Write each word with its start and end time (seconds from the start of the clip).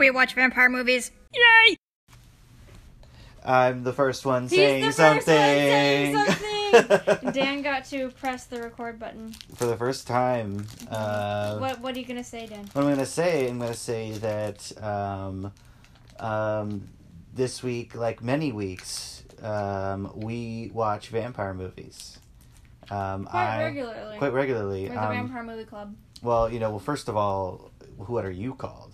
We 0.00 0.10
watch 0.10 0.32
vampire 0.32 0.70
movies. 0.70 1.10
Yay! 1.34 1.76
I'm 3.44 3.84
the 3.84 3.92
first 3.92 4.24
one 4.24 4.44
He's 4.44 4.52
saying 4.52 4.80
the 4.80 4.86
first 4.86 4.98
one 4.98 5.08
something. 5.20 5.26
saying 5.26 6.16
something. 6.16 7.32
Dan 7.32 7.60
got 7.60 7.84
to 7.86 8.08
press 8.12 8.46
the 8.46 8.62
record 8.62 8.98
button. 8.98 9.34
For 9.56 9.66
the 9.66 9.76
first 9.76 10.06
time. 10.06 10.66
Uh, 10.90 11.58
what 11.58 11.80
What 11.82 11.94
are 11.94 11.98
you 11.98 12.06
gonna 12.06 12.24
say, 12.24 12.46
Dan? 12.46 12.64
What 12.72 12.84
I'm 12.86 12.90
gonna 12.90 13.04
say, 13.04 13.46
I'm 13.46 13.58
gonna 13.58 13.74
say 13.74 14.12
that 14.12 14.72
um, 14.82 15.52
um, 16.18 16.88
this 17.34 17.62
week, 17.62 17.94
like 17.94 18.22
many 18.22 18.52
weeks, 18.52 19.22
um, 19.42 20.10
we 20.14 20.70
watch 20.72 21.08
vampire 21.08 21.52
movies. 21.52 22.18
Um, 22.90 23.26
Quite 23.26 23.38
I, 23.38 23.64
regularly. 23.64 24.16
Quite 24.18 24.32
regularly. 24.32 24.82
We're 24.88 24.94
the 24.94 25.02
Um, 25.04 25.12
Vampire 25.12 25.42
Movie 25.42 25.64
Club. 25.64 25.94
well, 26.22 26.50
you 26.50 26.58
know, 26.58 26.70
well, 26.70 26.78
first 26.78 27.08
of 27.10 27.18
all, 27.18 27.70
what 27.98 28.24
are 28.24 28.30
you 28.30 28.54
called? 28.54 28.89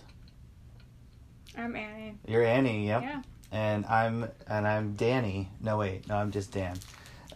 I'm 1.57 1.75
Annie. 1.77 2.15
You're 2.27 2.45
Annie, 2.45 2.87
yep. 2.87 3.03
Yeah. 3.03 3.23
And 3.53 3.87
I'm 3.87 4.29
and 4.49 4.67
I'm 4.67 4.95
Danny. 4.95 5.49
No, 5.61 5.79
wait, 5.79 6.07
no, 6.09 6.17
I'm 6.17 6.31
just 6.31 6.53
Dan. 6.53 6.77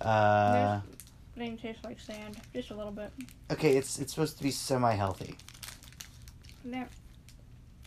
Uh, 0.01 0.80
Name 1.37 1.56
tastes 1.56 1.84
like 1.84 1.98
sand, 2.01 2.37
just 2.55 2.70
a 2.70 2.74
little 2.74 2.93
bit. 2.93 3.10
okay, 3.51 3.77
it's 3.77 3.98
it's 3.98 4.12
supposed 4.12 4.37
to 4.37 4.43
be 4.43 4.51
semi-healthy. 4.51 5.37
No, 6.65 6.84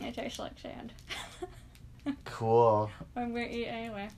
it 0.00 0.14
tastes 0.14 0.38
like 0.38 0.58
sand. 0.60 0.92
Cool. 2.26 2.90
I'm 3.16 3.32
gonna 3.32 3.46
eat 3.46 3.64
anyway. 3.66 4.10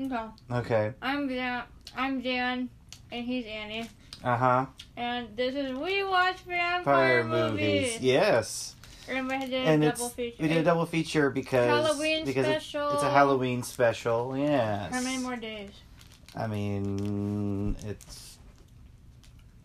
Okay, 0.00 0.24
Okay. 0.50 0.92
I'm 1.02 1.28
Dan. 1.28 1.64
I'm 1.94 2.22
Dan, 2.22 2.70
and 3.12 3.26
he's 3.26 3.44
Annie. 3.44 3.86
Uh 4.24 4.36
huh. 4.36 4.66
And 4.96 5.36
this 5.36 5.54
is 5.54 5.76
We 5.76 6.04
Watch 6.04 6.38
Vampire 6.46 6.84
Fire 6.84 7.24
Movies. 7.24 7.50
movies. 7.96 8.00
Yes. 8.00 8.76
Remember, 9.08 9.34
I 9.34 9.46
did 9.46 9.54
and 9.66 9.84
a 9.84 9.90
double 9.90 10.08
feature. 10.10 10.36
we 10.42 10.48
did 10.48 10.56
a 10.58 10.62
double 10.64 10.86
feature 10.86 11.30
because 11.30 11.86
Halloween 11.86 12.24
because 12.24 12.46
it- 12.46 12.60
special. 12.62 12.90
it's 12.90 13.02
a 13.02 13.10
Halloween 13.10 13.62
special. 13.62 14.36
Yes. 14.36 14.92
How 14.92 15.00
many 15.00 15.22
more 15.22 15.36
days? 15.36 15.70
I 16.36 16.46
mean, 16.46 17.76
it's 17.86 18.38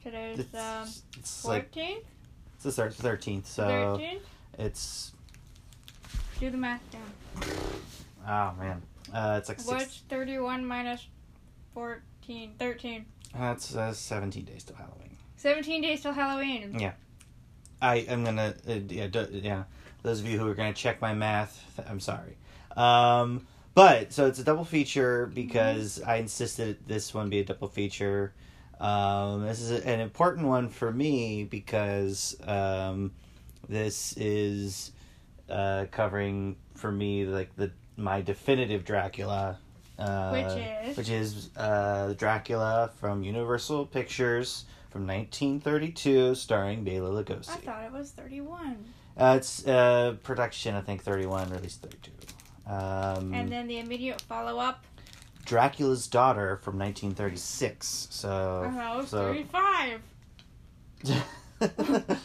Today's 0.03 0.39
it's, 0.39 0.53
um, 0.55 0.87
it's 1.17 1.45
like 1.45 1.75
it's 1.75 2.63
the 2.63 2.71
thirteenth, 2.89 3.47
so 3.47 3.63
13th? 3.99 4.19
it's 4.59 5.11
Do 6.39 6.49
the 6.49 6.57
math 6.57 6.81
down. 6.91 7.43
oh 8.27 8.53
man, 8.61 8.81
uh, 9.13 9.35
it's 9.39 9.49
like 9.49 9.59
six. 9.59 9.69
What's 9.71 9.97
31 10.09 10.65
minus 10.65 11.07
14? 11.73 12.55
13. 12.59 13.05
That's 13.35 13.75
uh, 13.75 13.93
seventeen 13.93 14.45
days 14.45 14.63
till 14.63 14.75
Halloween. 14.75 15.17
17 15.37 15.81
days 15.81 16.01
till 16.01 16.13
Halloween. 16.13 16.77
Yeah. 16.79 16.93
I 17.83 17.97
am 17.97 18.23
gonna 18.23 18.55
uh, 18.67 18.73
yeah 18.87 19.07
d- 19.07 19.41
yeah. 19.43 19.63
Those 20.01 20.19
of 20.21 20.27
you 20.27 20.39
who 20.39 20.47
are 20.47 20.55
gonna 20.55 20.73
check 20.73 21.01
my 21.01 21.13
math, 21.13 21.63
I'm 21.87 21.99
sorry. 21.99 22.37
Um, 22.75 23.45
but 23.75 24.13
so 24.13 24.25
it's 24.27 24.39
a 24.39 24.43
double 24.43 24.65
feature 24.65 25.27
because 25.27 26.01
I 26.01 26.15
insisted 26.15 26.77
this 26.87 27.13
one 27.13 27.29
be 27.29 27.39
a 27.39 27.43
double 27.43 27.67
feature. 27.67 28.33
Um, 28.79 29.43
this 29.45 29.61
is 29.61 29.71
a, 29.71 29.87
an 29.87 29.99
important 29.99 30.47
one 30.47 30.69
for 30.69 30.91
me 30.91 31.43
because 31.43 32.35
um, 32.47 33.11
this 33.67 34.15
is 34.17 34.91
uh, 35.49 35.85
covering 35.91 36.55
for 36.75 36.91
me 36.91 37.25
like 37.25 37.55
the 37.55 37.71
my 37.97 38.21
definitive 38.21 38.85
Dracula. 38.85 39.59
Uh, 39.99 40.31
Which 40.31 40.63
is? 40.63 40.97
which 40.97 41.09
is 41.09 41.49
uh, 41.55 42.13
Dracula 42.17 42.89
from 42.99 43.23
Universal 43.23 43.85
Pictures 43.87 44.65
from 44.93 45.07
1932, 45.07 46.35
starring 46.35 46.83
Bela 46.83 47.09
Lugosi. 47.09 47.49
I 47.49 47.55
thought 47.55 47.83
it 47.83 47.91
was 47.91 48.11
31. 48.11 48.77
Uh, 49.17 49.35
it's 49.39 49.65
uh, 49.67 50.15
production, 50.21 50.75
I 50.75 50.81
think 50.81 51.01
31, 51.01 51.49
release 51.49 51.77
32. 51.77 52.11
Um, 52.71 53.33
And 53.33 53.51
then 53.51 53.67
the 53.67 53.79
immediate 53.79 54.21
follow 54.21 54.59
up. 54.59 54.85
Dracula's 55.45 56.05
Daughter 56.07 56.57
from 56.57 56.77
1936. 56.77 58.07
So, 58.11 58.63
I 58.67 58.71
thought 58.71 58.95
it 58.95 59.01
was 59.01 59.09
so 59.09 59.33
35. 61.03 62.19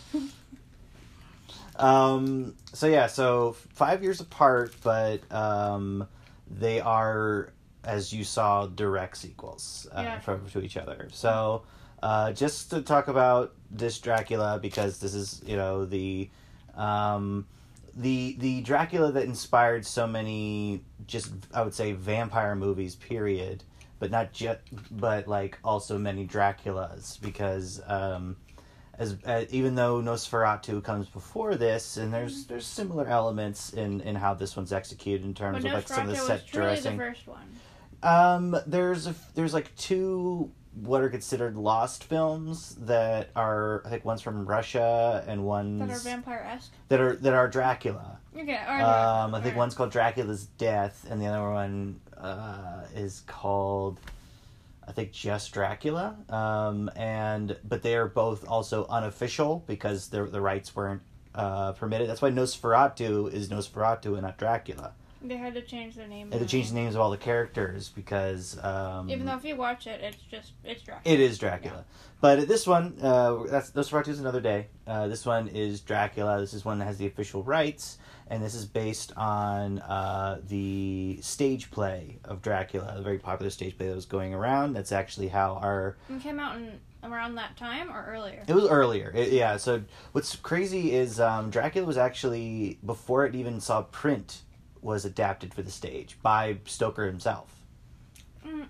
um, 1.76 2.54
so 2.74 2.86
yeah, 2.86 3.06
so 3.06 3.56
five 3.72 4.02
years 4.02 4.20
apart, 4.20 4.74
but 4.82 5.20
um, 5.32 6.06
they 6.50 6.80
are, 6.80 7.50
as 7.82 8.12
you 8.12 8.24
saw, 8.24 8.66
direct 8.66 9.16
sequels 9.16 9.88
uh, 9.90 10.02
Yeah. 10.02 10.18
from, 10.20 10.46
to 10.50 10.60
each 10.60 10.76
other. 10.76 11.08
So 11.12 11.62
uh, 12.02 12.32
just 12.32 12.70
to 12.70 12.82
talk 12.82 13.08
about 13.08 13.54
this 13.70 13.98
Dracula, 13.98 14.58
because 14.60 14.98
this 14.98 15.14
is 15.14 15.42
you 15.46 15.56
know 15.56 15.84
the 15.84 16.30
um, 16.74 17.46
the 17.94 18.36
the 18.38 18.60
Dracula 18.62 19.12
that 19.12 19.24
inspired 19.24 19.84
so 19.84 20.06
many 20.06 20.82
just 21.06 21.32
I 21.52 21.62
would 21.62 21.74
say 21.74 21.92
vampire 21.92 22.54
movies. 22.54 22.94
Period. 22.94 23.64
But 24.00 24.12
not 24.12 24.32
just, 24.32 24.60
but 24.92 25.26
like 25.26 25.58
also 25.64 25.98
many 25.98 26.24
Draculas 26.24 27.20
because 27.20 27.80
um, 27.88 28.36
as 28.96 29.16
uh, 29.26 29.44
even 29.50 29.74
though 29.74 30.00
Nosferatu 30.00 30.84
comes 30.84 31.08
before 31.08 31.56
this, 31.56 31.96
and 31.96 32.14
there's 32.14 32.46
there's 32.46 32.64
similar 32.64 33.08
elements 33.08 33.72
in 33.72 34.00
in 34.02 34.14
how 34.14 34.34
this 34.34 34.56
one's 34.56 34.72
executed 34.72 35.24
in 35.26 35.34
terms 35.34 35.62
But 35.62 35.68
of 35.68 35.74
like 35.74 35.88
some 35.88 36.08
of 36.08 36.14
the 36.14 36.22
Nosferatu 36.22 36.26
set 36.26 36.42
was 36.42 36.50
truly 36.50 36.66
the 36.68 36.74
dressing. 36.74 36.98
first 36.98 37.26
one. 37.26 37.48
Um, 38.04 38.56
there's 38.68 39.08
a, 39.08 39.14
there's 39.34 39.52
like 39.52 39.74
two 39.74 40.52
what 40.74 41.00
are 41.02 41.08
considered 41.08 41.56
lost 41.56 42.04
films 42.04 42.76
that 42.80 43.30
are 43.34 43.82
I 43.84 43.88
think 43.90 44.04
one's 44.04 44.22
from 44.22 44.46
Russia 44.46 45.24
and 45.26 45.44
one's 45.44 45.80
That 45.80 45.90
are 45.90 45.98
vampire 46.00 46.46
esque. 46.48 46.72
that 46.88 47.00
are 47.00 47.16
that 47.16 47.34
are 47.34 47.48
Dracula. 47.48 48.18
Okay, 48.36 48.56
alright. 48.56 48.82
Um, 48.82 49.34
I 49.34 49.38
think 49.38 49.46
alright. 49.46 49.56
one's 49.56 49.74
called 49.74 49.90
Dracula's 49.90 50.46
Death, 50.58 51.06
and 51.10 51.20
the 51.20 51.26
other 51.26 51.50
one 51.50 52.00
uh, 52.16 52.82
is 52.94 53.22
called, 53.26 53.98
I 54.86 54.92
think, 54.92 55.10
just 55.12 55.52
Dracula. 55.52 56.14
Um, 56.28 56.88
and 56.94 57.56
but 57.66 57.82
they 57.82 57.96
are 57.96 58.06
both 58.06 58.46
also 58.46 58.86
unofficial 58.88 59.64
because 59.66 60.08
the 60.08 60.24
the 60.24 60.40
rights 60.40 60.76
weren't 60.76 61.02
uh, 61.34 61.72
permitted. 61.72 62.08
That's 62.08 62.22
why 62.22 62.30
Nosferatu 62.30 63.32
is 63.32 63.48
Nosferatu 63.48 64.12
and 64.14 64.22
not 64.22 64.38
Dracula. 64.38 64.92
They 65.20 65.36
had 65.36 65.54
to 65.54 65.62
change 65.62 65.96
the 65.96 66.06
name. 66.06 66.30
They 66.30 66.38
had 66.38 66.46
to 66.46 66.50
change 66.50 66.68
the 66.68 66.74
names 66.74 66.94
of 66.94 67.00
all 67.00 67.10
the 67.10 67.16
characters 67.16 67.88
because 67.88 68.56
um, 68.62 69.10
Even 69.10 69.26
though 69.26 69.34
if 69.36 69.44
you 69.44 69.56
watch 69.56 69.86
it, 69.86 70.00
it's 70.00 70.22
just 70.30 70.52
it's 70.64 70.82
Dracula. 70.82 71.14
it 71.14 71.20
is 71.20 71.38
Dracula. 71.38 71.84
But 72.20 72.46
this 72.48 72.66
one, 72.66 72.96
uh, 73.02 73.44
that's 73.48 73.70
Nosferatu 73.72 74.08
is 74.08 74.20
another 74.20 74.40
day. 74.40 74.68
Uh, 74.86 75.08
this 75.08 75.24
one 75.26 75.48
is 75.48 75.80
Dracula. 75.80 76.40
This 76.40 76.54
is 76.54 76.64
one 76.64 76.78
that 76.78 76.84
has 76.86 76.98
the 76.98 77.06
official 77.06 77.42
rights, 77.42 77.98
and 78.28 78.42
this 78.42 78.54
is 78.54 78.64
based 78.64 79.12
on 79.16 79.78
uh, 79.80 80.40
the 80.48 81.18
stage 81.22 81.70
play 81.70 82.18
of 82.24 82.42
Dracula, 82.42 82.94
a 82.96 83.02
very 83.02 83.18
popular 83.18 83.50
stage 83.50 83.76
play 83.76 83.88
that 83.88 83.94
was 83.94 84.06
going 84.06 84.34
around. 84.34 84.72
That's 84.74 84.92
actually 84.92 85.28
how 85.28 85.54
our 85.62 85.96
It 86.10 86.20
came 86.22 86.38
out 86.40 86.56
in 86.56 86.80
around 87.04 87.36
that 87.36 87.56
time 87.56 87.90
or 87.92 88.04
earlier. 88.08 88.42
it 88.48 88.54
was 88.54 88.66
earlier. 88.66 89.12
It- 89.14 89.32
yeah. 89.32 89.56
So 89.56 89.82
what's 90.12 90.34
crazy 90.36 90.92
is 90.94 91.20
um, 91.20 91.50
Dracula 91.50 91.86
was 91.86 91.96
actually 91.96 92.78
before 92.84 93.26
it 93.26 93.34
even 93.36 93.60
saw 93.60 93.82
print 93.82 94.42
was 94.82 95.04
adapted 95.04 95.52
for 95.54 95.62
the 95.62 95.70
stage 95.70 96.18
by 96.22 96.58
Stoker 96.66 97.06
himself. 97.06 97.54
Mm. 98.46 98.66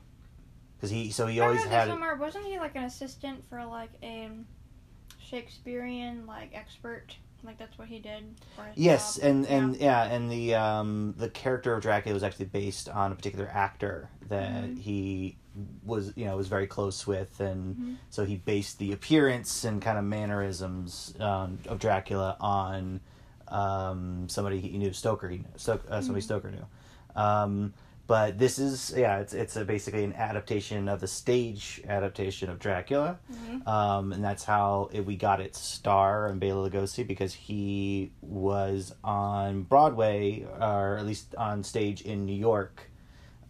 Because 0.76 0.90
he, 0.90 1.10
so 1.10 1.26
he 1.26 1.40
I 1.40 1.44
always 1.46 1.64
had 1.64 1.82
this 1.82 1.88
it. 1.88 1.90
somewhere. 1.90 2.14
Wasn't 2.16 2.44
he 2.46 2.58
like 2.58 2.76
an 2.76 2.84
assistant 2.84 3.44
for 3.50 3.64
like 3.64 3.90
a 4.02 4.30
Shakespearean 5.20 6.26
like 6.26 6.50
expert? 6.54 7.16
Like 7.44 7.58
that's 7.58 7.78
what 7.78 7.88
he 7.88 7.98
did. 8.00 8.24
For 8.56 8.66
Yes, 8.74 9.16
job? 9.16 9.24
and 9.24 9.46
and 9.46 9.76
yeah, 9.76 10.04
and 10.04 10.30
the 10.30 10.54
um 10.56 11.14
the 11.18 11.28
character 11.30 11.72
of 11.74 11.82
Dracula 11.82 12.14
was 12.14 12.22
actually 12.24 12.46
based 12.46 12.88
on 12.88 13.12
a 13.12 13.14
particular 13.14 13.48
actor 13.52 14.08
that 14.28 14.64
Mhm. 14.64 14.78
he 14.78 15.36
was 15.84 16.12
you 16.16 16.24
know 16.24 16.36
was 16.36 16.48
very 16.48 16.66
close 16.66 17.06
with, 17.06 17.38
and 17.40 17.76
Mhm. 17.76 17.96
so 18.10 18.24
he 18.24 18.36
based 18.36 18.78
the 18.78 18.92
appearance 18.92 19.64
and 19.64 19.80
kind 19.80 19.98
of 19.98 20.04
mannerisms 20.04 21.14
um, 21.20 21.58
of 21.68 21.78
Dracula 21.78 22.36
on 22.40 23.00
um 23.52 24.28
somebody 24.28 24.60
he 24.60 24.78
knew 24.78 24.92
Stoker 24.92 25.28
he 25.28 25.38
knew 25.38 25.44
Stoker, 25.56 25.86
uh, 25.90 26.00
somebody 26.00 26.20
Mhm. 26.22 26.24
Stoker 26.24 26.50
knew. 26.50 26.66
Um, 27.16 27.74
but 28.06 28.38
this 28.38 28.58
is 28.58 28.94
yeah, 28.96 29.18
it's 29.18 29.34
it's 29.34 29.56
a, 29.56 29.64
basically 29.66 30.02
an 30.04 30.14
adaptation 30.14 30.88
of 30.88 31.00
the 31.00 31.06
stage 31.06 31.82
adaptation 31.86 32.48
of 32.48 32.58
Dracula. 32.58 33.18
Mhm. 33.30 33.66
Um, 33.68 34.12
and 34.14 34.24
that's 34.24 34.44
how 34.44 34.88
it, 34.92 35.04
we 35.04 35.16
got 35.16 35.40
its 35.40 35.58
star 35.58 36.28
and 36.28 36.40
Bela 36.40 36.70
Lugosi 36.70 37.06
because 37.06 37.34
he 37.34 38.10
was 38.22 38.94
on 39.04 39.62
Broadway 39.64 40.46
or 40.58 40.96
at 40.96 41.04
least 41.04 41.34
on 41.34 41.62
stage 41.64 42.00
in 42.02 42.24
New 42.24 42.34
York 42.36 42.90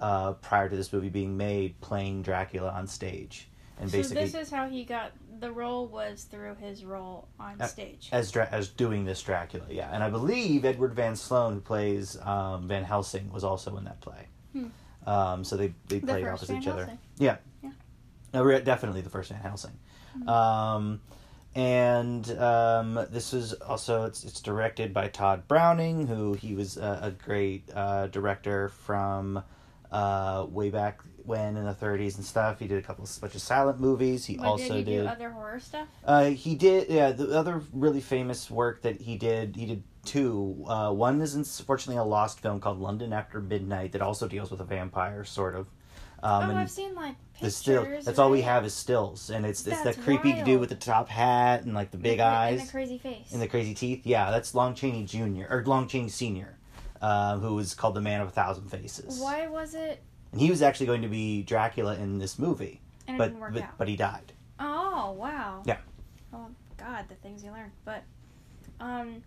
uh, 0.01 0.33
prior 0.35 0.69
to 0.69 0.75
this 0.77 0.93
movie 0.93 1.09
being 1.09 1.37
made, 1.37 1.81
playing 1.81 2.23
Dracula 2.23 2.71
on 2.71 2.87
stage, 2.89 3.49
and 3.81 3.91
So 3.91 3.99
basically 3.99 4.25
this 4.25 4.35
is 4.35 4.51
how 4.51 4.69
he 4.69 4.85
got 4.85 5.13
the 5.41 5.53
role 5.53 5.87
was 5.87 6.25
through 6.25 6.57
his 6.57 6.85
role 6.85 7.29
on 7.39 7.65
stage. 7.69 8.09
as 8.13 8.31
Dra- 8.33 8.49
as 8.51 8.69
doing 8.69 9.05
this 9.05 9.23
Dracula. 9.23 9.67
Yeah, 9.71 9.89
and 9.93 10.03
I 10.03 10.11
believe 10.11 10.65
Edward 10.65 10.95
Van 10.95 11.15
Sloan, 11.15 11.55
who 11.55 11.61
plays 11.61 12.19
um, 12.23 12.67
Van 12.67 12.83
Helsing, 12.85 13.31
was 13.31 13.45
also 13.45 13.77
in 13.77 13.85
that 13.85 14.01
play. 14.01 14.27
Hmm. 14.53 14.67
Um, 15.07 15.45
so 15.45 15.57
they 15.57 15.75
they 15.87 16.01
the 16.01 16.07
played 16.07 16.27
opposite 16.27 16.49
Van 16.49 16.63
each 16.63 16.69
other. 16.69 16.87
Helsing. 17.21 17.39
No, 18.35 18.43
we're 18.45 18.61
definitely 18.61 19.01
the 19.01 19.09
first 19.11 19.31
Van 19.31 19.41
Helsing. 19.41 19.79
Mhm. 20.19 20.29
Um, 20.29 21.01
and 21.55 22.31
um, 22.39 23.07
this 23.11 23.33
was 23.33 23.55
also 23.55 24.05
it's 24.05 24.23
it's 24.25 24.41
directed 24.41 24.93
by 24.93 25.09
Tod 25.09 25.49
Browning, 25.49 26.07
who 26.07 26.35
he 26.35 26.55
was 26.55 26.77
a, 26.77 27.01
a 27.05 27.11
great 27.11 27.69
uh, 27.75 28.09
director 28.09 28.69
from 28.69 29.43
uh, 29.91 30.47
way 30.51 30.69
back 30.71 31.01
when 31.29 31.57
in 31.57 31.65
the 31.65 31.75
30s 31.75 32.17
and 32.17 32.25
stuff. 32.25 32.59
He 32.59 32.67
did 32.67 32.79
a 32.79 32.83
couple 32.83 33.05
of 33.05 33.21
bunch 33.21 33.35
of 33.35 33.41
silent 33.41 33.79
movies. 33.79 34.25
He 34.27 34.39
also 34.39 34.65
did 34.65 34.73
he 34.79 34.85
did. 34.85 35.03
do 35.03 35.09
other 35.09 35.31
horror 35.31 35.61
stuff? 35.61 35.87
Uh, 36.05 36.25
he 36.31 36.55
did. 36.57 36.89
Yeah, 36.89 37.13
the 37.13 37.39
other 37.39 37.63
really 37.73 38.01
famous 38.01 38.51
work 38.51 38.83
that 38.83 39.01
he 39.01 39.17
did. 39.17 39.55
He 39.55 39.67
did 39.67 39.83
two. 40.05 40.65
Uh, 40.67 40.91
one 40.91 41.21
is 41.21 41.35
unfortunately 41.35 42.01
a 42.01 42.05
lost 42.05 42.41
film 42.41 42.59
called 42.61 42.81
London 42.81 43.13
After 43.13 43.41
Midnight 43.41 43.93
that 43.93 44.03
also 44.03 44.27
deals 44.27 44.51
with 44.51 44.61
a 44.61 44.65
vampire, 44.65 45.23
sort 45.25 45.55
of. 45.55 45.69
Um, 46.21 46.47
oh, 46.47 46.51
and 46.51 46.59
I've 46.59 46.71
seen 46.71 46.97
like 46.97 47.15
the 47.35 47.35
pictures. 47.35 47.57
still. 47.57 47.85
That's 48.03 48.19
all 48.19 48.31
we 48.31 48.41
have 48.41 48.65
is 48.65 48.75
stills, 48.75 49.31
and 49.31 49.47
it's 49.47 49.65
it's 49.67 49.81
That's 49.83 49.97
the 49.97 50.03
creepy 50.03 50.33
dude 50.43 50.59
with 50.59 50.71
the 50.71 50.75
top 50.75 51.09
hat 51.09 51.63
and 51.63 51.75
like 51.75 51.93
the 51.93 51.97
big 51.99 52.19
And 52.19 52.23
eyes 52.23 52.59
and 52.61 52.69
the 52.69 52.73
crazy 52.73 52.99
face. 52.99 53.33
and 53.33 53.41
the 53.41 53.47
crazy 53.47 53.73
teeth. 53.75 54.05
Yeah, 54.05 54.33
that's 54.33 54.53
Lon 54.53 54.75
Chaney 54.75 55.05
Jr. 55.05 55.45
or 55.49 55.63
Lon 55.65 55.87
Chaney 55.87 56.09
Senior, 56.09 56.59
uh, 57.01 57.39
who 57.39 57.55
was 57.55 57.73
called 57.75 57.95
the 57.95 58.01
Man 58.01 58.21
of 58.21 58.27
a 58.29 58.31
Thousand 58.33 58.69
Faces. 58.69 59.21
Why 59.21 59.47
was 59.47 59.75
it? 59.75 60.03
And 60.33 60.41
he 60.41 60.51
was 60.51 60.63
actually 60.63 60.87
going 60.87 61.03
to 61.03 61.09
be 61.09 61.43
Dracula 61.43 61.95
in 61.97 62.19
this 62.19 62.39
movie, 62.39 62.81
And 63.07 63.17
it 63.17 63.19
but 63.19 63.25
didn't 63.27 63.41
work 63.41 63.55
but, 63.55 63.63
out. 63.63 63.79
but 63.79 63.89
he 63.89 63.97
died. 63.97 64.33
Oh 64.61 65.13
wow. 65.13 65.63
Yeah. 65.65 65.79
Oh 66.33 66.49
God, 66.77 67.07
the 67.09 67.15
things 67.17 67.43
you 67.43 67.51
learn. 67.53 67.71
But, 67.85 68.03
um, 68.81 69.23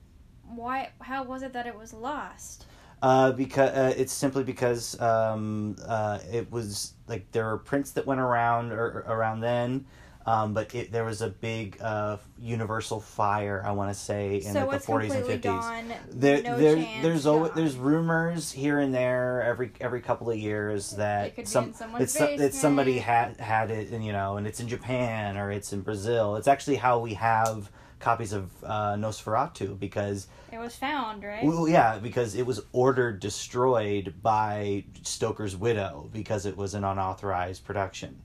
why? 0.48 0.90
How 1.00 1.24
was 1.24 1.44
it 1.44 1.54
that 1.54 1.68
it 1.68 1.78
was 1.78 1.94
lost? 1.94 2.66
Uh, 3.02 3.32
because 3.32 3.70
uh, 3.72 3.94
it's 3.98 4.14
simply 4.14 4.44
because 4.44 5.00
um, 5.02 5.76
uh, 5.88 6.20
it 6.32 6.52
was 6.52 6.94
like 7.08 7.30
there 7.32 7.46
were 7.46 7.58
prints 7.58 7.92
that 7.92 8.06
went 8.06 8.20
around 8.22 8.72
or, 8.72 9.04
around 9.08 9.40
then, 9.40 9.86
um, 10.26 10.54
but 10.54 10.74
it, 10.76 10.92
there 10.92 11.04
was 11.04 11.22
a 11.22 11.30
big 11.30 11.78
uh, 11.82 12.18
universal 12.40 13.00
fire. 13.00 13.64
I 13.66 13.72
want 13.72 13.94
to 13.94 14.00
say 14.00 14.38
in 14.38 14.54
so 14.54 14.66
like 14.66 14.72
the 14.72 14.80
forties 14.80 15.14
and 15.14 15.26
fifties. 15.26 15.64
There, 16.12 16.42
no 16.42 16.58
there, 16.58 16.76
there's 17.02 17.26
always 17.26 17.52
there's 17.54 17.76
rumors 17.76 18.52
here 18.52 18.80
and 18.80 18.94
there 18.94 19.42
every 19.44 19.72
every 19.80 20.02
couple 20.02 20.30
of 20.30 20.38
years 20.38 20.94
It 20.94 20.98
that 20.98 21.36
be 21.36 21.46
some 21.46 21.66
in 21.66 21.74
someone's 21.74 22.16
it's 22.16 22.42
that 22.42 22.54
somebody 22.54 23.00
had 23.00 23.38
had 23.38 23.72
it 23.72 23.92
and 23.92 24.06
you 24.06 24.12
know 24.12 24.38
and 24.38 24.46
it's 24.46 24.60
in 24.60 24.68
Japan 24.68 25.38
or 25.38 25.52
it's 25.52 25.74
in 25.74 25.82
Brazil. 25.82 26.36
It's 26.36 26.48
actually 26.48 26.78
how 26.78 27.00
we 27.00 27.16
have 27.16 27.72
copies 28.02 28.34
of 28.34 28.52
uh, 28.64 28.96
Nosferatu 28.96 29.80
because 29.80 30.28
It 30.52 30.58
was 30.58 30.76
found, 30.76 31.24
right? 31.24 31.44
well, 31.44 31.68
yeah, 31.70 32.00
because 32.00 32.36
it 32.36 32.46
was 32.46 32.62
ordered 32.74 33.20
destroyed 33.20 34.16
by 34.22 34.84
Stoker's 35.04 35.56
widow 35.56 36.10
because 36.12 36.46
it 36.46 36.58
was 36.58 36.74
an 36.74 36.84
unauthorized 36.84 37.64
production, 37.64 38.22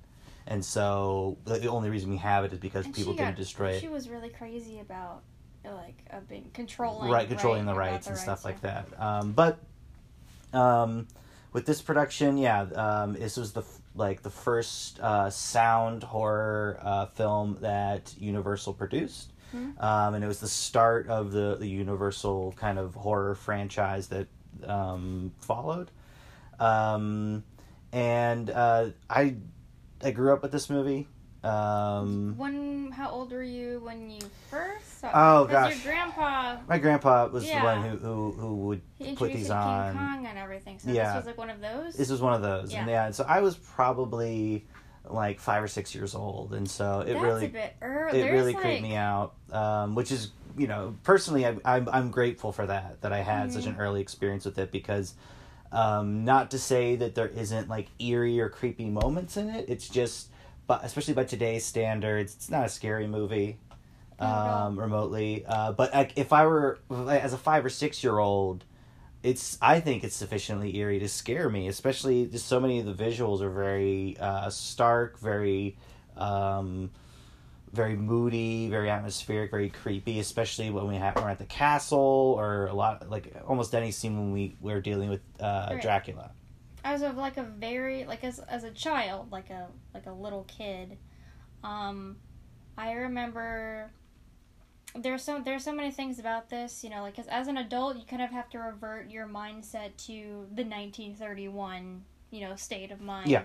and 0.47 0.65
so 0.65 1.39
the 1.45 1.59
the 1.59 1.69
only 1.69 1.91
reason 1.91 2.11
we 2.11 2.17
have 2.19 2.45
it 2.45 2.53
is 2.53 2.59
because 2.59 2.85
And 2.87 2.95
people 2.95 3.13
she 3.13 3.19
didn't 3.19 3.31
got- 3.33 3.37
destroy 3.41 3.79
She 3.81 3.89
was 3.89 4.09
really 4.09 4.29
crazy 4.31 4.81
about 4.81 5.23
like 5.65 6.05
uh, 6.13 6.21
being 6.29 6.49
controlling, 6.55 7.11
Right, 7.11 7.27
controlling 7.29 7.67
the 7.67 7.73
about 7.73 7.79
rights 7.81 8.07
the 8.07 8.13
and 8.13 8.19
stuff 8.21 8.45
rights, 8.45 8.45
like 8.45 8.61
that. 8.63 9.01
Um, 9.01 9.33
but 9.33 9.59
um, 10.53 11.09
with 11.53 11.67
this 11.67 11.83
production, 11.83 12.37
yeah, 12.39 12.63
um, 12.75 13.15
this 13.15 13.37
was 13.37 13.53
the 13.53 13.65
like 13.97 14.23
the 14.23 14.31
first 14.31 15.01
uh, 15.01 15.29
sound 15.31 16.03
horror 16.05 16.79
uh, 16.83 17.07
film 17.07 17.57
that 17.63 18.15
Universal 18.19 18.75
produced. 18.75 19.33
Hmm. 19.53 19.71
Um, 19.79 20.15
and 20.15 20.23
it 20.25 20.29
was 20.29 20.39
the 20.41 20.49
start 20.49 21.09
of 21.09 21.33
the, 21.33 21.57
the 21.59 21.69
Universal 21.69 22.53
kind 22.53 22.79
of 22.79 22.95
horror 22.95 23.35
franchise 23.35 24.09
that 24.09 24.27
um, 24.67 25.33
followed. 25.39 25.91
Um, 26.61 27.43
and 27.93 28.51
uh, 28.51 28.91
I 29.09 29.37
I 30.07 30.13
grew 30.13 30.33
up 30.33 30.41
with 30.43 30.53
this 30.53 30.71
movie. 30.71 31.09
Um, 31.43 32.35
When 32.37 32.93
how 32.93 33.11
old 33.11 33.33
were 33.33 33.43
you 33.43 33.81
when 33.85 34.09
you 34.09 34.21
first 34.51 35.01
saw? 35.01 35.11
Oh, 35.13 35.45
gosh. 35.47 35.75
your 35.85 35.93
grandpa 35.93 36.59
my 36.69 36.79
grandpa 36.79 37.27
was 37.27 37.45
the 37.45 37.59
one 37.59 37.83
who, 37.83 37.97
who, 37.99 38.33
who 38.33 38.55
would 38.69 38.83
he 38.99 39.15
put 39.17 39.33
these 39.33 39.49
to 39.49 39.53
King 39.53 39.59
on. 39.63 39.95
Kong 39.97 40.27
and 40.27 40.39
everything. 40.39 40.79
So 40.79 40.91
Yeah. 40.91 41.15
this 41.15 41.17
was 41.17 41.27
like 41.27 41.39
one 41.39 41.51
of 41.51 41.61
those. 41.61 41.95
This 41.95 42.09
was 42.09 42.21
one 42.23 42.35
of 42.35 42.43
those, 42.43 42.73
and 42.73 42.89
Yeah. 42.89 43.07
yeah, 43.07 43.11
so 43.11 43.25
I 43.29 43.41
was 43.41 43.57
probably 43.57 44.67
like 45.05 45.41
five 45.41 45.63
or 45.63 45.69
six 45.69 45.93
years 45.95 46.15
old, 46.15 46.55
and 46.55 46.69
so 46.71 47.01
it 47.01 47.13
That's 47.15 47.23
really 47.25 47.47
a 47.47 47.49
bit 47.49 47.77
early. 47.83 48.21
it 48.21 48.31
really 48.31 48.53
like, 48.55 48.63
creeped 48.63 48.83
me 48.83 48.95
out. 48.97 49.35
Um, 49.53 49.95
which 49.97 50.13
is 50.13 50.31
you 50.57 50.69
know 50.69 50.95
personally 51.03 51.47
I, 51.47 51.57
I'm 51.65 51.89
I'm 51.89 52.11
grateful 52.13 52.51
for 52.53 52.67
that 52.67 53.01
that 53.03 53.13
I 53.13 53.19
had 53.23 53.53
such 53.53 53.65
Mm-hmm. 53.65 53.73
an 53.75 53.81
early 53.81 54.01
experience 54.01 54.45
with 54.45 54.59
it 54.59 54.71
because 54.71 55.15
um, 55.77 56.25
not 56.25 56.51
to 56.53 56.59
say 56.59 56.97
that 56.97 57.15
there 57.15 57.29
isn't 57.29 57.69
like 57.69 57.89
eerie 57.99 58.41
or 58.41 58.49
creepy 58.49 58.87
moments 58.87 59.37
in 59.37 59.51
it. 59.51 59.67
It's 59.69 59.89
just 59.89 60.29
but 60.67 60.85
especially 60.85 61.15
by 61.15 61.25
today's 61.25 61.65
standards, 61.65 62.35
it's 62.35 62.51
not 62.51 62.67
a 62.67 62.69
scary 62.69 63.07
movie. 63.07 63.59
Um, 64.19 64.81
remotely, 64.81 65.45
uh, 65.47 65.73
but 65.73 65.93
like 65.93 66.13
if 66.17 66.33
I 66.33 66.47
were 66.47 66.79
as 66.91 67.35
a 67.35 67.37
five 67.37 67.67
or 67.67 67.69
six 67.69 68.03
year 68.03 68.19
old, 68.19 68.65
it's 69.23 69.59
I 69.61 69.81
think 69.81 70.05
it's 70.05 70.17
sufficiently 70.17 70.75
eerie 70.79 70.99
to 71.01 71.09
scare 71.09 71.51
me. 71.51 71.69
Especially 71.69 72.25
just 72.25 72.47
so 72.47 72.59
many 72.59 72.79
of 72.81 72.87
the 72.87 72.95
visuals 72.95 73.43
are 73.43 73.51
very 73.51 74.17
uh, 74.19 74.49
stark, 74.49 75.19
very 75.19 75.77
um, 76.17 76.91
very 77.77 77.95
moody, 77.97 78.69
very 78.69 78.91
atmospheric, 78.91 79.51
very 79.51 79.71
creepy. 79.71 80.19
Especially 80.19 80.71
when 80.71 80.89
we 80.89 80.97
have 80.97 81.15
we're 81.17 81.29
at 81.31 81.39
the 81.39 81.45
castle 81.45 82.35
or 82.39 82.67
a 82.67 82.75
lot 82.75 83.09
like 83.09 83.33
almost 83.47 83.75
any 83.75 83.91
scene 83.93 84.17
when 84.19 84.33
we 84.33 84.57
we're 84.61 84.81
dealing 84.81 85.11
with 85.11 85.21
uh, 85.41 85.69
Right. 85.73 85.83
Dracula. 85.83 86.33
as 86.85 87.03
of 87.03 87.17
like 87.17 87.37
a 87.37 87.43
very 87.43 88.05
like 88.05 88.25
as 88.25 88.39
as 88.41 88.65
a 88.65 88.71
child, 88.71 89.31
like 89.31 89.51
a 89.51 89.69
like 89.95 90.07
a 90.07 90.13
little 90.13 90.45
kid, 90.45 90.97
um, 91.63 92.17
I 92.79 92.93
remember 92.93 93.91
there's 94.95 95.23
so 95.23 95.41
there's 95.45 95.63
so 95.65 95.73
many 95.75 95.91
things 95.91 96.19
about 96.19 96.49
this, 96.49 96.83
you 96.83 96.91
know, 96.91 97.03
like 97.03 97.19
as, 97.19 97.27
as 97.27 97.49
an 97.49 97.59
adult, 97.59 97.97
you 97.97 98.05
kind 98.07 98.23
of 98.23 98.31
have 98.31 98.49
to 98.51 98.59
revert 98.59 99.11
your 99.11 99.27
mindset 99.27 99.91
to 100.07 100.47
the 100.55 100.65
1931, 100.65 102.03
you 102.31 102.41
know, 102.41 102.57
state 102.57 102.91
of 102.91 103.01
mind, 103.01 103.29
Yeah. 103.31 103.43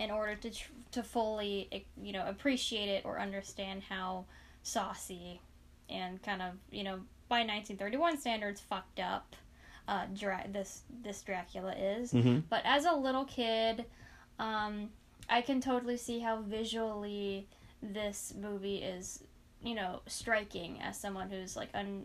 In 0.00 0.10
order 0.10 0.34
to 0.34 0.50
tr- 0.50 0.72
to 0.90 1.02
fully 1.04 1.68
eh, 1.70 1.80
you 2.02 2.12
know 2.12 2.26
appreciate 2.26 2.88
it 2.88 3.04
or 3.04 3.20
understand 3.20 3.82
how 3.88 4.24
saucy 4.64 5.40
and 5.88 6.20
kind 6.22 6.42
of 6.42 6.54
you 6.72 6.82
know 6.82 6.96
by 7.28 7.40
1931 7.40 8.18
standards 8.18 8.60
fucked 8.60 8.98
up 8.98 9.36
uh 9.86 10.06
Dra- 10.18 10.46
this 10.50 10.82
this 11.02 11.22
Dracula 11.22 11.74
is. 11.76 12.12
Mm-hmm. 12.12 12.40
But 12.48 12.62
as 12.64 12.86
a 12.86 12.92
little 12.92 13.24
kid, 13.26 13.84
um, 14.38 14.88
I 15.28 15.42
can 15.42 15.60
totally 15.60 15.96
see 15.96 16.18
how 16.18 16.40
visually 16.42 17.46
this 17.82 18.34
movie 18.40 18.76
is, 18.76 19.22
you 19.62 19.74
know, 19.74 20.00
striking 20.06 20.80
as 20.82 20.98
someone 20.98 21.30
who's 21.30 21.56
like 21.56 21.68
un, 21.74 22.04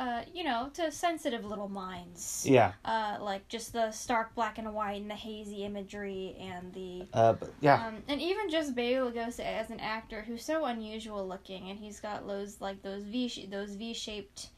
uh, 0.00 0.22
you 0.32 0.42
know, 0.42 0.70
to 0.74 0.90
sensitive 0.90 1.44
little 1.44 1.68
minds. 1.68 2.44
Yeah, 2.48 2.72
Uh, 2.84 3.18
like 3.20 3.46
just 3.48 3.72
the 3.72 3.90
stark 3.92 4.34
black 4.34 4.58
and 4.58 4.74
white 4.74 5.00
and 5.00 5.10
the 5.10 5.14
hazy 5.14 5.64
imagery 5.64 6.36
and 6.40 6.72
the 6.72 7.06
uh, 7.12 7.32
but 7.34 7.52
yeah, 7.60 7.86
um, 7.86 8.02
and 8.08 8.20
even 8.20 8.50
just 8.50 8.74
Bela 8.74 9.10
Lugosi 9.10 9.40
as 9.40 9.70
an 9.70 9.80
actor 9.80 10.22
who's 10.22 10.44
so 10.44 10.64
unusual 10.64 11.26
looking, 11.26 11.70
and 11.70 11.78
he's 11.78 12.00
got 12.00 12.26
those 12.26 12.60
like 12.60 12.82
those 12.82 13.04
V 13.04 13.48
those 13.50 13.74
V 13.76 13.94
shaped 13.94 14.48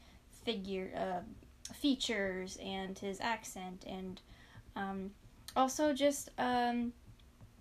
figure 0.43 0.89
uh, 0.95 1.73
features, 1.73 2.57
and 2.63 2.97
his 2.97 3.19
accent, 3.21 3.83
and 3.87 4.21
um, 4.75 5.11
also 5.55 5.93
just 5.93 6.29
um, 6.39 6.93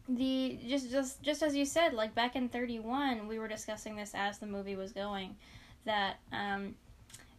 the 0.08 0.58
just 0.66 0.90
just 0.90 1.22
just 1.22 1.42
as 1.42 1.54
you 1.54 1.66
said, 1.66 1.92
like 1.92 2.14
back 2.14 2.36
in 2.36 2.48
thirty 2.48 2.78
one, 2.78 3.28
we 3.28 3.38
were 3.38 3.48
discussing 3.48 3.96
this 3.96 4.12
as 4.14 4.38
the 4.38 4.46
movie 4.46 4.76
was 4.76 4.92
going, 4.92 5.36
that 5.84 6.16
um, 6.32 6.74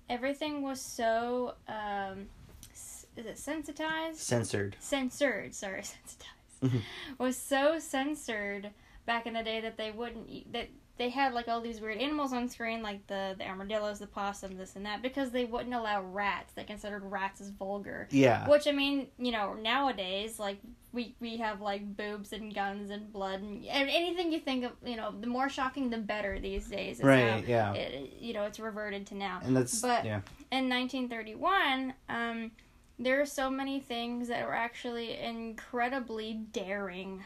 everything 0.09 0.61
was 0.61 0.81
so 0.81 1.53
um, 1.67 2.27
is 2.73 3.05
it 3.17 3.37
sensitized 3.37 4.19
censored. 4.19 4.75
censored 4.79 5.53
sorry 5.55 5.83
sensitized 5.83 6.33
Mhm. 6.63 6.81
was 7.19 7.37
so 7.37 7.77
censored 7.77 8.71
back 9.05 9.27
in 9.27 9.33
the 9.35 9.43
day 9.43 9.61
that 9.61 9.77
they 9.77 9.91
wouldn't 9.91 10.51
that 10.53 10.69
they 10.97 11.09
had 11.09 11.33
like 11.33 11.47
all 11.47 11.61
these 11.61 11.79
weird 11.79 11.97
animals 11.97 12.33
on 12.33 12.49
screen 12.49 12.81
like 12.81 13.05
the 13.07 13.35
the 13.37 13.45
armadillos 13.47 13.99
the 13.99 14.07
possum 14.07 14.57
this 14.57 14.75
and 14.75 14.85
that 14.85 15.01
because 15.01 15.31
they 15.31 15.45
wouldn't 15.45 15.73
allow 15.75 16.01
rats 16.01 16.53
they 16.53 16.63
considered 16.63 17.03
rats 17.03 17.39
as 17.41 17.49
vulgar 17.49 18.07
Yeah, 18.11 18.47
which 18.47 18.67
i 18.67 18.71
mean 18.71 19.07
you 19.17 19.31
know 19.31 19.53
nowadays 19.53 20.39
like 20.39 20.59
we 20.93 21.15
we 21.19 21.37
have 21.37 21.61
like 21.61 21.95
boobs 21.95 22.33
and 22.33 22.53
guns 22.53 22.89
and 22.89 23.11
blood 23.11 23.41
and, 23.41 23.65
and 23.65 23.89
anything 23.89 24.31
you 24.31 24.39
think 24.39 24.63
of 24.63 24.71
you 24.83 24.95
know 24.95 25.13
the 25.19 25.27
more 25.27 25.49
shocking 25.49 25.89
the 25.89 25.97
better 25.97 26.39
these 26.39 26.67
days 26.67 27.01
right. 27.01 27.47
Yeah, 27.47 27.73
it, 27.73 28.13
you 28.19 28.33
know 28.33 28.43
it's 28.43 28.59
reverted 28.59 29.05
to 29.07 29.15
now 29.15 29.41
and 29.43 29.55
that's 29.55 29.81
but- 29.81 30.05
yeah. 30.05 30.21
in 30.51 30.69
1931, 30.69 31.93
um, 32.09 32.51
there 32.99 33.21
are 33.21 33.25
so 33.25 33.49
many 33.49 33.79
things 33.79 34.27
that 34.29 34.45
were 34.45 34.55
actually 34.55 35.17
incredibly 35.19 36.33
daring 36.51 37.23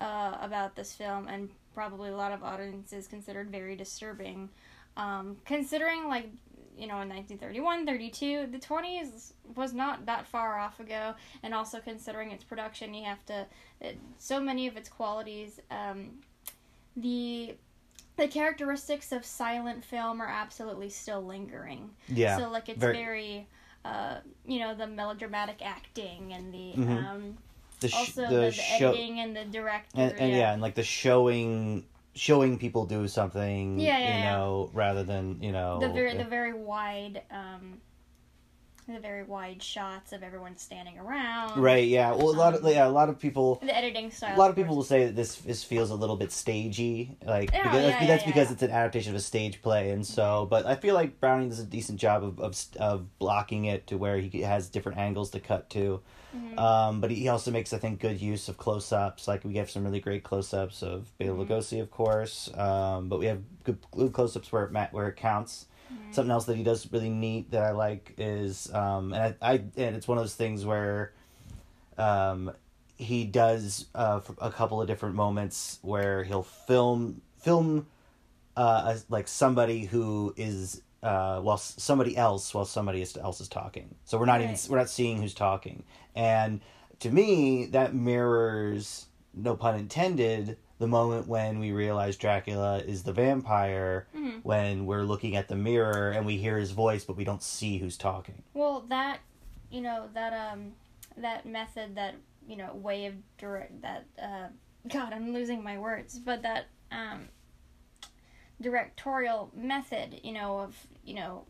uh, 0.00 0.36
about 0.40 0.76
this 0.76 0.92
film, 0.92 1.28
and 1.28 1.48
probably 1.76 2.08
a 2.08 2.16
lot 2.16 2.32
of 2.32 2.42
audiences 2.42 3.06
considered 3.06 3.50
very 3.50 3.76
disturbing. 3.76 4.48
Um, 4.96 5.36
considering, 5.44 6.08
like, 6.08 6.30
you 6.74 6.86
know, 6.86 7.00
in 7.02 7.08
1931, 7.10 7.84
32, 7.86 8.46
the 8.50 8.58
20s 8.58 9.34
was 9.54 9.74
not 9.74 10.06
that 10.06 10.26
far 10.26 10.58
off 10.58 10.80
ago, 10.80 11.14
and 11.42 11.52
also 11.52 11.78
considering 11.80 12.32
its 12.32 12.42
production, 12.42 12.94
you 12.94 13.04
have 13.04 13.24
to, 13.26 13.46
it, 13.82 13.98
so 14.18 14.40
many 14.40 14.66
of 14.66 14.76
its 14.78 14.88
qualities, 14.88 15.60
um, 15.70 16.10
the 16.96 17.54
the 18.16 18.26
characteristics 18.26 19.12
of 19.12 19.26
silent 19.26 19.84
film 19.84 20.22
are 20.22 20.26
absolutely 20.26 20.88
still 20.88 21.20
lingering. 21.22 21.90
Yeah. 22.08 22.38
So 22.38 22.48
like 22.48 22.70
it's 22.70 22.80
very- 22.80 22.96
very, 22.96 23.46
uh, 23.84 24.20
you 24.46 24.58
know, 24.58 24.74
the 24.74 24.86
melodramatic 24.86 25.60
acting 25.60 26.32
and 26.32 26.50
the 26.54 26.72
Mhm. 26.72 27.04
um, 27.06 27.38
the 27.80 27.88
sh- 27.88 27.94
also 27.94 28.28
the, 28.28 28.36
the, 28.36 28.52
show 28.52 28.90
editing 28.90 29.20
and 29.20 29.36
the 29.36 29.44
director. 29.44 29.88
and, 29.94 30.12
and 30.18 30.32
yeah. 30.32 30.52
and 30.52 30.62
like 30.62 30.74
the 30.74 30.82
showing 30.82 31.84
showing 32.14 32.58
people 32.58 32.86
do 32.86 33.06
something 33.06 33.78
Yeah, 33.78 33.98
yeah, 33.98 34.04
you 34.08 34.24
yeah. 34.24 34.32
know 34.32 34.70
rather 34.72 35.04
than 35.04 35.42
you 35.42 35.52
know 35.52 35.78
the 35.80 35.90
very 35.90 36.16
the 36.16 36.24
very 36.24 36.54
wide 36.54 37.22
um, 37.30 37.80
the 38.88 39.00
very 39.00 39.24
wide 39.24 39.60
shots 39.62 40.12
of 40.12 40.22
everyone 40.22 40.56
standing 40.56 40.96
around. 40.98 41.60
right 41.60 41.88
yeah 41.88 42.10
well 42.12 42.30
a 42.30 42.38
lot 42.38 42.54
of 42.54 42.64
Um, 42.64 42.70
yeah 42.70 42.86
a 42.86 42.88
lot 42.88 43.08
of 43.08 43.18
people 43.18 43.56
The 43.56 43.76
editing 43.76 44.10
style. 44.12 44.36
a 44.36 44.38
lot 44.38 44.50
of 44.50 44.56
people 44.56 44.76
will 44.76 44.84
say 44.84 45.06
that 45.06 45.16
this 45.16 45.36
this 45.36 45.64
feels 45.64 45.90
a 45.90 45.94
little 45.96 46.16
bit 46.16 46.30
stagey, 46.30 47.16
like 47.26 47.50
Yeah, 47.52 47.62
because 47.64 47.74
yeah, 47.82 47.88
that's, 47.90 48.00
yeah, 48.02 48.06
that's 48.06 48.22
yeah, 48.22 48.26
because 48.28 48.50
it's 48.52 48.62
an 48.62 48.70
adaptation 48.70 49.10
of 49.12 49.16
a 49.16 49.20
stage 49.22 49.60
play, 49.60 49.90
and 49.90 50.06
so. 50.06 50.46
But 50.48 50.66
I 50.66 50.76
feel 50.76 50.94
like 50.94 51.20
Browning 51.20 51.48
does 51.48 51.58
a 51.58 51.64
decent 51.64 51.98
job 51.98 52.22
of 52.22 52.38
of, 52.40 52.56
of 52.78 53.18
blocking 53.18 53.64
it 53.64 53.86
to 53.88 53.98
where 53.98 54.18
he 54.18 54.40
has 54.42 54.68
different 54.68 54.98
angles 54.98 55.30
to 55.30 55.40
cut 55.40 55.68
to. 55.70 56.00
Mhm. 56.36 56.58
Um, 56.58 57.00
but 57.00 57.10
he 57.10 57.28
also 57.28 57.50
makes, 57.50 57.72
I 57.72 57.78
think, 57.78 57.98
good 58.00 58.20
use 58.20 58.48
of 58.48 58.56
close 58.58 58.92
ups. 58.92 59.26
Like 59.26 59.42
we 59.44 59.54
have 59.54 59.70
some 59.70 59.84
really 59.84 60.00
great 60.00 60.22
close 60.22 60.52
ups 60.54 60.82
of 60.82 61.10
Bela 61.18 61.32
Mhm. 61.36 61.48
Lugosi, 61.48 61.80
of 61.80 61.90
course. 61.90 62.50
Um, 62.56 63.08
but 63.08 63.18
we 63.18 63.26
have 63.26 63.42
good, 63.64 63.78
good 63.90 64.12
close 64.12 64.36
ups 64.36 64.52
where 64.52 64.64
it 64.64 64.70
ma- 64.72 64.88
where 64.92 65.08
it 65.08 65.16
counts. 65.16 65.66
Something 66.10 66.30
else 66.30 66.46
that 66.46 66.56
he 66.56 66.62
does 66.62 66.90
really 66.92 67.10
neat 67.10 67.50
that 67.50 67.62
I 67.62 67.72
like 67.72 68.14
is, 68.18 68.72
um, 68.72 69.12
and 69.12 69.34
I, 69.42 69.52
I 69.52 69.54
and 69.76 69.96
it's 69.96 70.08
one 70.08 70.18
of 70.18 70.24
those 70.24 70.34
things 70.34 70.64
where, 70.64 71.12
um, 71.98 72.52
he 72.98 73.24
does 73.24 73.86
uh, 73.94 74.20
a 74.40 74.50
couple 74.50 74.80
of 74.80 74.88
different 74.88 75.14
moments 75.14 75.78
where 75.82 76.24
he'll 76.24 76.42
film 76.42 77.20
film, 77.38 77.86
uh, 78.56 78.84
as, 78.88 79.04
like 79.10 79.28
somebody 79.28 79.84
who 79.84 80.32
is 80.36 80.80
uh, 81.02 81.40
while 81.40 81.58
somebody 81.58 82.16
else 82.16 82.54
while 82.54 82.64
somebody 82.64 83.04
else 83.20 83.40
is 83.40 83.48
talking. 83.48 83.94
So 84.04 84.18
we're 84.18 84.26
not 84.26 84.40
even 84.40 84.56
we're 84.68 84.78
not 84.78 84.88
seeing 84.88 85.20
who's 85.20 85.34
talking, 85.34 85.84
and 86.14 86.60
to 87.00 87.10
me 87.10 87.66
that 87.66 87.94
mirrors, 87.94 89.06
no 89.34 89.54
pun 89.56 89.78
intended, 89.78 90.56
the 90.78 90.86
moment 90.86 91.26
when 91.26 91.58
we 91.58 91.72
realize 91.72 92.16
Dracula 92.16 92.78
is 92.78 93.02
the 93.02 93.12
vampire 93.12 94.06
Mhm. 94.14 94.44
when 94.44 94.86
we're 94.86 95.04
looking 95.04 95.34
at 95.36 95.48
the 95.48 95.56
mirror 95.56 96.10
and 96.10 96.26
we 96.26 96.36
hear 96.36 96.58
his 96.58 96.72
voice 96.72 97.04
but 97.04 97.16
we 97.16 97.24
don't 97.24 97.42
see 97.42 97.78
who's 97.78 97.96
talking. 97.96 98.42
Well, 98.54 98.80
that 98.88 99.20
you 99.70 99.80
know 99.80 100.08
that 100.14 100.32
um 100.32 100.74
that 101.16 101.46
method 101.46 101.94
that 101.96 102.14
you 102.46 102.56
know 102.56 102.74
way 102.74 103.06
of 103.06 103.14
direct 103.38 103.80
that 103.82 104.04
uh 104.20 104.48
God 104.88 105.12
I'm 105.12 105.32
losing 105.32 105.62
my 105.62 105.78
words, 105.78 106.18
but 106.18 106.42
that 106.42 106.66
um 106.92 107.28
directorial 108.60 109.50
method 109.54 110.20
you 110.22 110.32
know 110.32 110.58
of 110.60 110.86
you 111.04 111.14
know 111.14 111.44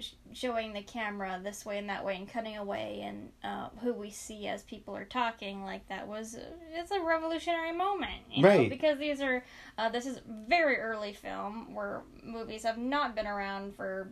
sh- 0.00 0.12
showing 0.32 0.72
the 0.72 0.82
camera 0.82 1.40
this 1.42 1.64
way 1.66 1.78
and 1.78 1.88
that 1.88 2.04
way 2.04 2.16
and 2.16 2.28
cutting 2.30 2.56
away 2.56 3.02
and 3.04 3.30
uh, 3.44 3.68
who 3.80 3.92
we 3.92 4.10
see 4.10 4.46
as 4.46 4.62
people 4.62 4.94
are 4.96 5.04
talking 5.04 5.62
like 5.64 5.86
that 5.88 6.06
was 6.06 6.36
it's 6.74 6.90
a 6.90 7.00
revolutionary 7.00 7.72
moment 7.72 8.22
you 8.30 8.42
know 8.42 8.48
Right. 8.48 8.70
because 8.70 8.98
these 8.98 9.20
are 9.20 9.44
uh, 9.78 9.88
this 9.88 10.06
is 10.06 10.20
very 10.48 10.76
early 10.76 11.12
film 11.12 11.74
where 11.74 12.02
movies 12.22 12.64
have 12.64 12.78
not 12.78 13.14
been 13.16 13.26
around 13.26 13.74
for 13.74 14.10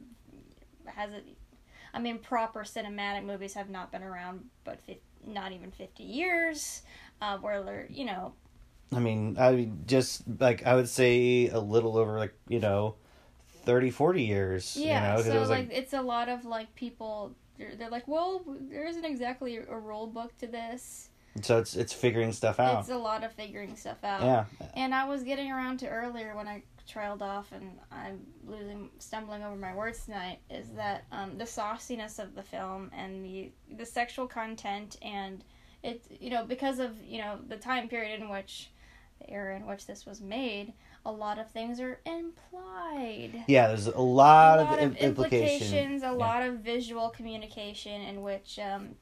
has 0.87 1.13
it 1.13 1.25
I 1.95 1.99
mean, 1.99 2.19
proper 2.19 2.61
cinematic 2.63 3.25
movies 3.25 3.55
have 3.55 3.71
not 3.71 3.91
been 3.91 4.03
around, 4.03 4.45
but 4.65 4.83
fif- 4.83 4.99
not 5.27 5.53
even 5.53 5.71
fifty 5.71 6.03
years. 6.03 6.83
Uh, 7.23 7.39
where 7.39 7.63
they're, 7.63 7.87
you 7.89 8.05
know, 8.05 8.35
I 8.95 8.99
mean, 8.99 9.37
I 9.41 9.53
mean, 9.53 9.85
just 9.87 10.25
like 10.39 10.67
I 10.67 10.75
would 10.75 10.91
say 10.91 11.49
a 11.49 11.59
little 11.59 11.97
over 11.97 12.19
like, 12.19 12.35
you 12.49 12.61
know, 12.61 12.97
30 13.67 13.91
40 13.91 14.23
years, 14.23 14.77
yeah. 14.77 15.13
you 15.13 15.17
know, 15.19 15.23
so 15.23 15.37
it 15.37 15.41
was 15.41 15.51
like, 15.51 15.69
like, 15.69 15.77
it's 15.77 15.93
a 15.93 16.03
lot 16.03 16.29
of 16.29 16.45
like 16.45 16.75
people. 16.75 17.35
They're, 17.59 17.75
they're 17.75 17.91
like, 17.91 18.07
well, 18.07 18.43
there 18.47 18.87
isn't 18.87 19.05
exactly 19.05 19.57
a 19.57 19.79
rule 19.79 20.07
book 20.07 20.37
to 20.39 20.47
this. 20.47 21.09
so 21.43 21.59
it's 21.59 21.75
it's 21.75 21.93
figuring 21.93 22.33
stuff 22.33 22.61
out. 22.61 22.81
It's 22.81 22.91
a 22.91 22.97
lot 22.97 23.25
of 23.25 23.33
figuring 23.33 23.77
stuff 23.77 24.03
out. 24.05 24.23
Yeah. 24.23 24.45
And 24.75 24.95
I 24.95 25.07
was 25.07 25.23
getting 25.23 25.51
around 25.51 25.79
to 25.79 25.89
earlier 25.89 26.35
when 26.37 26.49
I 26.49 26.63
trailed 26.87 27.21
off 27.21 27.51
and 27.53 27.79
I'm 27.91 28.21
losing, 28.47 28.91
stumbling 28.99 29.43
over 29.43 29.57
my 29.57 29.75
words 29.75 30.05
tonight. 30.05 30.39
Is 30.51 30.69
that 30.77 31.05
um, 31.13 31.37
the 31.37 31.45
sauciness 31.45 32.19
of 32.19 32.35
the 32.35 32.43
film 32.43 32.91
and 32.97 33.25
the 33.25 33.51
the 33.77 33.87
sexual 33.87 34.27
content 34.27 34.97
and 35.03 35.43
it 35.83 36.05
you 36.21 36.31
know 36.31 36.45
because 36.45 36.79
of 36.79 36.93
you 37.03 37.19
know 37.19 37.39
the 37.49 37.57
time 37.57 37.89
period 37.89 38.21
in 38.21 38.29
which 38.29 38.71
the 39.21 39.31
era 39.31 39.57
in 39.57 39.67
which 39.67 39.87
this 39.87 40.07
was 40.07 40.21
made, 40.21 40.73
a 41.07 41.13
lot 41.13 41.39
of 41.39 41.49
things 41.51 41.81
are 41.81 42.01
implied. 42.05 43.45
Yeah, 43.47 43.69
there's 43.69 43.87
a 43.87 43.99
lot, 43.99 44.59
a 44.59 44.63
lot 44.63 44.73
of, 44.73 44.79
of 44.79 44.81
im- 44.81 44.97
implications, 44.97 46.03
a 46.03 46.11
lot 46.11 46.43
of 46.43 46.59
visual 46.59 47.11
communication 47.11 48.03
in 48.03 48.23
which, 48.23 48.59
um, 48.59 48.97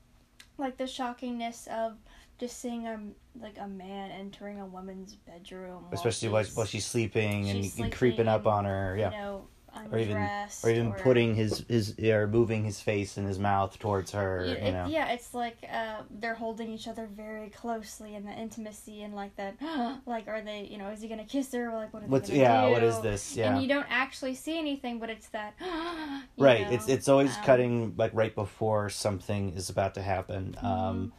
like 0.58 0.76
the 0.76 0.84
shockingness 0.84 1.66
of 1.68 1.96
just 2.38 2.60
seeing 2.60 2.86
a 2.86 3.00
like 3.40 3.56
a 3.58 3.66
man 3.66 4.10
entering 4.10 4.60
a 4.60 4.66
woman's 4.66 5.14
bedroom, 5.14 5.86
Especially 5.92 6.28
while, 6.28 6.44
she's, 6.44 6.54
while 6.54 6.66
she's 6.66 6.86
sleeping 6.86 7.48
and, 7.48 7.64
she's 7.64 7.78
and 7.78 7.90
creeping 7.90 8.28
up 8.28 8.46
on 8.46 8.66
her, 8.66 8.96
yeah. 8.98 9.10
you 9.10 9.16
know, 9.16 9.48
Or 9.90 9.98
even- 9.98 10.16
Or 10.62 10.70
even 10.70 10.92
putting 10.92 11.34
his 11.34 11.64
his 11.68 11.98
or 12.00 12.26
moving 12.26 12.64
his 12.64 12.80
face 12.80 13.16
and 13.16 13.26
his 13.26 13.38
mouth 13.38 13.78
towards 13.78 14.12
her, 14.12 14.44
Yeah, 14.44 14.52
you 14.52 14.56
it- 14.86 14.90
yeah, 14.90 15.12
it's 15.12 15.34
like 15.34 15.58
uh, 15.70 16.02
they're 16.10 16.34
holding 16.34 16.70
each 16.70 16.88
other 16.88 17.06
very 17.06 17.48
closely 17.50 18.14
and 18.14 18.26
the 18.26 18.32
intimacy 18.32 19.02
and 19.02 19.14
like 19.14 19.34
that. 19.36 19.56
like, 20.06 20.28
are 20.28 20.40
they? 20.40 20.68
You 20.70 20.78
know, 20.78 20.88
is 20.90 21.02
he 21.02 21.08
gonna 21.08 21.24
kiss 21.24 21.52
her? 21.52 21.70
Or, 21.70 21.74
like, 21.74 21.92
what 21.92 22.02
are 22.02 22.06
What's 22.06 22.30
they 22.30 22.40
yeah? 22.40 22.66
do? 22.66 22.72
What 22.72 22.82
is 22.82 23.00
this? 23.00 23.36
Yeah. 23.36 23.52
And 23.54 23.62
you 23.62 23.68
don't 23.68 23.86
actually 23.90 24.34
see 24.34 24.58
anything, 24.58 24.98
but 24.98 25.10
it's 25.10 25.28
that. 25.28 25.54
right. 26.38 26.62
know, 26.62 26.70
It's 26.70 26.88
it's 26.88 27.08
always 27.08 27.36
um, 27.36 27.42
cutting 27.44 27.94
like 27.96 28.12
right 28.14 28.34
before 28.34 28.90
something 28.90 29.54
is 29.54 29.70
about 29.70 29.94
to 29.94 30.02
happen. 30.02 30.56
Mm-hmm. 30.56 30.66
Um, 30.66 31.12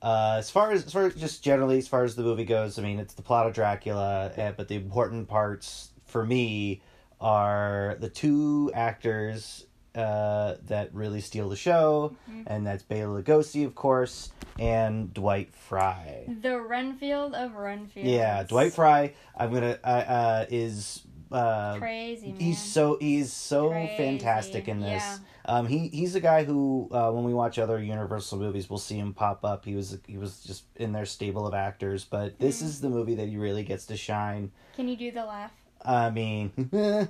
uh, 0.00 0.36
as 0.38 0.50
far 0.50 0.70
as 0.70 0.86
as 0.86 0.92
far 0.92 1.06
as 1.06 1.14
just 1.14 1.42
generally 1.42 1.78
as 1.78 1.88
far 1.88 2.04
as 2.04 2.14
the 2.14 2.22
movie 2.22 2.44
goes, 2.44 2.78
I 2.78 2.82
mean 2.82 2.98
it's 2.98 3.14
the 3.14 3.22
plot 3.22 3.46
of 3.46 3.54
Dracula, 3.54 4.26
uh, 4.36 4.52
but 4.56 4.68
the 4.68 4.76
important 4.76 5.28
parts 5.28 5.90
for 6.04 6.24
me 6.24 6.80
are 7.20 7.96
the 8.00 8.08
two 8.08 8.70
actors 8.74 9.64
uh, 9.94 10.54
that 10.66 10.94
really 10.94 11.20
steal 11.20 11.48
the 11.48 11.56
show, 11.56 12.14
Mhm. 12.30 12.44
and 12.46 12.64
that's 12.66 12.84
Bela 12.84 13.20
Lugosi, 13.20 13.64
of 13.66 13.74
course, 13.74 14.30
and 14.58 15.12
Dwight 15.12 15.52
Frye. 15.52 16.24
The 16.40 16.60
Renfield 16.60 17.34
of 17.34 17.54
Renfield. 17.54 18.06
Yeah, 18.06 18.44
Dwight 18.44 18.72
Frye. 18.74 19.14
I'm 19.36 19.52
gonna 19.52 19.78
uh, 19.82 19.86
uh, 19.86 20.46
is. 20.50 21.02
Uh, 21.32 21.76
Crazy 21.78 22.28
man. 22.28 22.40
He's 22.40 22.62
so 22.62 22.96
he's 23.00 23.32
so 23.32 23.70
Crazy. 23.70 23.96
fantastic 23.96 24.68
in 24.68 24.80
this. 24.80 25.02
Yeah. 25.02 25.18
Um, 25.46 25.66
he 25.66 25.88
he's 25.88 26.14
a 26.14 26.20
guy 26.20 26.44
who 26.44 26.88
uh, 26.92 27.10
when 27.10 27.24
we 27.24 27.34
watch 27.34 27.58
other 27.58 27.82
Universal 27.82 28.38
movies, 28.38 28.70
we'll 28.70 28.78
see 28.78 28.98
him 28.98 29.12
pop 29.14 29.44
up. 29.44 29.64
He 29.64 29.74
was 29.74 29.98
he 30.06 30.16
was 30.16 30.40
just 30.40 30.64
in 30.76 30.92
their 30.92 31.04
stable 31.06 31.46
of 31.46 31.54
actors, 31.54 32.04
but 32.04 32.38
this 32.38 32.62
Mhm. 32.62 32.66
is 32.66 32.80
the 32.80 32.88
movie 32.88 33.14
that 33.16 33.28
he 33.28 33.36
really 33.36 33.62
gets 33.64 33.84
to 33.86 33.96
shine. 33.96 34.52
Can 34.76 34.86
you 34.88 34.96
do 34.96 35.10
the 35.10 35.24
laugh? 35.26 35.52
I 35.88 36.10
mean, 36.10 36.52
yeah, 36.70 37.06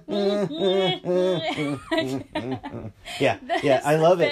yeah, 3.62 3.80
I 3.84 3.96
love 3.96 4.20
it. 4.20 4.30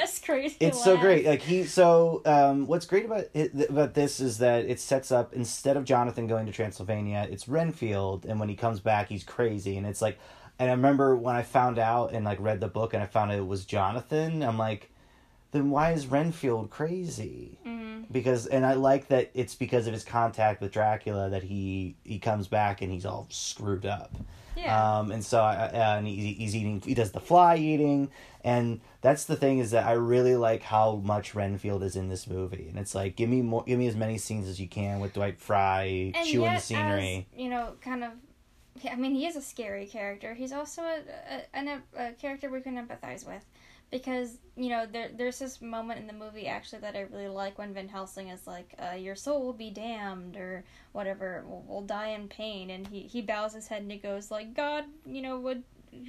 It's 0.60 0.84
so 0.84 0.96
great. 0.96 1.26
Like 1.26 1.42
he, 1.42 1.64
so 1.64 2.22
um, 2.24 2.68
what's 2.68 2.86
great 2.86 3.06
about 3.06 3.24
it, 3.34 3.68
about 3.68 3.94
this 3.94 4.20
is 4.20 4.38
that 4.38 4.64
it 4.66 4.78
sets 4.78 5.10
up 5.10 5.34
instead 5.34 5.76
of 5.76 5.84
Jonathan 5.84 6.28
going 6.28 6.46
to 6.46 6.52
Transylvania, 6.52 7.26
it's 7.28 7.48
Renfield, 7.48 8.24
and 8.24 8.38
when 8.38 8.48
he 8.48 8.54
comes 8.54 8.78
back, 8.78 9.08
he's 9.08 9.24
crazy, 9.24 9.76
and 9.76 9.84
it's 9.84 10.00
like, 10.00 10.16
and 10.60 10.70
I 10.70 10.74
remember 10.74 11.16
when 11.16 11.34
I 11.34 11.42
found 11.42 11.80
out 11.80 12.12
and 12.12 12.24
like 12.24 12.38
read 12.40 12.60
the 12.60 12.68
book 12.68 12.94
and 12.94 13.02
I 13.02 13.06
found 13.06 13.32
out 13.32 13.38
it 13.38 13.46
was 13.48 13.64
Jonathan, 13.64 14.44
I'm 14.44 14.58
like, 14.58 14.90
then 15.50 15.70
why 15.70 15.90
is 15.90 16.06
Renfield 16.06 16.70
crazy? 16.70 17.58
Mhm. 18.02 18.12
Because 18.12 18.46
and 18.46 18.64
I 18.66 18.74
like 18.74 19.08
that 19.08 19.30
it's 19.34 19.54
because 19.54 19.86
of 19.86 19.92
his 19.92 20.04
contact 20.04 20.60
with 20.60 20.72
Dracula 20.72 21.30
that 21.30 21.42
he 21.42 21.96
he 22.04 22.18
comes 22.18 22.48
back 22.48 22.82
and 22.82 22.92
he's 22.92 23.06
all 23.06 23.26
screwed 23.30 23.86
up. 23.86 24.14
Yeah. 24.56 24.98
Um, 24.98 25.10
and 25.10 25.22
so 25.22 25.40
I, 25.42 25.54
uh, 25.66 25.96
and 25.98 26.06
he, 26.06 26.32
he's 26.32 26.56
eating. 26.56 26.80
He 26.80 26.94
does 26.94 27.12
the 27.12 27.20
fly 27.20 27.56
eating, 27.56 28.10
and 28.42 28.80
that's 29.02 29.24
the 29.24 29.36
thing 29.36 29.58
is 29.58 29.70
that 29.72 29.84
I 29.86 29.92
really 29.92 30.34
like 30.34 30.62
how 30.62 30.96
much 31.04 31.34
Renfield 31.34 31.82
is 31.82 31.94
in 31.94 32.08
this 32.08 32.26
movie, 32.26 32.66
and 32.70 32.78
it's 32.78 32.94
like 32.94 33.16
give 33.16 33.28
me 33.28 33.42
more, 33.42 33.64
give 33.64 33.78
me 33.78 33.86
as 33.86 33.94
many 33.96 34.16
scenes 34.16 34.48
as 34.48 34.58
you 34.58 34.66
can 34.66 35.00
with 35.00 35.12
Dwight 35.12 35.38
Frye 35.38 36.12
and 36.14 36.26
chewing 36.26 36.44
yet, 36.52 36.56
the 36.56 36.62
scenery. 36.62 37.26
As, 37.34 37.38
you 37.40 37.50
know, 37.50 37.72
kind 37.82 38.02
of. 38.04 38.12
I 38.90 38.94
mean, 38.96 39.14
he 39.14 39.26
is 39.26 39.36
a 39.36 39.42
scary 39.42 39.86
character. 39.86 40.32
He's 40.34 40.52
also 40.52 40.82
a, 40.82 41.00
a, 41.30 41.56
an- 41.56 41.82
a 41.96 42.12
character 42.12 42.48
we 42.50 42.60
can 42.62 42.76
empathize 42.76 43.26
with. 43.26 43.42
Because, 43.90 44.38
you 44.56 44.68
know, 44.68 44.84
there 44.84 45.10
there's 45.16 45.38
this 45.38 45.60
moment 45.60 46.00
in 46.00 46.06
the 46.06 46.12
movie 46.12 46.46
actually 46.46 46.80
that 46.80 46.96
I 46.96 47.02
really 47.02 47.28
like 47.28 47.58
when 47.58 47.72
Van 47.72 47.88
Helsing 47.88 48.28
is 48.28 48.46
like, 48.46 48.74
uh, 48.78 48.96
your 48.96 49.14
soul 49.14 49.44
will 49.44 49.52
be 49.52 49.70
damned 49.70 50.36
or 50.36 50.64
whatever, 50.92 51.44
will, 51.46 51.64
will 51.68 51.82
die 51.82 52.08
in 52.08 52.28
pain. 52.28 52.70
And 52.70 52.86
he, 52.86 53.02
he 53.02 53.22
bows 53.22 53.54
his 53.54 53.68
head 53.68 53.82
and 53.82 53.90
he 53.90 53.98
goes 53.98 54.30
like, 54.30 54.54
God, 54.54 54.84
you 55.04 55.22
know, 55.22 55.38
would 55.38 55.62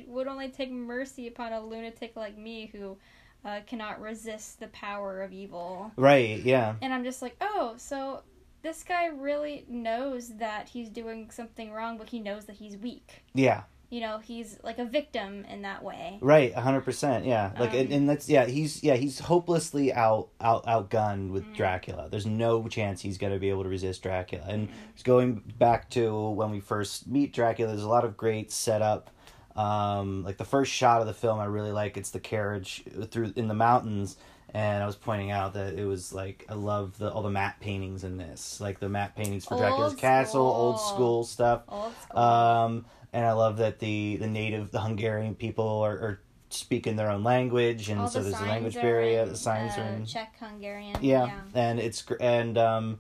would 0.08 0.28
only 0.28 0.50
take 0.50 0.72
mercy 0.72 1.28
upon 1.28 1.54
a 1.54 1.62
lunatic 1.64 2.16
like 2.16 2.38
me 2.38 2.70
who 2.74 2.98
uh, 3.46 3.60
cannot 3.66 4.02
resist 4.02 4.60
the 4.60 4.68
power 4.68 5.22
of 5.22 5.32
evil. 5.32 5.92
Right? 5.96 6.40
Yeah. 6.44 6.76
And 6.82 6.94
I'm 6.94 7.04
just 7.04 7.22
like, 7.22 7.38
oh, 7.40 7.76
so 7.78 8.24
this 8.64 8.84
guy 8.84 9.06
really 9.08 9.66
knows 9.70 10.30
that 10.38 10.68
he's 10.68 10.90
doing 10.90 11.30
something 11.32 11.72
wrong, 11.72 11.98
but 11.98 12.10
he 12.10 12.20
knows 12.20 12.46
that 12.46 12.56
he's 12.56 12.76
weak. 12.76 13.24
Yeah. 13.34 13.64
You 13.90 14.02
know 14.02 14.18
he's 14.20 14.58
like 14.64 14.80
a 14.80 14.86
victim 14.86 15.46
in 15.46 15.62
that 15.62 15.84
way. 15.84 16.18
Right, 16.22 16.54
hundred 16.54 16.82
percent. 16.82 17.26
Yeah, 17.26 17.52
like 17.60 17.74
and, 17.74 17.88
Um, 17.88 17.94
and 17.94 18.10
that's 18.10 18.28
yeah. 18.30 18.46
He's 18.46 18.84
yeah 18.84 18.96
he's 18.96 19.20
hopelessly 19.20 19.94
out 19.94 20.28
out 20.42 20.66
outgunned 20.66 21.32
with 21.32 21.46
Mm. 21.46 21.56
Dracula. 21.56 22.10
There's 22.10 22.26
no 22.26 22.68
chance 22.68 23.02
he's 23.02 23.18
gonna 23.18 23.40
be 23.40 23.50
able 23.50 23.64
to 23.64 23.70
resist 23.70 24.04
Dracula. 24.04 24.46
And 24.48 24.70
Mm. 24.70 25.04
going 25.04 25.44
back 25.58 25.90
to 25.92 26.30
when 26.32 26.52
we 26.52 26.60
first 26.60 27.08
meet 27.08 27.34
Dracula, 27.34 27.72
there's 27.72 27.84
a 27.84 27.90
lot 27.90 28.04
of 28.04 28.18
great 28.18 28.52
setup. 28.52 29.10
Um, 29.56 30.24
like 30.24 30.38
the 30.38 30.46
first 30.46 30.72
shot 30.72 31.02
of 31.02 31.08
the 31.08 31.14
film, 31.14 31.40
I 31.40 31.46
really 31.46 31.72
like. 31.72 31.98
It's 31.98 32.12
the 32.12 32.20
carriage 32.20 32.84
through 33.10 33.34
in 33.36 33.48
the 33.48 33.56
mountains, 33.56 34.16
and 34.54 34.84
I 34.84 34.86
was 34.86 34.96
pointing 34.96 35.32
out 35.32 35.54
that 35.56 35.74
it 35.74 35.86
was 35.86 36.14
like 36.14 36.46
I 36.48 36.54
love 36.54 36.98
the 37.00 37.12
all 37.12 37.24
the 37.24 37.32
matte 37.32 37.60
paintings 37.60 38.04
in 38.04 38.18
this, 38.18 38.62
like 38.62 38.80
the 38.80 38.90
matte 38.90 39.16
paintings 39.16 39.46
for 39.46 39.58
Dracula's 39.58 39.94
Old 39.94 40.00
castle, 40.02 40.46
old 40.46 40.80
school. 40.80 40.94
school 40.96 41.24
stuff. 41.24 41.62
Old 41.70 41.94
school. 42.04 42.20
Um, 42.20 42.86
and 43.18 43.26
I 43.26 43.32
love 43.32 43.58
that 43.58 43.80
the 43.80 44.18
the 44.18 44.28
native, 44.28 44.70
the 44.72 44.80
Hungarian 44.82 45.34
people 45.34 45.68
are, 45.82 45.92
are 45.98 46.20
speaking 46.50 46.96
their 46.96 47.10
own 47.10 47.24
language, 47.24 47.90
and 47.90 48.00
All 48.02 48.08
so 48.08 48.20
the 48.22 48.30
there's 48.30 48.42
a 48.42 48.46
language 48.46 48.76
barrier. 48.76 49.24
in, 49.24 49.30
The 49.30 49.36
signs 49.36 49.74
uh, 49.78 49.82
are 49.82 49.88
in. 49.88 50.06
Czech 50.06 50.36
Hungarian. 50.40 50.96
Yeah, 51.02 51.32
and 51.56 51.80
it's 51.80 52.06
and 52.22 52.58
um, 52.60 53.00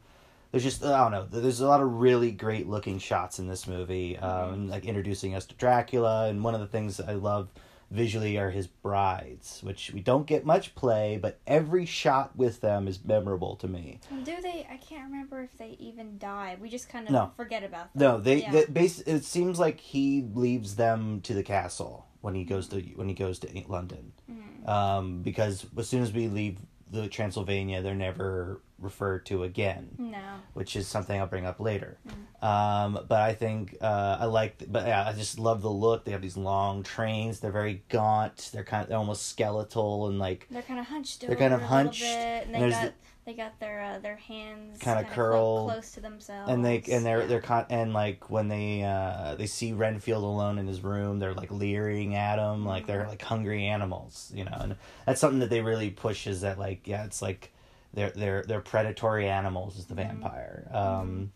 there's 0.51 0.63
just 0.63 0.83
I 0.83 0.97
don't 1.03 1.11
know. 1.11 1.27
There's 1.29 1.61
a 1.61 1.67
lot 1.67 1.81
of 1.81 1.93
really 2.01 2.31
great 2.31 2.67
looking 2.67 2.97
shots 2.97 3.37
in 3.37 3.47
this 3.47 3.67
movie, 3.67 4.17
um, 4.17 4.67
Mhm. 4.67 4.69
like 4.71 4.85
introducing 4.85 5.35
us 5.35 5.45
to 5.45 5.55
Dracula. 5.55 6.27
And 6.29 6.43
one 6.43 6.55
of 6.55 6.61
the 6.61 6.67
things 6.67 6.99
I 6.99 7.13
love 7.13 7.49
visually 7.91 8.37
are 8.37 8.49
his 8.51 8.67
brides, 8.67 9.61
which 9.63 9.91
we 9.93 10.01
don't 10.01 10.27
get 10.27 10.45
much 10.45 10.75
play, 10.75 11.17
but 11.21 11.39
every 11.47 11.85
shot 11.85 12.35
with 12.35 12.61
them 12.61 12.87
is 12.87 13.03
memorable 13.03 13.55
to 13.57 13.67
me. 13.67 13.99
Do 14.23 14.35
they? 14.41 14.67
I 14.69 14.77
can't 14.77 15.09
remember 15.09 15.41
if 15.41 15.57
they 15.57 15.77
even 15.79 16.17
die. 16.17 16.57
We 16.61 16.69
just 16.69 16.89
kind 16.89 17.05
of 17.07 17.13
No. 17.13 17.31
forget 17.35 17.63
about 17.63 17.93
them. 17.93 18.01
No, 18.01 18.19
they, 18.19 18.41
Yeah. 18.41 18.51
they 18.51 18.65
base. 18.65 18.99
It 19.01 19.23
seems 19.23 19.59
like 19.59 19.79
he 19.79 20.21
leaves 20.33 20.75
them 20.75 21.21
to 21.21 21.33
the 21.33 21.43
castle 21.43 22.05
when 22.21 22.35
he 22.35 22.43
goes 22.43 22.67
to 22.69 22.81
when 22.95 23.07
he 23.07 23.13
goes 23.15 23.39
to 23.39 23.63
London, 23.69 24.11
Mhm. 24.29 24.67
um, 24.67 25.21
because 25.21 25.65
as 25.77 25.87
soon 25.87 26.01
as 26.03 26.11
we 26.11 26.27
leave 26.27 26.57
the 26.91 27.07
Transylvania, 27.07 27.81
they're 27.81 27.95
never 27.95 28.61
referred 28.79 29.25
to 29.27 29.43
again, 29.43 29.89
No. 29.97 30.17
which 30.53 30.75
is 30.75 30.87
something 30.87 31.19
I'll 31.19 31.27
bring 31.27 31.45
up 31.45 31.59
later. 31.59 31.97
Mm. 32.07 32.43
Um, 32.47 32.99
but 33.07 33.21
I 33.21 33.33
think 33.33 33.75
uh, 33.81 34.17
I 34.19 34.25
like, 34.25 34.63
but 34.71 34.85
yeah, 34.85 35.07
I 35.07 35.13
just 35.13 35.39
love 35.39 35.61
the 35.61 35.71
look. 35.71 36.05
They 36.05 36.11
have 36.11 36.21
these 36.21 36.37
long 36.37 36.83
trains. 36.83 37.39
They're 37.39 37.51
very 37.51 37.83
gaunt. 37.89 38.51
They're 38.53 38.63
kind 38.63 38.83
of 38.83 38.89
they're 38.89 38.97
almost 38.97 39.27
skeletal 39.27 40.07
and 40.07 40.19
like 40.19 40.47
They're 40.51 40.61
kind 40.61 40.79
of 40.79 40.85
hunched 40.85 41.21
They're 41.25 41.35
kind 41.35 41.53
of 41.53 41.61
hunched, 41.61 42.03
and 42.03 42.53
they 42.53 42.69
got 42.69 42.93
they 43.25 43.33
got 43.33 43.59
their 43.59 43.81
uh, 43.83 43.99
their 43.99 44.15
hands 44.15 44.79
Kinda 44.79 44.99
kinda 45.01 45.13
curled, 45.15 45.69
close 45.71 45.91
to 45.93 45.99
themselves. 45.99 46.49
and 46.49 46.63
they 46.63 46.81
and 46.91 47.05
they're 47.05 47.21
Yeah. 47.21 47.25
they're 47.25 47.41
con- 47.41 47.65
and 47.69 47.93
like 47.93 48.29
when 48.29 48.47
they 48.47 48.83
uh 48.83 49.35
they 49.35 49.47
see 49.47 49.73
Renfield 49.73 50.23
alone 50.23 50.59
in 50.59 50.67
his 50.67 50.81
room, 50.81 51.19
they're 51.19 51.33
like 51.33 51.51
leering 51.51 52.15
at 52.15 52.37
him, 52.39 52.65
like 52.65 52.85
they're 52.85 53.07
like 53.07 53.21
hungry 53.23 53.65
animals, 53.65 54.31
you 54.35 54.45
know. 54.45 54.55
And 54.61 54.75
that's 55.05 55.19
something 55.19 55.39
that 55.39 55.49
they 55.49 55.61
really 55.61 55.89
push 55.89 56.27
is 56.27 56.41
that 56.41 56.57
like 56.59 56.87
yeah, 56.87 57.03
it's 57.03 57.21
like 57.21 57.51
they're 57.93 58.11
they're 58.11 58.43
they're 58.47 58.61
predatory 58.61 59.27
animals 59.29 59.77
is 59.77 59.85
the 59.85 59.93
Mhm. 59.95 60.07
vampire. 60.07 60.69
Um, 60.73 61.31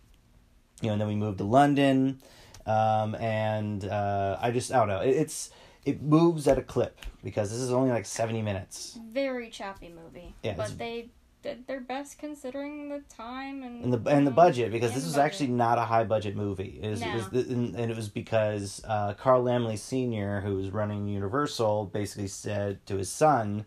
you 0.81 0.88
know, 0.88 0.93
and 0.93 1.01
then 1.01 1.08
we 1.08 1.15
moved 1.15 1.38
to 1.39 1.43
London, 1.43 2.20
um, 2.65 3.15
and 3.15 3.86
uh, 3.86 4.38
I 4.41 4.51
just 4.51 4.72
I 4.74 4.77
don't 4.77 4.88
know, 4.88 5.01
it, 5.01 5.10
it's 5.15 5.51
it 5.86 6.01
moves 6.01 6.48
at 6.48 6.58
a 6.58 6.62
clip 6.63 7.00
because 7.24 7.50
this 7.51 7.60
is 7.60 7.72
only 7.72 7.89
like 7.91 8.05
seventy 8.05 8.41
minutes. 8.41 9.00
very 9.12 9.50
choppy 9.50 9.89
movie. 9.89 10.34
Yeah, 10.43 10.53
but 10.58 10.77
they 10.77 11.10
did 11.43 11.65
their 11.65 11.79
best 11.81 12.20
considering 12.20 12.89
the 12.89 13.00
time 13.10 13.63
and 13.63 13.84
and 13.84 13.93
the 13.93 14.10
and 14.12 14.27
the 14.27 14.31
budget 14.31 14.72
because 14.72 14.93
this 14.93 15.03
was 15.03 15.13
budget. 15.15 15.25
actually 15.25 15.48
not 15.48 15.77
a 15.79 15.81
high 15.86 16.03
budget 16.03 16.36
movie. 16.36 16.79
It 16.81 16.89
was, 16.89 17.01
it 17.01 17.13
was 17.15 17.48
and, 17.50 17.75
and 17.75 17.89
it 17.91 17.98
was 17.98 18.10
because 18.10 18.81
uh, 18.88 19.13
Carl 19.15 19.43
Laemmle 19.43 19.77
Sr., 19.77 20.41
who 20.41 20.55
was 20.58 20.70
running 20.70 21.08
Universal, 21.08 21.86
basically 21.88 22.27
said 22.27 22.86
to 22.86 22.98
his 22.98 23.10
son, 23.10 23.65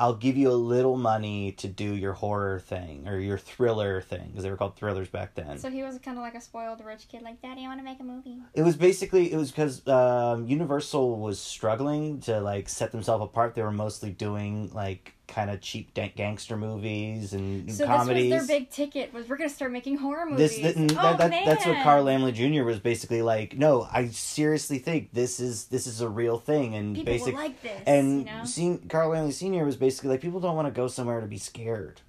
"I'll 0.00 0.14
give 0.14 0.36
you 0.36 0.50
a 0.50 0.58
little 0.74 0.96
money 0.96 1.52
to 1.52 1.68
do 1.68 1.94
your 1.94 2.14
horror 2.14 2.58
thing 2.58 3.06
or 3.06 3.18
your 3.18 3.38
thriller 3.38 4.00
thing 4.00 4.28
because 4.28 4.42
they 4.42 4.50
were 4.50 4.56
called 4.56 4.74
thrillers 4.76 5.08
back 5.08 5.34
then." 5.34 5.58
So 5.58 5.70
he 5.70 5.82
was 5.82 5.98
kind 5.98 6.16
of 6.18 6.22
like 6.22 6.34
a 6.34 6.40
spoiled 6.40 6.84
rich 6.84 7.06
kid, 7.08 7.22
like, 7.22 7.40
Daddy, 7.42 7.64
I 7.64 7.68
want 7.68 7.78
to 7.78 7.84
make 7.84 8.00
a 8.00 8.04
movie. 8.04 8.38
It 8.54 8.62
was 8.62 8.76
basically 8.76 9.32
it 9.32 9.36
was 9.36 9.50
because 9.50 9.86
um, 9.86 10.46
Universal 10.46 11.20
was 11.20 11.38
struggling 11.38 12.20
to 12.22 12.40
like 12.40 12.68
set 12.68 12.90
themselves 12.90 13.22
apart. 13.22 13.54
They 13.54 13.62
were 13.62 13.70
mostly 13.70 14.10
doing 14.10 14.70
like 14.72 15.14
kind 15.30 15.50
of 15.50 15.60
cheap 15.60 15.94
gangster 15.94 16.56
movies 16.56 17.32
and 17.32 17.72
So 17.72 17.86
comedies. 17.86 18.30
this 18.30 18.40
was 18.40 18.48
their 18.48 18.58
big 18.60 18.70
ticket. 18.70 19.12
Was 19.14 19.28
we're 19.28 19.36
gonna 19.36 19.48
start 19.48 19.72
making 19.72 19.96
horror 19.96 20.26
this 20.36 20.58
movies? 20.58 20.92
oh 20.98 21.16
that, 21.16 21.30
man, 21.30 21.46
that's 21.46 21.64
what 21.64 21.82
Carl 21.82 22.04
Laemmle 22.04 22.34
Jr. 22.34 22.64
was 22.64 22.78
basically 22.80 23.22
like. 23.22 23.56
No, 23.56 23.88
I 23.90 24.08
seriously 24.08 24.78
think 24.78 25.12
this 25.12 25.40
is 25.40 25.66
this 25.66 25.86
is 25.86 26.00
a 26.00 26.08
real 26.08 26.38
thing, 26.38 26.74
and 26.74 26.94
People 26.94 27.12
basic 27.14 27.34
will 27.34 27.40
like 27.42 27.62
this. 27.62 27.80
and 27.86 28.18
you 28.20 28.24
know? 28.26 28.44
sen- 28.44 28.88
Carl 28.88 29.10
Laemmle 29.10 29.32
Sr. 29.32 29.64
was 29.64 29.76
basically 29.76 30.10
like 30.10 30.20
people 30.20 30.40
don't 30.40 30.56
want 30.56 30.66
to 30.68 30.72
go 30.72 30.88
somewhere 30.88 31.20
to 31.20 31.26
be 31.26 31.38
scared. 31.38 32.00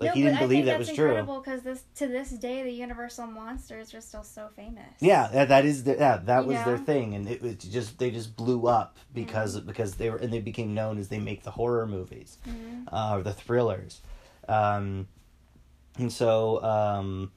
Like 0.00 0.10
no, 0.10 0.14
he 0.14 0.22
didn't 0.22 0.38
believe 0.38 0.64
that 0.66 0.78
that's 0.78 0.90
was 0.90 0.96
true. 0.96 1.06
incredible 1.06 1.40
because 1.40 1.62
this 1.62 1.82
to 1.96 2.06
this 2.06 2.30
day 2.30 2.62
the 2.62 2.70
Universal 2.70 3.26
monsters 3.26 3.92
are 3.94 4.00
still 4.00 4.22
so 4.22 4.48
famous. 4.54 4.86
Yeah, 5.00 5.26
that, 5.32 5.48
that 5.48 5.64
is 5.64 5.82
the, 5.84 5.94
yeah 5.96 6.18
that 6.24 6.46
was 6.46 6.62
their 6.64 6.78
thing, 6.78 7.14
and 7.14 7.28
it 7.28 7.42
was 7.42 7.56
just 7.56 7.98
they 7.98 8.12
just 8.12 8.36
blew 8.36 8.68
up 8.68 8.96
because 9.12 9.58
because 9.60 9.96
they 9.96 10.08
were 10.08 10.18
and 10.18 10.32
they 10.32 10.40
became 10.40 10.72
known 10.72 10.98
as 10.98 11.08
they 11.08 11.18
make 11.18 11.42
the 11.42 11.50
horror 11.50 11.86
movies 11.86 12.38
Mhm. 12.46 12.84
uh, 12.92 13.16
or 13.16 13.22
the 13.22 13.32
thrillers, 13.32 14.00
um, 14.48 15.08
and 15.98 16.12
so 16.12 16.62
um, 16.62 17.32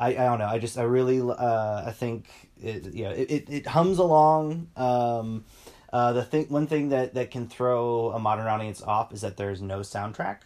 I 0.00 0.08
I 0.08 0.24
don't 0.24 0.40
know 0.40 0.46
I 0.46 0.58
just 0.58 0.76
I 0.78 0.82
really 0.82 1.20
uh, 1.20 1.84
I 1.86 1.92
think 1.92 2.26
it, 2.60 2.92
yeah 2.94 3.10
it, 3.10 3.30
it, 3.30 3.44
it 3.48 3.66
hums 3.68 3.98
along. 3.98 4.66
Um, 4.76 5.44
uh, 5.92 6.12
the 6.14 6.24
thing 6.24 6.46
one 6.48 6.66
thing 6.66 6.88
that 6.88 7.14
that 7.14 7.30
can 7.30 7.46
throw 7.46 8.10
a 8.10 8.18
modern 8.18 8.48
audience 8.48 8.82
off 8.82 9.12
is 9.12 9.20
that 9.20 9.36
there's 9.36 9.62
no 9.62 9.80
soundtrack. 9.80 10.38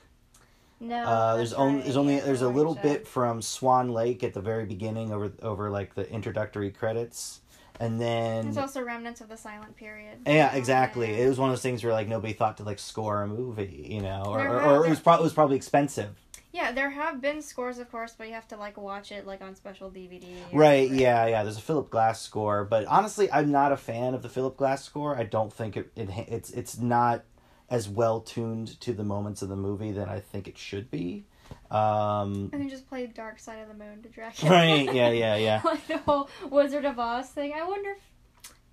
No, 0.79 0.97
Uh, 1.05 1.37
there's 1.37 1.53
only 1.55 1.83
there's 1.83 1.97
only 1.97 2.21
there's 2.21 2.43
a 2.43 2.49
little 2.49 2.75
bit 2.75 3.07
from 3.09 3.41
Swan 3.41 3.91
Lake 3.93 4.23
at 4.23 4.35
the 4.35 4.41
very 4.43 4.67
beginning 4.67 5.13
over 5.13 5.33
over 5.43 5.71
like 5.71 5.95
the 5.95 6.09
introductory 6.11 6.71
credits, 6.71 7.41
and 7.81 7.99
then 8.01 8.45
There's 8.45 8.59
also 8.59 8.83
remnants 8.83 9.21
of 9.23 9.29
the 9.31 9.39
silent 9.39 9.77
period. 9.77 10.19
yeah, 10.27 10.55
exactly. 10.55 11.11
Yeah. 11.13 11.25
It 11.25 11.29
was 11.29 11.39
one 11.39 11.49
of 11.49 11.53
those 11.55 11.63
things 11.63 11.83
where 11.83 11.93
like 11.95 12.09
nobody 12.09 12.35
thought 12.35 12.59
to 12.59 12.63
like 12.65 12.79
score 12.79 13.23
a 13.23 13.27
movie, 13.27 13.87
you 13.91 14.03
know, 14.03 14.25
or 14.27 14.47
or, 14.47 14.61
or 14.63 14.87
it 14.87 14.91
was 14.91 15.01
probably 15.01 15.25
was 15.25 15.33
probably 15.33 15.57
expensive. 15.57 16.11
Yeah, 16.53 16.73
there 16.73 16.89
have 16.89 17.21
been 17.21 17.43
scores, 17.43 17.79
of 17.79 17.91
course, 17.91 18.15
but 18.17 18.29
you 18.29 18.33
have 18.35 18.49
to 18.49 18.57
like 18.57 18.79
watch 18.79 19.13
it 19.13 19.27
like 19.27 19.43
on 19.43 19.55
special 19.55 19.91
DVD. 19.91 20.23
Right? 20.53 20.89
whatever. 20.89 20.95
Yeah, 20.95 21.27
yeah. 21.27 21.43
There's 21.43 21.59
a 21.59 21.63
Philip 21.63 21.91
Glass 21.91 22.21
score, 22.23 22.65
but 22.65 22.87
honestly, 22.87 23.31
I'm 23.31 23.51
not 23.51 23.73
a 23.73 23.77
fan 23.77 24.15
of 24.15 24.23
the 24.23 24.31
Philip 24.31 24.57
Glass 24.57 24.83
score. 24.85 25.17
I 25.19 25.25
don't 25.25 25.53
think 25.53 25.77
it, 25.77 25.91
it 25.97 26.09
it's 26.29 26.51
it's 26.51 26.79
not 26.79 27.25
as 27.71 27.89
well 27.89 28.21
tuned 28.21 28.79
to 28.81 28.93
the 28.93 29.05
moments 29.05 29.43
of 29.43 29.49
the 29.49 29.57
movie 29.57 29.93
that 29.93 30.09
I 30.09 30.21
think 30.21 30.47
it 30.49 30.57
should 30.59 30.91
be. 30.91 31.25
Um, 31.71 32.51
And 32.53 32.61
then 32.63 32.69
just 32.69 32.89
play 32.89 33.07
Dark 33.07 33.39
Side 33.39 33.61
of 33.61 33.69
the 33.69 33.75
Moon 33.75 34.03
to 34.03 34.09
Dracula. 34.09 34.53
right? 34.53 34.93
Yeah, 34.95 35.11
yeah, 35.11 35.37
yeah. 35.49 35.61
like 35.65 35.87
the 35.87 35.99
whole 35.99 36.29
Wizard 36.51 36.85
of 36.85 36.99
Oz 36.99 37.29
thing. 37.31 37.53
I 37.55 37.65
wonder 37.67 37.91
if 37.91 37.99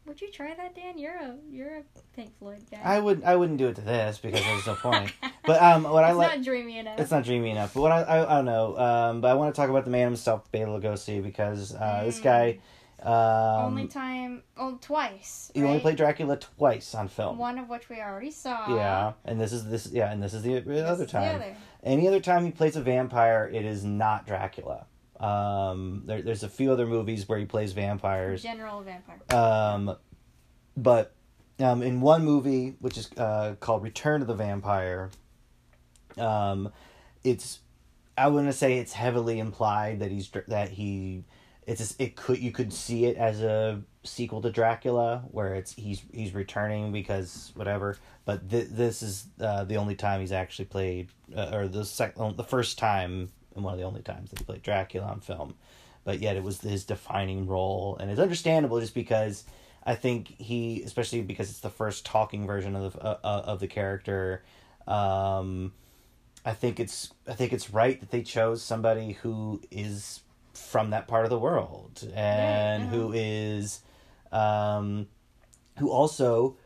would 0.05 0.19
you 0.19 0.29
try 0.29 0.53
that, 0.53 0.75
Dan? 0.75 0.97
You're 0.97 1.15
a 1.15 1.35
you're 1.49 1.77
a 1.77 1.83
Pink 2.13 2.37
Floyd 2.37 2.59
guy. 2.69 2.79
I 2.83 2.99
would 2.99 3.23
I 3.23 3.37
wouldn't 3.37 3.57
do 3.57 3.67
it 3.69 3.75
to 3.75 3.81
this 3.81 4.17
because 4.17 4.41
there's 4.43 4.67
no 4.67 4.75
point. 4.75 5.11
But 5.45 5.61
um, 5.61 5.83
what 5.83 6.05
I 6.05 6.13
like 6.13 6.27
it's 6.29 6.37
not 6.37 6.45
dreamy 6.45 6.77
enough. 6.77 6.97
it's 6.99 7.11
not 7.11 7.23
dreamy 7.25 7.49
enough. 7.51 7.73
But 7.73 7.81
what 7.81 7.91
I 7.91 8.01
I, 8.03 8.31
I 8.31 8.35
don't 8.37 8.45
know. 8.45 8.77
Um, 8.77 9.21
but 9.21 9.29
I 9.29 9.33
want 9.33 9.53
to 9.53 9.59
talk 9.59 9.69
about 9.69 9.83
the 9.85 9.91
man 9.91 10.05
himself, 10.07 10.49
Bela 10.53 10.79
Lugosi, 10.79 11.21
because 11.21 11.73
uh, 11.75 12.03
this 12.05 12.19
Mm. 12.19 12.23
guy. 12.23 12.59
Um, 13.03 13.65
only 13.65 13.87
time, 13.87 14.43
oh, 14.55 14.77
twice. 14.79 15.51
he 15.53 15.61
only 15.63 15.79
played 15.81 15.97
Dracula 15.97 16.37
twice 16.37 16.95
on 16.95 17.09
film. 17.09 17.37
one 17.37 17.59
of 17.59 17.67
which 17.67 17.89
we 17.89 17.99
already 17.99 18.31
saw. 18.31 18.73
Yeah, 18.73 19.13
and 19.25 19.39
this 19.41 19.51
is 19.51 19.67
this 19.69 19.89
yeah, 19.91 20.11
and 20.11 20.23
this 20.23 20.33
is 20.33 20.41
the 20.41 20.59
This 20.61 20.83
other 20.83 21.03
is 21.03 21.11
the 21.11 21.17
time. 21.17 21.35
other. 21.35 21.55
Any 21.83 22.07
other 22.07 22.21
time 22.21 22.45
he 22.45 22.51
plays 22.51 22.77
a 22.77 22.81
vampire, 22.81 23.49
it 23.51 23.65
is 23.65 23.83
not 23.83 24.25
Dracula. 24.25 24.85
Um, 25.19 26.03
there, 26.05 26.21
there's 26.21 26.43
a 26.43 26.49
few 26.49 26.71
other 26.71 26.85
movies 26.87 27.27
where 27.27 27.37
he 27.37 27.45
plays 27.45 27.73
vampires. 27.73 28.41
General 28.41 28.81
vampire. 28.83 29.19
Um, 29.37 29.97
but 30.77 31.13
um, 31.59 31.81
in 31.83 31.99
one 32.01 32.23
movie, 32.23 32.75
which 32.79 32.97
is 32.97 33.09
uh, 33.17 33.55
called 33.59 33.83
Return 33.83 34.21
of 34.21 34.27
the 34.27 34.33
Vampire, 34.33 35.09
um, 36.17 36.71
it's 37.23 37.59
I 38.17 38.27
wouldn't 38.27 38.53
say 38.55 38.77
it's 38.77 38.93
heavily 38.93 39.39
implied 39.39 39.99
that 39.99 40.11
he's 40.11 40.29
that 40.47 40.69
he 40.69 41.25
it's 41.67 41.79
just, 41.79 42.01
it 42.01 42.15
could 42.15 42.39
you 42.39 42.51
could 42.51 42.73
see 42.73 43.05
it 43.05 43.17
as 43.17 43.41
a 43.41 43.81
sequel 44.03 44.41
to 44.41 44.51
Dracula 44.51 45.23
where 45.31 45.55
it's 45.55 45.73
he's 45.73 46.03
he's 46.11 46.33
returning 46.33 46.91
because 46.91 47.51
whatever. 47.55 47.97
But 48.25 48.49
th- 48.49 48.69
this 48.69 49.01
is 49.01 49.27
uh, 49.39 49.63
the 49.63 49.77
only 49.77 49.95
time 49.95 50.21
he's 50.21 50.31
actually 50.31 50.65
played, 50.65 51.09
uh, 51.35 51.51
or 51.53 51.67
the 51.67 51.85
sec- 51.85 52.15
the 52.15 52.43
first 52.43 52.77
time 52.77 53.29
and 53.55 53.63
one 53.63 53.73
of 53.73 53.79
the 53.79 53.85
only 53.85 54.01
times 54.01 54.29
that 54.29 54.39
he 54.39 54.45
played 54.45 54.63
Dracula 54.63 55.07
on 55.07 55.19
film. 55.19 55.55
But 56.03 56.19
yet 56.19 56.35
it 56.35 56.43
was 56.43 56.59
his 56.61 56.83
defining 56.83 57.47
role, 57.47 57.97
and 57.99 58.11
it's 58.11 58.19
understandable 58.19 58.79
just 58.79 58.93
because 58.93 59.45
I 59.85 59.95
think 59.95 60.27
he, 60.27 60.81
especially 60.83 61.21
because 61.21 61.49
it's 61.49 61.61
the 61.61 61.69
first 61.69 62.05
talking 62.05 62.45
version 62.45 62.75
of 62.75 62.93
the 62.93 62.99
uh, 62.99 63.17
uh, 63.23 63.41
of 63.45 63.59
the 63.59 63.67
character. 63.67 64.43
Um, 64.87 65.73
I 66.45 66.53
think 66.53 66.79
it's 66.79 67.13
I 67.27 67.33
think 67.33 67.53
it's 67.53 67.69
right 67.69 67.99
that 67.99 68.11
they 68.11 68.21
chose 68.21 68.61
somebody 68.61 69.13
who 69.13 69.61
is 69.71 70.21
from 70.53 70.91
that 70.91 71.07
part 71.07 71.23
of 71.25 71.29
the 71.29 71.39
world. 71.39 72.07
And 72.13 72.89
who 72.89 73.11
is 73.13 73.81
um 74.31 75.07
who 75.79 75.89
also 75.89 76.57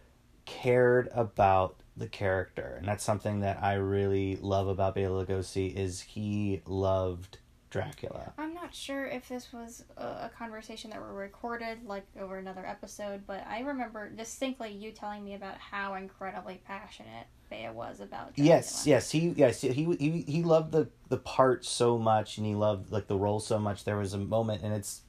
cared 0.46 1.10
about 1.14 1.78
the 1.96 2.08
character, 2.08 2.76
and 2.78 2.88
that's 2.88 3.04
something 3.04 3.40
that 3.42 3.62
I 3.62 3.74
really 3.74 4.38
love 4.38 4.68
about 4.68 4.96
Bela 4.96 5.26
Lugosi 5.26 5.76
is 5.76 6.02
he 6.02 6.62
loved 6.66 7.40
Dracula. 7.70 8.34
I'm 8.38 8.54
not 8.54 8.74
sure 8.74 9.06
if 9.06 9.28
this 9.28 9.52
was 9.52 9.84
a, 9.98 10.04
a 10.04 10.32
conversation 10.38 10.90
that 10.92 11.02
were 11.02 11.14
recorded 11.14 11.86
like 11.86 12.06
over 12.20 12.38
another 12.38 12.66
episode, 12.66 13.24
but 13.28 13.46
I 13.48 13.60
remember 13.60 14.10
distinctly 14.10 14.72
you 14.72 14.92
telling 14.92 15.24
me 15.24 15.36
about 15.36 15.58
how 15.58 15.96
incredibly 15.96 16.62
passionate 16.66 17.28
Bea 17.50 17.70
was 17.74 18.00
about. 18.00 18.36
Dracula. 18.36 18.48
Yes, 18.48 18.88
yes, 18.88 19.12
he 19.12 19.34
yes 19.36 19.62
he 19.62 19.70
he 19.70 20.22
he 20.28 20.44
loved 20.44 20.72
the 20.72 20.90
the 21.10 21.18
part 21.18 21.66
so 21.66 21.98
much, 21.98 22.38
and 22.38 22.46
he 22.46 22.56
loved 22.56 22.92
like 22.92 23.08
the 23.08 23.18
role 23.18 23.40
so 23.40 23.60
much. 23.60 23.84
There 23.84 23.98
was 23.98 24.14
a 24.14 24.18
moment, 24.18 24.64
and 24.64 24.74
it's 24.74 25.02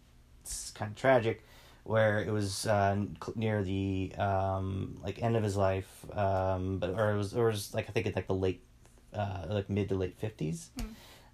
it's 0.43 0.71
kind 0.73 0.91
of 0.91 0.97
tragic, 0.97 1.45
where 1.85 2.21
it 2.21 2.31
was 2.31 2.67
uh, 2.67 2.97
near 3.35 3.63
the 3.63 4.13
um 4.19 4.99
like 5.03 5.23
end 5.23 5.37
of 5.37 5.43
his 5.43 5.57
life, 5.57 6.05
um, 6.17 6.79
but 6.79 6.91
or 6.91 7.13
it 7.13 7.17
was 7.17 7.35
or 7.35 7.49
it 7.49 7.53
was 7.53 7.75
like 7.75 7.89
I 7.89 7.93
think 7.93 8.07
it's 8.07 8.17
like 8.17 8.27
the 8.27 8.35
late, 8.35 8.63
uh, 9.15 9.47
like 9.49 9.71
mid 9.71 9.89
to 9.91 9.95
late 9.95 10.17
fifties, 10.19 10.71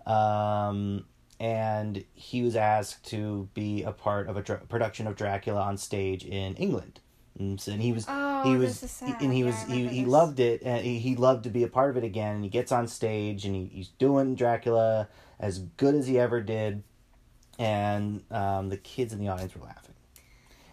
um, 0.06 1.04
and 1.40 2.04
he 2.14 2.42
was 2.42 2.56
asked 2.56 3.04
to 3.10 3.48
be 3.54 3.82
a 3.82 3.92
part 3.92 4.28
of 4.28 4.36
a 4.36 4.42
dra- 4.42 4.60
production 4.68 5.06
of 5.06 5.16
Dracula 5.16 5.60
on 5.60 5.76
stage 5.76 6.24
in 6.24 6.54
England. 6.56 7.00
And 7.38 7.60
so- 7.60 7.72
and 7.72 7.82
he 7.82 7.92
was 7.92 8.06
Oh, 8.08 8.42
he 8.44 8.56
was 8.56 8.78
and 9.22 9.32
he 9.32 9.40
Yeah, 9.40 9.46
was 9.46 9.62
he, 9.64 9.88
he 9.88 10.04
loved 10.04 10.38
it 10.40 10.62
and 10.64 10.84
he, 10.84 10.98
he 11.00 11.16
loved 11.16 11.44
to 11.44 11.50
be 11.50 11.62
a 11.64 11.68
part 11.68 11.90
of 11.90 11.96
it 11.96 12.04
again 12.04 12.36
and 12.36 12.44
he 12.44 12.50
gets 12.50 12.70
on 12.72 12.86
stage 12.86 13.44
and 13.44 13.54
he, 13.56 13.64
he's 13.66 13.88
doing 13.88 14.34
dracula 14.36 15.08
as 15.40 15.58
good 15.76 15.94
as 15.96 16.06
he 16.06 16.18
ever 16.18 16.40
did 16.40 16.82
and 17.58 18.22
um, 18.30 18.68
the 18.68 18.76
kids 18.76 19.12
in 19.12 19.18
the 19.18 19.28
audience 19.28 19.54
were 19.56 19.64
laughing. 19.66 19.94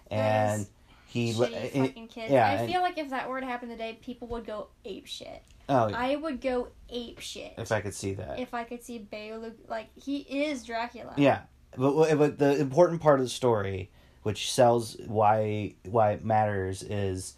And 0.10 0.62
Those 0.62 0.70
he 1.12 1.34
Shitty 1.34 1.46
and- 1.46 1.54
eh, 1.56 1.70
eh, 1.74 1.88
fucking 1.88 2.08
kids. 2.08 2.32
yeah, 2.32 2.48
I 2.48 2.54
and- 2.54 2.72
feel 2.72 2.82
like 2.82 2.98
if 2.98 3.10
that 3.10 3.30
were 3.30 3.40
to 3.40 3.46
happen 3.46 3.70
today, 3.70 3.98
people 4.02 4.28
would 4.30 4.46
go 4.46 4.68
ape 4.86 5.06
shit. 5.08 5.44
oh 5.70 5.92
I 5.94 6.16
would 6.16 6.42
go 6.42 6.70
ape 6.90 7.20
shit 7.20 7.54
if 7.58 7.72
i 7.72 7.80
could 7.82 7.94
see 7.94 8.14
that 8.16 8.40
if 8.40 8.54
I 8.54 8.64
could 8.66 8.84
see 8.84 8.98
Bela 8.98 9.52
like 9.70 9.88
he 9.96 10.18
is 10.20 10.64
Dracula. 10.66 11.14
yeah 11.18 11.42
but, 11.78 12.02
eh, 12.04 12.16
but 12.16 12.38
the 12.40 12.60
important 12.60 13.02
part 13.02 13.20
of 13.20 13.26
the 13.26 13.30
story 13.30 13.90
which 14.24 14.52
sells 14.52 14.98
why 15.08 15.76
why 15.86 16.12
it 16.12 16.26
matters 16.26 16.84
is 16.84 17.36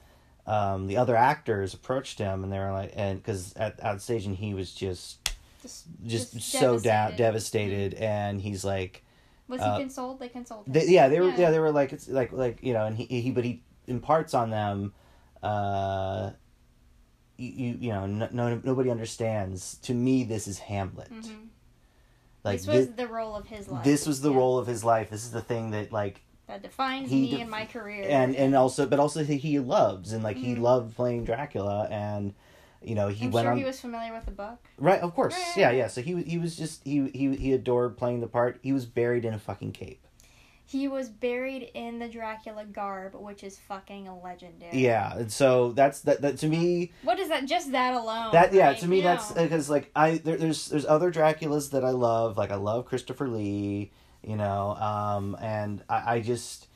um, 0.48 0.88
the 0.88 0.98
other 0.98 1.16
actors 1.16 1.74
approached 1.74 2.18
him 2.20 2.44
and 2.44 2.52
they 2.52 2.60
were 2.60 2.72
like 2.72 2.92
and 2.96 3.22
because 3.22 3.54
at 3.54 4.02
stage 4.02 4.26
and 4.26 4.36
he 4.36 4.54
was 4.54 4.74
just 4.74 5.20
Just, 5.62 5.86
just, 6.06 6.34
Just 6.34 6.50
so 6.52 6.80
down 6.80 7.16
devastated. 7.16 7.18
devastated 7.18 7.94
mm-hmm. 7.96 8.04
and 8.04 8.42
he's 8.42 8.66
like 8.66 9.03
was 9.48 9.62
he 9.62 9.68
Uh, 9.68 9.78
consoled? 9.80 10.20
They 10.20 10.30
consoled 10.30 10.68
him. 10.68 10.74
they, 10.74 10.88
yeah 10.88 11.08
they 11.10 11.20
were 11.20 11.30
Yeah. 11.30 11.38
yeah. 11.38 11.52
they 11.52 11.60
were 11.60 11.72
like 11.72 11.94
it's 11.94 12.08
like 12.08 12.32
like 12.32 12.60
you 12.64 12.74
know 12.74 12.86
and 12.86 12.96
he, 12.98 13.06
he 13.22 13.32
but 13.32 13.44
he 13.44 13.62
imparts 13.88 14.34
on 14.34 14.50
them 14.50 14.94
uh 15.42 16.32
you 17.38 17.50
you, 17.50 17.78
you 17.82 17.90
know 17.92 18.06
no, 18.06 18.30
no 18.32 18.62
nobody 18.64 18.90
understands 18.90 19.76
to 19.80 19.94
me 19.94 20.24
this 20.24 20.48
is 20.48 20.60
hamlet 20.60 21.12
Mhm. 21.12 21.48
like 22.44 22.60
this 22.60 22.68
was 22.68 22.86
thi- 22.88 22.92
the 22.94 23.08
role 23.08 23.36
of 23.36 23.48
his 23.48 23.68
life. 23.68 23.84
this 23.84 24.06
was 24.08 24.22
the 24.22 24.32
Yeah. 24.32 24.38
role 24.38 24.58
of 24.58 24.68
his 24.68 24.84
life 24.84 25.10
this 25.10 25.24
is 25.26 25.32
the 25.32 25.42
thing 25.42 25.72
that 25.72 25.92
like 25.92 26.22
that 26.48 26.62
defines 26.62 27.10
he 27.10 27.22
me 27.22 27.32
def- 27.32 27.42
and 27.42 27.50
my 27.50 27.66
career. 27.66 28.06
and 28.10 28.36
and 28.36 28.56
also 28.56 28.86
but 28.86 29.00
also 29.00 29.24
he, 29.24 29.38
he 29.38 29.60
loves 29.60 30.14
and 30.14 30.24
like 30.24 30.38
he 30.38 30.56
Mhm. 30.56 30.62
loved 30.62 30.96
playing 30.96 31.26
dracula 31.26 31.88
and 31.90 32.34
you 32.84 32.96
know 32.96 33.08
he 33.08 33.26
I'm 33.26 33.32
went 33.32 33.46
sure 33.46 33.52
on 33.52 33.58
he 33.58 33.64
was 33.64 33.80
familiar 33.80 34.14
with 34.14 34.26
the 34.26 34.32
book. 34.32 34.58
right 34.78 35.00
of 35.02 35.14
course 35.16 35.36
Yeah, 35.58 35.70
yeah 35.72 35.78
yeah, 35.80 35.88
so 35.88 36.02
he 36.02 36.22
he 36.24 36.38
was 36.38 36.56
just 36.56 36.84
he 36.84 37.10
he 37.10 37.36
he 37.36 37.54
adored 37.54 37.98
playing 37.98 38.22
the 38.22 38.28
part 38.28 38.60
he 38.64 38.74
was 38.74 38.86
buried 38.86 39.26
in 39.26 39.34
a 39.34 39.40
fucking 39.40 39.72
cape 39.74 40.00
He 40.66 40.88
was 40.88 41.10
buried 41.10 41.70
in 41.74 42.00
the 42.00 42.08
Dracula 42.08 42.66
garb, 42.66 43.14
which 43.16 43.44
is 43.44 43.60
fucking 43.60 44.10
legendary. 44.24 44.78
yeah 44.78 45.18
and 45.18 45.32
so 45.32 45.72
that's 45.74 46.02
that, 46.02 46.22
that 46.22 46.38
to 46.40 46.48
me 46.48 46.92
What 47.04 47.20
is 47.20 47.28
that? 47.30 47.46
Just 47.46 47.72
that 47.74 47.94
alone. 47.94 48.32
that 48.32 48.54
yeah 48.54 48.68
right? 48.70 48.80
to 48.80 48.88
me 48.88 48.98
You 48.98 49.04
that's 49.04 49.32
because 49.34 49.70
like 49.70 49.92
i 49.96 50.18
there, 50.18 50.38
there's 50.38 50.70
there's 50.70 50.86
other 50.86 51.12
draculas 51.12 51.72
that 51.72 51.84
i 51.84 51.90
love 51.92 52.38
like 52.38 52.52
i 52.52 52.56
love 52.56 52.86
christopher 52.86 53.28
lee 53.28 53.92
you 54.24 54.36
know 54.38 54.76
um 54.76 55.36
and 55.42 55.84
i 55.90 56.16
i 56.16 56.20
just 56.22 56.68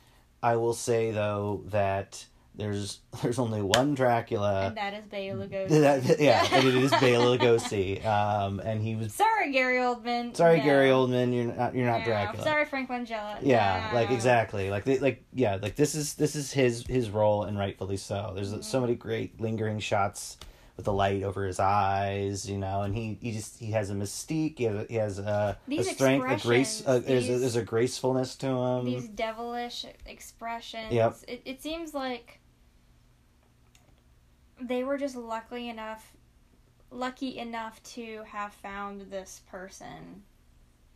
i 0.42 0.54
will 0.56 0.74
say 0.74 1.10
though 1.10 1.62
that 1.66 2.26
there's 2.58 3.00
there's 3.22 3.38
only 3.38 3.62
one 3.62 3.94
dracula 3.94 4.66
and 4.66 4.76
that 4.76 4.92
is 4.92 5.04
Bela 5.06 5.46
Lugosi. 5.46 5.68
that, 5.80 6.20
yeah 6.20 6.46
and 6.52 6.68
it 6.68 6.74
is 6.74 6.90
Bela 6.90 7.38
Lugosi 7.38 8.04
um 8.04 8.60
and 8.60 8.82
he 8.82 8.96
was 8.96 9.14
Sorry, 9.14 9.50
Gary 9.52 9.78
Oldman. 9.78 10.36
sorry 10.36 10.58
No. 10.58 10.64
gary 10.64 10.88
oldman 10.90 11.32
you're 11.34 11.54
not 11.54 11.74
you're 11.74 11.86
not 11.86 12.00
No. 12.00 12.04
dracula 12.04 12.44
Sorry, 12.44 12.64
Frank 12.66 12.90
Langella. 12.90 13.38
yeah 13.42 13.88
No. 13.92 13.98
like 14.00 14.10
exactly 14.10 14.68
like 14.70 14.84
they, 14.84 14.98
like 14.98 15.22
yeah 15.32 15.58
like 15.62 15.76
this 15.76 15.94
is 15.94 16.14
this 16.14 16.36
is 16.36 16.52
his 16.52 16.84
his 16.86 17.08
role 17.10 17.44
and 17.44 17.58
rightfully 17.58 17.96
so 17.96 18.32
there's 18.34 18.48
Mm-hmm. 18.52 18.62
so 18.62 18.80
many 18.80 18.94
great 18.94 19.40
lingering 19.40 19.78
shots 19.78 20.36
with 20.76 20.84
the 20.84 20.92
light 20.92 21.22
over 21.24 21.44
his 21.44 21.58
eyes 21.60 22.48
you 22.48 22.56
know 22.56 22.82
and 22.82 22.94
he 22.94 23.18
he 23.20 23.32
just 23.32 23.58
he 23.58 23.72
has 23.72 23.90
a 23.90 23.94
mystique 23.94 24.58
he 24.58 24.64
has 24.64 24.76
a, 24.76 24.86
he 24.88 24.94
has 24.94 25.18
a, 25.18 25.58
a 25.70 25.82
strength 25.84 26.24
a 26.30 26.46
grace 26.46 26.82
a, 26.86 26.96
expressions, 26.96 27.06
there's, 27.06 27.28
a, 27.28 27.38
there's 27.38 27.56
a 27.56 27.62
gracefulness 27.62 28.36
to 28.36 28.46
him 28.46 28.84
These 28.84 29.08
devilish 29.08 29.84
expressions. 30.06 30.92
Yep. 30.92 31.16
It, 31.26 31.42
it 31.44 31.62
seems 31.62 31.94
like 31.94 32.37
they 34.60 34.84
were 34.84 34.98
just 34.98 35.16
lucky 35.16 35.68
enough, 35.68 36.12
lucky 36.90 37.38
enough 37.38 37.82
to 37.94 38.22
have 38.24 38.52
found 38.52 39.10
this 39.10 39.42
person. 39.50 40.22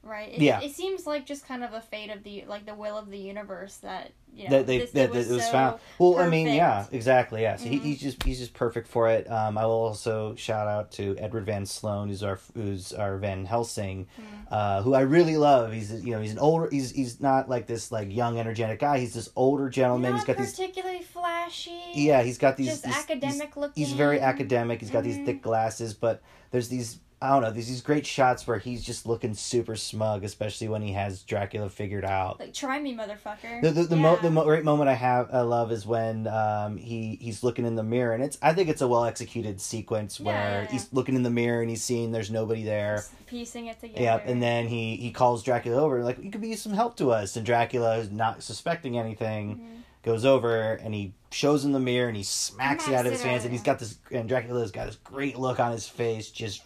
Right. 0.04 0.32
It, 0.32 0.40
Yeah. 0.40 0.60
It 0.60 0.72
seems 0.74 1.06
like 1.06 1.26
just 1.26 1.46
kind 1.46 1.62
of 1.62 1.72
a 1.74 1.80
fate 1.80 2.10
of 2.10 2.24
the 2.24 2.44
like 2.48 2.66
the 2.66 2.74
will 2.74 2.98
of 2.98 3.08
the 3.10 3.18
universe 3.18 3.76
that 3.78 4.10
you 4.34 4.44
know 4.48 4.56
that 4.58 4.66
they 4.66 4.78
this, 4.78 4.90
that, 4.92 5.10
it 5.10 5.12
was, 5.12 5.30
it 5.30 5.34
was 5.34 5.44
so 5.44 5.52
found 5.52 5.80
well 5.98 6.18
i 6.18 6.26
mean 6.26 6.46
yeah 6.48 6.86
exactly 6.90 7.42
yeah 7.42 7.54
so 7.56 7.68
he, 7.68 7.78
Mhm. 7.78 7.82
he's 7.82 8.00
just 8.00 8.22
he's 8.22 8.38
just 8.38 8.54
perfect 8.54 8.88
for 8.88 9.10
it 9.10 9.30
um 9.30 9.58
i 9.58 9.66
will 9.66 9.72
also 9.72 10.34
shout 10.36 10.66
out 10.66 10.90
to 10.92 11.14
edward 11.18 11.44
van 11.44 11.66
sloan 11.66 12.08
who's 12.08 12.22
our 12.22 12.40
who's 12.54 12.94
our 12.94 13.18
van 13.18 13.44
helsing 13.44 14.06
Mhm. 14.18 14.46
uh 14.50 14.80
who 14.80 14.94
i 14.94 15.02
really 15.02 15.36
love 15.36 15.74
he's 15.74 15.92
you 16.02 16.12
know 16.12 16.20
he's 16.22 16.32
an 16.32 16.38
older 16.38 16.66
he's 16.70 16.90
he's 16.92 17.20
not 17.20 17.50
like 17.50 17.66
this 17.66 17.92
like 17.92 18.10
young 18.10 18.38
energetic 18.38 18.78
guy 18.80 18.98
he's 19.00 19.12
this 19.12 19.28
older 19.36 19.68
gentleman 19.68 20.12
Not 20.12 20.20
he's 20.20 20.26
got 20.26 20.38
these 20.38 20.52
particularly 20.54 21.02
flashy. 21.02 21.78
yeah 21.94 22.22
he's 22.22 22.38
got 22.38 22.56
these 22.56 22.68
just 22.68 22.84
these- 22.84 22.96
academic 22.96 23.54
looking. 23.58 23.84
he's 23.84 23.92
very 23.92 24.18
academic 24.18 24.80
he's 24.80 24.90
got 24.90 25.02
Mhm. 25.02 25.08
these 25.08 25.26
thick 25.26 25.42
glasses 25.42 25.92
but 25.92 26.22
there's 26.52 26.68
these 26.70 27.00
I 27.22 27.28
don't 27.30 27.42
know. 27.42 27.50
There's 27.52 27.68
these 27.68 27.80
great 27.80 28.04
shots 28.04 28.46
where 28.46 28.58
he's 28.58 28.82
just 28.84 29.06
looking 29.06 29.32
super 29.34 29.76
smug, 29.76 30.24
especially 30.24 30.66
when 30.68 30.82
he 30.82 30.92
has 30.94 31.22
Dracula 31.22 31.68
figured 31.70 32.04
out. 32.04 32.40
Like 32.40 32.52
try 32.52 32.80
me, 32.80 32.96
motherfucker. 32.96 33.62
The 33.62 33.70
the, 33.70 33.82
the, 33.84 33.96
mo- 33.96 34.18
the 34.20 34.30
mo- 34.30 34.44
great 34.44 34.64
moment 34.64 34.90
I 34.90 34.94
have 34.94 35.28
I 35.32 35.42
love 35.42 35.70
is 35.70 35.86
when 35.86 36.26
um 36.26 36.76
he 36.76 37.16
he's 37.20 37.44
looking 37.44 37.64
in 37.64 37.76
the 37.76 37.82
mirror 37.84 38.12
and 38.12 38.24
it's 38.24 38.38
I 38.42 38.52
think 38.52 38.68
it's 38.68 38.82
a 38.82 38.88
well 38.88 39.04
executed 39.04 39.60
sequence 39.60 40.18
where 40.18 40.34
yeah, 40.34 40.62
yeah. 40.62 40.68
he's 40.68 40.92
looking 40.92 41.14
in 41.14 41.22
the 41.22 41.30
mirror 41.30 41.60
and 41.60 41.70
he's 41.70 41.84
seeing 41.84 42.10
there's 42.10 42.30
nobody 42.30 42.64
there. 42.64 42.96
Just 42.96 43.26
piecing 43.26 43.66
it 43.66 43.78
together. 43.80 44.02
Yep, 44.02 44.24
and 44.26 44.42
then 44.42 44.66
he 44.66 44.96
he 44.96 45.12
calls 45.12 45.42
Dracula 45.44 45.80
over 45.80 46.02
like 46.02 46.18
you 46.22 46.30
could 46.30 46.40
be 46.40 46.56
some 46.56 46.72
help 46.72 46.96
to 46.96 47.12
us 47.12 47.36
and 47.36 47.46
Dracula 47.46 47.98
is 47.98 48.10
not 48.10 48.42
suspecting 48.42 48.98
anything 48.98 49.56
Mhm. 49.56 49.82
goes 50.02 50.24
over 50.24 50.72
and 50.74 50.92
he 50.92 51.12
shows 51.30 51.64
him 51.64 51.72
the 51.72 51.78
mirror 51.80 52.08
and 52.08 52.16
he 52.16 52.22
smacks 52.24 52.88
it 52.88 52.94
out 52.94 53.06
of 53.06 53.12
his 53.12 53.22
hands 53.22 53.44
and 53.44 53.52
he's 53.52 53.60
yeah. 53.62 53.66
got 53.66 53.78
this 53.78 53.96
and 54.10 54.28
Dracula's 54.28 54.72
got 54.72 54.86
this 54.86 54.96
great 54.96 55.38
look 55.38 55.60
on 55.60 55.72
his 55.72 55.86
face 55.86 56.30
just 56.30 56.62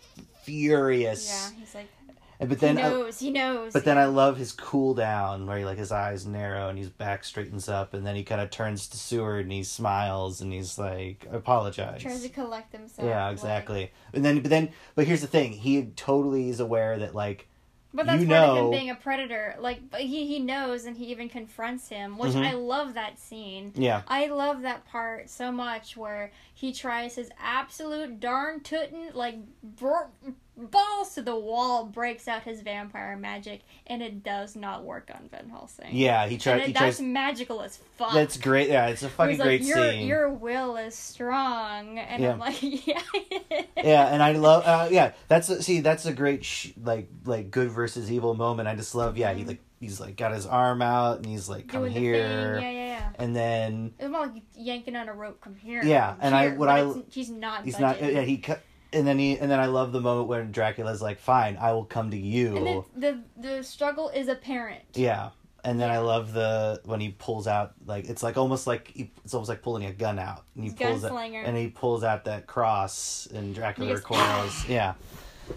furious. 0.46 1.26
Yeah, 1.28 1.58
he's 1.60 1.74
like 1.74 1.88
but 2.38 2.60
then 2.60 2.76
he 2.76 2.82
I- 2.82 2.88
knows, 2.90 3.18
he 3.18 3.30
knows. 3.30 3.72
but 3.72 3.84
then 3.86 3.96
I 3.96 4.04
love 4.04 4.36
his 4.36 4.52
cool 4.52 4.92
down 4.92 5.46
where 5.46 5.56
he 5.58 5.64
like 5.64 5.78
his 5.78 5.90
eyes 5.90 6.26
narrow 6.26 6.68
and 6.68 6.78
his 6.78 6.90
back 6.90 7.24
straightens 7.24 7.66
up 7.66 7.94
and 7.94 8.06
then 8.06 8.14
he 8.14 8.24
kind 8.24 8.42
of 8.42 8.50
turns 8.50 8.86
to 8.88 8.98
Seward 8.98 9.44
and 9.44 9.52
he 9.52 9.62
smiles 9.62 10.42
and 10.42 10.52
he's 10.52 10.78
like 10.78 11.26
apologize. 11.32 12.02
tries 12.02 12.20
to 12.22 12.28
collect 12.28 12.72
himself. 12.72 13.08
yeah, 13.08 13.24
like- 13.24 13.32
exactly. 13.32 13.90
And 14.12 14.22
then 14.24 14.40
but 14.40 14.50
then 14.50 14.68
but 14.94 15.06
here's 15.06 15.22
the 15.22 15.26
thing, 15.26 15.52
he 15.52 15.84
totally 15.96 16.50
is 16.50 16.60
aware 16.60 16.98
that 16.98 17.14
like 17.14 17.48
but 17.96 18.06
that's 18.06 18.22
you 18.22 18.28
part 18.28 18.48
of 18.50 18.56
him 18.66 18.70
being 18.70 18.90
a 18.90 18.94
predator. 18.94 19.56
Like, 19.58 19.94
he 19.96 20.26
he 20.26 20.38
knows, 20.38 20.84
and 20.84 20.96
he 20.96 21.06
even 21.06 21.28
confronts 21.28 21.88
him, 21.88 22.18
which 22.18 22.32
Mhm. 22.32 22.46
I 22.46 22.52
love 22.52 22.94
that 22.94 23.18
scene. 23.18 23.72
yeah. 23.74 24.02
I 24.06 24.26
love 24.26 24.62
that 24.62 24.84
part 24.86 25.28
so 25.30 25.50
much 25.50 25.96
where 25.96 26.30
he 26.54 26.72
tries 26.72 27.16
his 27.16 27.30
absolute 27.38 28.20
darn 28.20 28.60
tootin' 28.60 29.10
like 29.14 29.36
br- 29.62 30.10
balls 30.56 31.14
to 31.14 31.22
the 31.22 31.36
wall, 31.36 31.84
breaks 31.84 32.28
out 32.28 32.42
his 32.42 32.62
vampire 32.62 33.16
magic, 33.16 33.60
and 33.86 34.02
it 34.02 34.22
does 34.22 34.56
not 34.56 34.84
work 34.84 35.10
on 35.14 35.28
Van 35.30 35.48
Helsing. 35.48 35.88
Yeah, 35.92 36.26
he 36.26 36.36
it, 36.36 36.42
he 36.42 36.72
that's 36.72 36.78
tries 36.78 37.00
magical 37.00 37.60
as 37.62 37.78
fuck. 37.96 38.12
that's 38.14 38.36
great. 38.38 38.68
Yeah, 38.68 38.86
it's 38.88 39.02
a 39.02 39.08
fucking 39.08 39.32
He's 39.32 39.38
like, 39.38 39.46
great 39.46 39.62
your, 39.62 39.76
scene. 39.76 40.06
Your 40.06 40.30
will 40.30 40.76
is 40.76 40.94
strong, 40.94 41.98
and 41.98 42.22
Yeah. 42.22 42.32
I'm 42.32 42.38
like, 42.38 42.56
yeah, 42.86 43.02
yeah, 43.76 44.06
and 44.08 44.22
I 44.22 44.32
love 44.32 44.62
uh, 44.66 44.88
yeah, 44.90 45.12
that's 45.28 45.48
a, 45.48 45.62
see 45.62 45.80
that's 45.80 46.06
a 46.06 46.12
great 46.12 46.44
sh- 46.44 46.72
like 46.82 47.08
like 47.24 47.50
good 47.50 47.70
versus 47.70 48.10
evil 48.10 48.34
moment. 48.34 48.68
I 48.68 48.74
just 48.74 48.94
love 48.94 49.16
yeah, 49.16 49.32
he 49.34 49.44
like 49.44 49.60
he's 49.80 50.00
like 50.00 50.16
got 50.16 50.32
his 50.32 50.46
arm 50.46 50.80
out 50.80 51.18
and 51.18 51.26
he's 51.26 51.48
like 51.48 51.68
come 51.68 51.82
doing 51.82 51.92
here. 51.92 52.58
Yeah, 52.60 52.70
yeah, 52.70 52.86
yeah. 52.86 53.10
And 53.18 53.36
then 53.36 53.92
It's 53.98 54.10
more 54.10 54.26
like 54.26 54.42
yanking 54.54 54.96
on 54.96 55.08
a 55.08 55.14
rope. 55.14 55.40
Come 55.40 55.54
here. 55.54 55.82
Yeah, 55.84 56.10
come 56.12 56.18
and 56.22 56.34
I- 56.34 56.42
here, 56.48 56.54
what 56.56 56.66
but 56.66 56.96
I- 56.98 57.02
he's 57.10 57.30
not. 57.30 57.64
he's 57.64 57.78
not 57.78 58.00
yeah, 58.02 58.22
he 58.22 58.38
cut 58.38 58.62
and 58.92 59.06
then 59.06 59.18
he 59.18 59.38
and 59.38 59.50
then 59.50 59.60
I 59.60 59.66
love 59.66 59.92
the 59.92 60.00
moment 60.00 60.28
when 60.28 60.52
Dracula's 60.52 61.02
like, 61.02 61.18
"Fine, 61.18 61.56
I 61.60 61.72
will 61.72 61.84
come 61.84 62.10
to 62.10 62.16
you." 62.16 62.56
And 62.56 62.84
the, 62.96 63.22
the 63.36 63.62
struggle 63.62 64.08
is 64.10 64.28
apparent. 64.28 64.82
yeah. 64.94 65.30
and 65.64 65.80
then 65.80 65.90
I 65.90 65.98
love 65.98 66.32
the 66.32 66.80
when 66.84 67.00
he 67.00 67.10
pulls 67.10 67.46
out 67.48 67.72
like 67.86 68.08
it's 68.08 68.22
like 68.22 68.36
almost 68.36 68.66
like 68.68 68.88
he, 68.88 69.10
it's 69.24 69.34
almost 69.34 69.48
like 69.48 69.62
pulling 69.62 69.84
a 69.86 69.92
gun 69.92 70.18
out, 70.18 70.44
and 70.54 70.64
he 70.64 70.70
pulls 70.70 71.02
it, 71.04 71.10
Gunslinger. 71.10 71.42
and 71.46 71.56
he 71.56 71.68
pulls 71.68 72.04
out 72.04 72.24
that 72.26 72.46
cross, 72.46 73.26
and 73.34 73.54
Dracula 73.54 73.94
recoils. 73.94 74.68
yeah, 74.68 74.94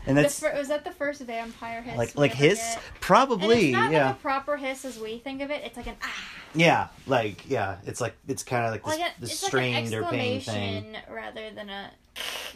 and 0.05 0.17
The 0.17 0.23
that's 0.23 0.39
fir- 0.39 0.55
was 0.57 0.67
that 0.69 0.83
the 0.83 0.91
first 0.91 1.21
vampire 1.21 1.81
hiss? 1.81 1.97
like 1.97 2.15
like 2.17 2.31
ever 2.31 2.43
his 2.43 2.57
get? 2.57 2.81
Probably 2.99 3.69
it's 3.69 3.73
not 3.73 3.91
yeah 3.91 4.07
like 4.07 4.15
a 4.15 4.19
proper 4.19 4.57
hiss 4.57 4.85
as 4.85 4.99
we 4.99 5.19
think 5.19 5.41
of 5.41 5.51
it. 5.51 5.63
It's 5.63 5.77
like 5.77 5.87
an 5.87 5.95
ah, 6.01 6.29
yeah 6.53 6.87
like 7.07 7.49
yeah 7.49 7.77
it's 7.85 8.01
like 8.01 8.15
it's 8.27 8.43
kind 8.43 8.65
of 8.65 8.71
like 8.71 8.83
this, 8.83 8.97
like 8.97 9.11
a, 9.11 9.21
this 9.21 9.31
it's 9.33 9.43
like 9.43 9.49
strained 9.49 9.93
or 9.93 10.03
pain 10.03 10.41
thing. 10.41 10.97
rather 11.09 11.49
than 11.51 11.69
a. 11.69 11.91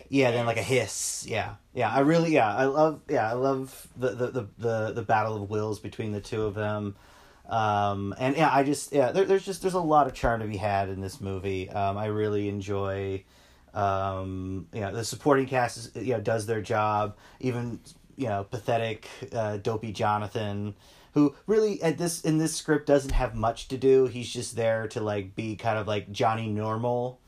Yeah, 0.09 0.31
then 0.31 0.45
like 0.45 0.57
a 0.57 0.63
hiss. 0.63 1.25
Yeah, 1.27 1.55
yeah. 1.73 1.89
I 1.89 1.99
really, 1.99 2.33
yeah, 2.33 2.53
I 2.53 2.65
love, 2.65 2.99
yeah, 3.09 3.29
I 3.29 3.33
love 3.33 3.87
the 3.95 4.09
the 4.09 4.27
the 4.27 4.47
the, 4.57 4.91
the 4.93 5.01
battle 5.03 5.41
of 5.41 5.49
wills 5.49 5.79
between 5.79 6.11
the 6.11 6.19
two 6.19 6.43
of 6.43 6.53
them. 6.53 6.95
Um, 7.47 8.13
and 8.17 8.35
yeah, 8.35 8.49
I 8.53 8.63
just 8.63 8.91
yeah, 8.91 9.11
there, 9.11 9.25
there's 9.25 9.45
just 9.45 9.61
there's 9.61 9.73
a 9.73 9.79
lot 9.79 10.07
of 10.07 10.13
charm 10.13 10.41
to 10.41 10.47
be 10.47 10.57
had 10.57 10.89
in 10.89 11.01
this 11.01 11.21
movie. 11.21 11.69
Um, 11.69 11.97
I 11.97 12.07
really 12.07 12.49
enjoy. 12.49 13.23
Um, 13.73 14.67
you 14.73 14.81
know, 14.81 14.91
the 14.93 15.03
supporting 15.03 15.47
cast 15.47 15.77
is, 15.77 15.91
you 15.95 16.13
know 16.13 16.21
does 16.21 16.45
their 16.45 16.61
job. 16.61 17.15
Even 17.39 17.79
you 18.15 18.27
know 18.27 18.43
pathetic, 18.43 19.07
uh, 19.33 19.57
dopey 19.57 19.91
Jonathan. 19.91 20.75
Who 21.13 21.35
really 21.45 21.81
at 21.83 21.97
this 21.97 22.21
in 22.21 22.37
this 22.39 22.55
script 22.55 22.87
doesn't 22.87 23.11
have 23.13 23.35
much 23.35 23.67
to 23.69 23.77
do. 23.77 24.05
He's 24.05 24.31
just 24.31 24.55
there 24.55 24.87
to 24.89 25.01
like 25.01 25.35
be 25.35 25.55
kind 25.55 25.77
of 25.77 25.87
like 25.87 26.11
Johnny 26.11 26.47
Normal. 26.49 27.19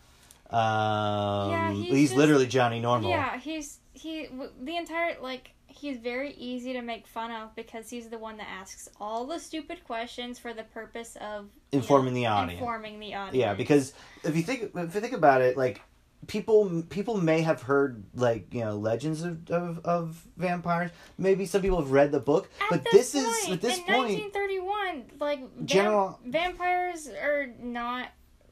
Um, 0.50 1.52
Yeah, 1.52 1.72
he's, 1.72 1.86
he's 1.94 2.10
just- 2.10 2.18
literally 2.18 2.48
Johnny 2.48 2.80
Normal. 2.80 3.10
Yeah, 3.10 3.38
he's 3.40 3.80
he 3.94 4.28
w- 4.28 4.52
the 4.62 4.76
entire 4.78 5.18
like 5.22 5.52
he's 5.68 5.98
very 5.98 6.34
easy 6.34 6.74
to 6.74 6.82
make 6.82 7.06
fun 7.08 7.32
of 7.32 7.56
because 7.56 7.90
he's 7.90 8.10
the 8.10 8.18
one 8.18 8.38
that 8.38 8.48
asks 8.48 8.88
all 9.00 9.26
the 9.26 9.40
stupid 9.40 9.84
questions 9.84 10.40
for 10.40 10.54
the 10.54 10.64
purpose 10.64 11.18
of 11.20 11.48
Informing 11.72 12.14
know, 12.14 12.20
the 12.22 12.26
audience. 12.28 12.60
Informing 12.60 13.00
the 13.00 13.14
audience. 13.14 13.36
Yeah, 13.36 13.54
because 13.54 13.94
if 14.24 14.36
you 14.36 14.44
think 14.44 14.72
if 14.76 14.96
you 14.96 15.02
think 15.02 15.14
about 15.14 15.42
it, 15.42 15.58
like 15.58 15.82
people 16.28 16.84
people 16.90 17.18
may 17.18 17.42
have 17.42 17.62
heard 17.62 18.04
like 18.16 18.54
you 18.54 18.62
know 18.62 18.76
legends 18.76 19.24
of 19.24 19.50
of, 19.52 19.80
of 19.86 20.26
vampires. 20.38 20.92
Maybe 21.18 21.46
some 21.46 21.62
people 21.62 21.80
have 21.80 21.92
read 21.92 22.12
the 22.12 22.20
book, 22.20 22.50
At 22.62 22.70
but 22.70 22.84
this, 22.92 23.12
this, 23.12 23.24
point, 23.24 23.48
is 23.48 23.54
at 23.54 23.62
this 23.62 23.78
in 23.78 23.84
point 23.86 24.20
1931, 24.20 25.04
like 25.20 25.66
General- 25.66 26.20
vampires 26.26 27.08
are 27.10 27.48
not 27.62 28.10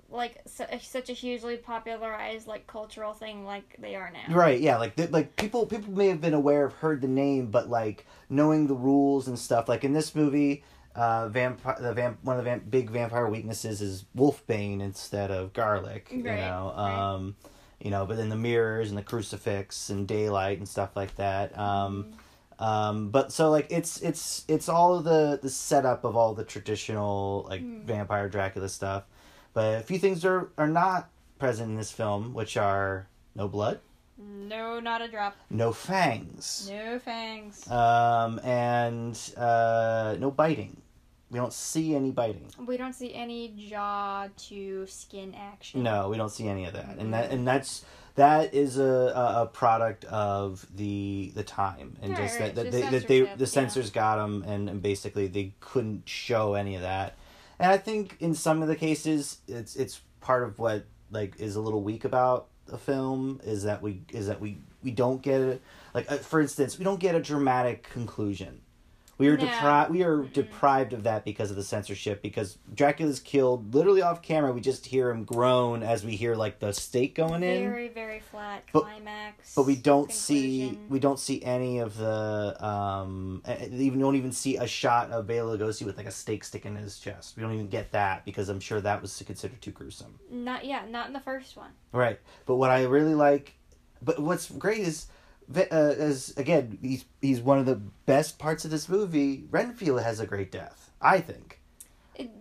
like 0.10 0.39
su- 0.45 0.65
such 0.82 1.10
a 1.10 1.13
hugely 1.13 1.58
popularized 1.58 2.45
like 2.47 2.67
cultural 2.67 3.13
thing 3.13 3.45
like 3.45 3.76
they 3.80 3.95
are 3.95 4.12
now. 4.12 4.34
Right, 4.36 4.60
yeah, 4.62 4.78
like 4.78 4.95
th- 4.95 5.10
like 5.10 5.36
people 5.36 5.65
people 5.65 5.91
may 5.91 6.08
have 6.10 6.21
been 6.21 6.36
aware 6.36 6.65
of 6.65 6.73
heard 6.73 7.02
the 7.02 7.08
name, 7.08 7.47
but 7.47 7.69
like 7.69 8.06
knowing 8.30 8.67
the 8.67 8.76
rules 8.76 9.28
and 9.28 9.38
stuff. 9.39 9.67
Like 9.67 9.84
in 9.84 9.93
this 9.93 10.13
movie, 10.13 10.63
uh, 10.95 11.30
vampire 11.30 11.78
the 11.82 11.93
vamp 11.93 12.19
one 12.23 12.38
of 12.38 12.43
the 12.45 12.49
vamp- 12.52 12.69
big 12.69 12.91
vampire 12.91 13.28
weaknesses 13.28 13.82
is 13.82 14.06
wolfbane 14.15 14.82
instead 14.82 15.32
of 15.32 15.52
garlic. 15.54 16.10
You 16.12 16.23
Right, 16.26 16.39
know, 16.41 16.73
right. 16.78 17.34
You 17.84 17.91
know, 17.91 18.06
but 18.08 18.17
then 18.17 18.30
the 18.30 18.36
mirrors 18.36 18.89
and 18.89 18.98
the 18.98 19.04
crucifix 19.04 19.89
and 19.91 20.08
daylight 20.08 20.58
and 20.58 20.67
stuff 20.67 20.96
like 20.96 21.15
that. 21.17 21.56
Um, 21.60 22.06
Mm-hmm. 22.58 22.63
um, 22.63 23.10
but 23.10 23.32
so 23.32 23.52
like 23.52 23.67
it's 23.69 24.02
it's 24.02 24.46
it's 24.48 24.69
all 24.69 24.96
of 24.96 25.04
the 25.04 25.39
the 25.41 25.50
setup 25.50 26.04
of 26.06 26.15
all 26.15 26.34
the 26.34 26.43
traditional 26.46 27.46
like 27.50 27.62
Mm. 27.62 27.84
vampire 27.84 28.30
Dracula 28.30 28.69
stuff. 28.69 29.04
But 29.54 29.80
a 29.80 29.84
few 29.84 30.00
things 30.00 30.24
are 30.26 30.50
are 30.58 30.69
not 30.69 31.10
present 31.39 31.72
in 31.72 31.76
this 31.78 31.91
film, 31.91 32.34
which 32.34 32.56
are 32.58 33.08
no 33.36 33.48
blood 33.50 33.80
No, 34.17 34.80
not 34.80 35.02
a 35.02 35.08
drop. 35.10 35.36
no 35.50 35.74
fangs, 35.74 36.69
No 36.72 37.00
fangs. 37.00 37.69
um, 37.69 38.39
and 38.46 39.19
uh, 39.36 40.15
no 40.19 40.32
biting. 40.32 40.78
We 41.34 41.39
don't 41.39 41.52
see 41.52 41.96
any 41.96 42.12
biting. 42.12 42.48
we 42.67 42.78
don't 42.78 42.93
see 42.93 43.12
any 43.12 43.56
jaw 43.58 44.28
to 44.50 44.86
skin 44.86 45.34
action. 45.36 45.82
No, 45.82 46.08
we 46.10 46.15
don't 46.15 46.30
see 46.30 46.48
any 46.48 46.65
of 46.65 46.74
that, 46.74 47.00
and 47.00 47.12
that 47.12 47.32
and 47.32 47.48
that's 47.48 47.84
that 48.15 48.54
is 48.54 48.78
a, 48.78 48.84
a, 49.41 49.50
product 49.52 50.06
of 50.06 50.67
the 50.76 51.32
the 51.34 51.43
time 51.43 51.98
and 52.04 52.12
Right, 52.12 52.22
just 52.22 52.39
right, 52.39 52.54
that, 52.54 52.65
that 52.65 52.72
they 52.72 52.82
that 52.82 53.08
they 53.08 53.22
the 53.22 53.36
yeah. 53.39 53.46
censors 53.46 53.89
got 53.89 54.17
them 54.17 54.43
and, 54.48 54.69
and 54.69 54.82
basically 54.82 55.26
they 55.26 55.56
couldn't 55.60 56.08
show 56.08 56.54
any 56.54 56.76
of 56.76 56.84
that. 56.84 57.15
And 57.58 57.72
I 57.72 57.78
think 57.78 58.17
in 58.19 58.36
some 58.36 58.62
of 58.62 58.67
the 58.67 58.76
cases 58.76 59.39
it's 59.48 59.76
it's 59.76 60.02
part 60.22 60.43
of 60.43 60.60
what 60.60 60.86
like 61.10 61.39
is 61.39 61.56
a 61.56 61.62
little 61.62 61.82
weak 61.82 62.06
about 62.06 62.48
the 62.67 62.78
film 62.78 63.41
is 63.43 63.63
that 63.63 63.82
we 63.82 64.02
is 64.12 64.28
that 64.28 64.39
we 64.39 64.60
we 64.84 64.91
don't 64.91 65.24
get 65.24 65.41
it 65.41 65.62
like 65.96 66.12
uh, 66.12 66.17
for 66.17 66.39
instance 66.39 66.78
we 66.78 66.86
don't 66.86 67.00
get 67.00 67.15
a 67.15 67.19
dramatic 67.19 67.89
conclusion. 67.89 68.62
We 69.19 69.28
are 69.28 69.38
No. 69.38 69.45
deprived. 69.45 69.91
We 69.91 70.04
are 70.04 70.17
Mm-mm. 70.23 70.34
deprived 70.34 70.91
of 70.93 71.04
that 71.04 71.23
because 71.23 71.52
of 71.52 71.56
the 71.56 71.63
censorship. 71.63 72.21
Because 72.23 72.58
Dracula's 72.73 73.19
killed 73.19 73.73
literally 73.76 74.02
off 74.02 74.21
camera. 74.23 74.52
We 74.52 74.60
just 74.60 74.88
hear 74.88 75.12
him 75.12 75.23
groan 75.23 75.84
as 75.84 76.04
we 76.04 76.15
hear 76.15 76.36
like 76.36 76.60
the 76.60 76.73
stake 76.73 77.13
going 77.15 77.43
in 77.43 77.69
Very, 77.69 77.89
very 77.89 78.19
flat 78.19 78.63
But- 78.73 78.84
climax. 78.84 79.54
but 79.56 79.63
we 79.67 79.76
don't 79.76 80.12
see 80.12 80.80
we 80.89 80.99
don't 80.99 81.19
see 81.19 81.43
any 81.43 81.78
of 81.80 81.95
the 81.97 82.56
um 82.65 83.43
even 83.71 83.99
don't 83.99 84.15
even 84.15 84.32
see 84.32 84.58
a 84.58 84.65
shot 84.67 85.12
of 85.12 85.28
Bela 85.28 85.58
Lugosi 85.58 85.86
with 85.86 85.95
like 85.97 86.08
a 86.08 86.12
stake 86.12 86.43
sticking 86.43 86.76
in 86.76 86.82
his 86.82 86.97
chest. 86.97 87.36
We 87.38 87.43
don't 87.43 87.54
even 87.54 87.67
get 87.67 87.91
that 87.91 88.26
because 88.26 88.49
I'm 88.49 88.60
sure 88.60 88.82
that 88.82 89.02
was 89.02 89.21
considered 89.26 89.62
too 89.62 89.71
gruesome. 89.71 90.19
Not 90.32 90.65
yeah, 90.65 90.86
not 90.89 91.06
in 91.08 91.13
the 91.13 91.19
first 91.19 91.56
one. 91.56 91.69
Right. 91.91 92.19
But 92.47 92.56
what 92.56 92.71
I 92.71 92.84
really 92.86 93.13
like, 93.15 93.54
but 94.02 94.17
what's 94.19 94.49
great 94.49 94.80
is, 94.80 95.06
uh, 95.58 95.94
is 95.98 96.36
again 96.38 96.78
he's 96.82 97.06
he's 97.22 97.42
one 97.42 97.60
of 97.60 97.66
the 97.66 97.82
best 98.06 98.39
parts 98.39 98.66
of 98.66 98.72
this 98.72 98.89
movie. 98.89 99.46
Renfield 99.50 100.02
has 100.02 100.20
a 100.20 100.28
great 100.28 100.52
death, 100.52 100.92
I 101.02 101.20
think. 101.20 101.60
It, 102.16 102.32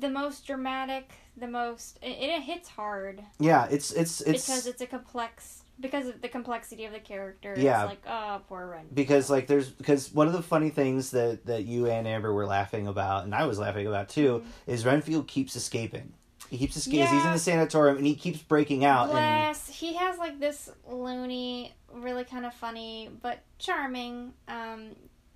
the 0.00 0.10
most 0.10 0.46
dramatic, 0.46 1.12
the 1.36 1.46
most 1.46 1.98
it, 2.02 2.16
it 2.18 2.42
hits 2.42 2.68
hard 2.68 3.22
Yeah, 3.38 3.66
it's 3.70 3.92
it's 3.92 4.20
it's 4.20 4.46
because 4.46 4.66
it's 4.66 4.82
a 4.82 4.86
complex 4.86 5.62
because 5.80 6.08
of 6.08 6.20
the 6.20 6.28
complexity 6.28 6.84
of 6.84 6.92
the 6.92 7.00
character. 7.00 7.54
Yeah. 7.56 7.82
It's 7.82 7.90
like 7.90 8.02
oh 8.06 8.40
poor 8.48 8.68
Ren. 8.68 8.86
because 8.92 9.30
like 9.30 9.46
there's 9.46 9.68
because 9.68 10.12
one 10.12 10.26
of 10.26 10.32
the 10.32 10.42
funny 10.42 10.70
things 10.70 11.10
that 11.12 11.46
that 11.46 11.64
you 11.64 11.86
and 11.86 12.06
Amber 12.06 12.32
were 12.32 12.46
laughing 12.46 12.86
about 12.86 13.24
and 13.24 13.34
I 13.34 13.46
was 13.46 13.58
laughing 13.58 13.86
about 13.86 14.08
too 14.08 14.44
is 14.66 14.84
Renfield 14.84 15.26
keeps 15.26 15.56
escaping. 15.56 16.12
He 16.50 16.58
keeps 16.58 16.76
escaping. 16.76 17.06
He's 17.06 17.24
in 17.24 17.32
the 17.32 17.38
sanatorium 17.38 17.96
and 17.98 18.06
he 18.06 18.14
keeps 18.16 18.40
breaking 18.42 18.84
out. 18.84 19.04
And 19.04 19.12
Bless. 19.12 19.68
He 19.68 19.94
has 19.94 20.18
like 20.18 20.40
this 20.40 20.68
loony, 20.88 21.74
really 21.94 22.24
kind 22.24 22.44
of 22.44 22.52
funny 22.52 23.08
but 23.22 23.38
charming, 23.58 24.32
um, 24.48 24.88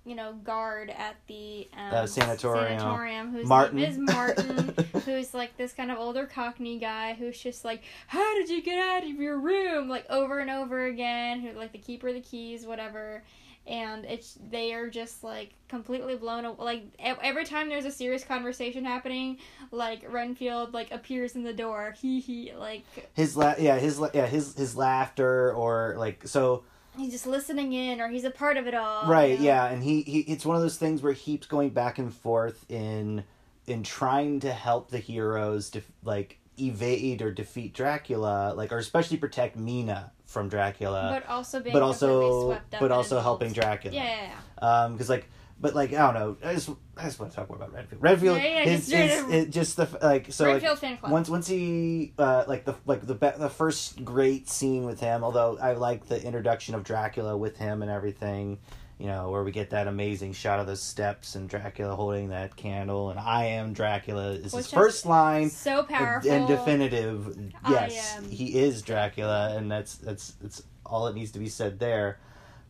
you 0.05 0.13
know, 0.13 0.33
guard 0.43 0.89
at 0.91 1.15
the 1.27 1.67
um, 1.73 1.93
Uh, 1.93 2.05
sanatorium. 2.05 2.79
sanatorium 2.79 3.31
whose 3.31 3.47
Martin. 3.47 3.77
name 3.79 3.89
is 3.89 3.97
Martin, 3.97 4.75
who's 5.05 5.33
like 5.33 5.55
this 5.57 5.73
kind 5.73 5.89
of 5.89 5.97
older 5.97 6.25
Cockney 6.27 6.77
guy 6.77 7.13
who's 7.13 7.39
just 7.39 7.63
like, 7.65 7.81
"How 8.07 8.35
did 8.35 8.49
you 8.49 8.61
get 8.61 8.77
out 8.77 9.03
of 9.03 9.09
your 9.19 9.39
room?" 9.39 9.87
Like 9.89 10.05
over 10.09 10.37
and 10.39 10.51
over 10.51 10.85
again. 10.85 11.39
Who 11.39 11.53
like 11.57 11.71
the 11.71 11.79
keeper 11.79 12.09
of 12.09 12.13
the 12.13 12.21
keys, 12.21 12.65
whatever. 12.67 13.23
And 13.67 14.05
it's 14.05 14.37
they 14.49 14.73
are 14.73 14.89
just 14.89 15.23
like 15.23 15.53
completely 15.67 16.15
blown 16.15 16.45
away. 16.45 16.57
Like 16.59 16.83
every 16.99 17.45
time 17.45 17.69
there's 17.69 17.85
a 17.85 17.91
serious 17.91 18.23
conversation 18.23 18.85
happening, 18.85 19.37
like 19.71 20.05
Renfield 20.07 20.73
like 20.73 20.91
appears 20.91 21.35
in 21.35 21.43
the 21.43 21.53
door. 21.53 21.95
He 21.99 22.19
he 22.19 22.53
like 22.53 22.83
his 23.13 23.35
la- 23.35 23.55
yeah 23.57 23.77
his 23.79 23.99
la- 23.99 24.11
yeah 24.13 24.27
his 24.27 24.55
his 24.55 24.75
laughter 24.75 25.51
or 25.53 25.95
like 25.97 26.27
so 26.27 26.63
he's 26.97 27.11
just 27.11 27.27
listening 27.27 27.73
in 27.73 27.99
or 27.99 28.07
he's 28.07 28.23
a 28.23 28.31
part 28.31 28.57
of 28.57 28.67
it 28.67 28.73
all. 28.73 29.05
right 29.07 29.31
you 29.31 29.37
know? 29.37 29.43
yeah 29.43 29.65
and 29.67 29.83
he, 29.83 30.01
he 30.03 30.19
it's 30.21 30.45
one 30.45 30.55
of 30.55 30.61
those 30.61 30.77
things 30.77 31.01
where 31.01 31.13
he 31.13 31.33
keeps 31.33 31.47
going 31.47 31.69
back 31.69 31.97
and 31.97 32.13
forth 32.13 32.65
in 32.69 33.23
in 33.67 33.83
trying 33.83 34.39
to 34.39 34.51
help 34.51 34.91
the 34.91 34.99
heroes 34.99 35.69
to 35.69 35.81
like 36.03 36.39
evade 36.57 37.21
or 37.21 37.31
defeat 37.31 37.73
Dracula 37.73 38.53
like 38.55 38.71
or 38.71 38.77
especially 38.77 39.17
protect 39.17 39.57
Mina 39.57 40.11
from 40.35 40.49
Dracula 40.49 41.09
But 41.23 41.29
also 41.31 41.61
being 41.61 41.71
but 41.73 41.81
also 41.81 42.59
but 42.79 42.91
also 42.91 43.21
helping 43.21 43.53
Dracula 43.53 43.95
Yeah, 43.95 44.03
yeah, 44.03 44.31
yeah. 44.61 44.83
um 44.83 44.91
because 44.93 45.09
like 45.09 45.29
but 45.61 45.73
like 45.73 45.93
I 45.93 46.11
don't 46.11 46.13
know 46.13 46.37
I 46.47 46.53
just 46.55 46.69
I 46.97 47.03
just 47.05 47.17
want 47.21 47.31
to 47.31 47.35
talk 47.37 47.47
more 47.47 47.55
about 47.55 47.71
Renfield 47.73 48.01
Renfield 48.03 48.37
Yeah, 48.37 48.43
yeah, 48.43 48.63
is, 48.63 48.87
just 48.87 48.87
straight 48.89 49.33
is, 49.33 49.45
up- 49.45 49.51
just 49.53 49.77
the 49.77 49.87
like 50.05 50.33
so 50.33 50.43
like 50.43 50.53
Renfield 50.55 50.79
fan 50.79 50.97
club. 50.97 51.11
once 51.13 51.29
once 51.29 51.47
he 51.47 52.11
uh, 52.19 52.43
like 52.49 52.65
the 52.65 52.75
like 52.85 53.07
the 53.07 53.15
be- 53.15 53.37
the 53.37 53.49
first 53.49 54.03
great 54.03 54.49
scene 54.49 54.83
with 54.85 54.99
him 54.99 55.23
although 55.23 55.57
i 55.61 55.71
like 55.71 56.05
the 56.07 56.21
introduction 56.21 56.75
of 56.75 56.83
dracula 56.83 57.37
with 57.37 57.55
him 57.57 57.81
and 57.81 57.89
everything 57.89 58.59
you 58.97 59.07
know 59.07 59.29
where 59.29 59.43
we 59.43 59.51
get 59.51 59.71
that 59.71 59.87
amazing 59.87 60.33
shot 60.33 60.59
of 60.59 60.67
the 60.67 60.75
steps 60.75 61.35
and 61.35 61.49
dracula 61.49 61.95
holding 61.95 62.29
that 62.29 62.55
candle. 62.55 63.09
And 63.09 63.19
i 63.19 63.45
am 63.45 63.73
dracula. 63.73 64.31
Is 64.31 64.53
Which 64.53 64.65
his 64.65 64.71
first 64.73 65.05
line 65.05 65.49
so 65.49 65.83
powerful 65.83 66.31
and 66.31 66.47
definitive. 66.47 67.53
Yes 67.69 68.19
he 68.29 68.57
is 68.57 68.81
dracula 68.81 69.55
and 69.55 69.71
that's 69.71 69.95
that's 69.95 70.31
that's 70.41 70.63
all 70.85 71.05
that 71.05 71.15
needs 71.15 71.31
to 71.31 71.39
be 71.39 71.49
said 71.49 71.79
there. 71.79 72.19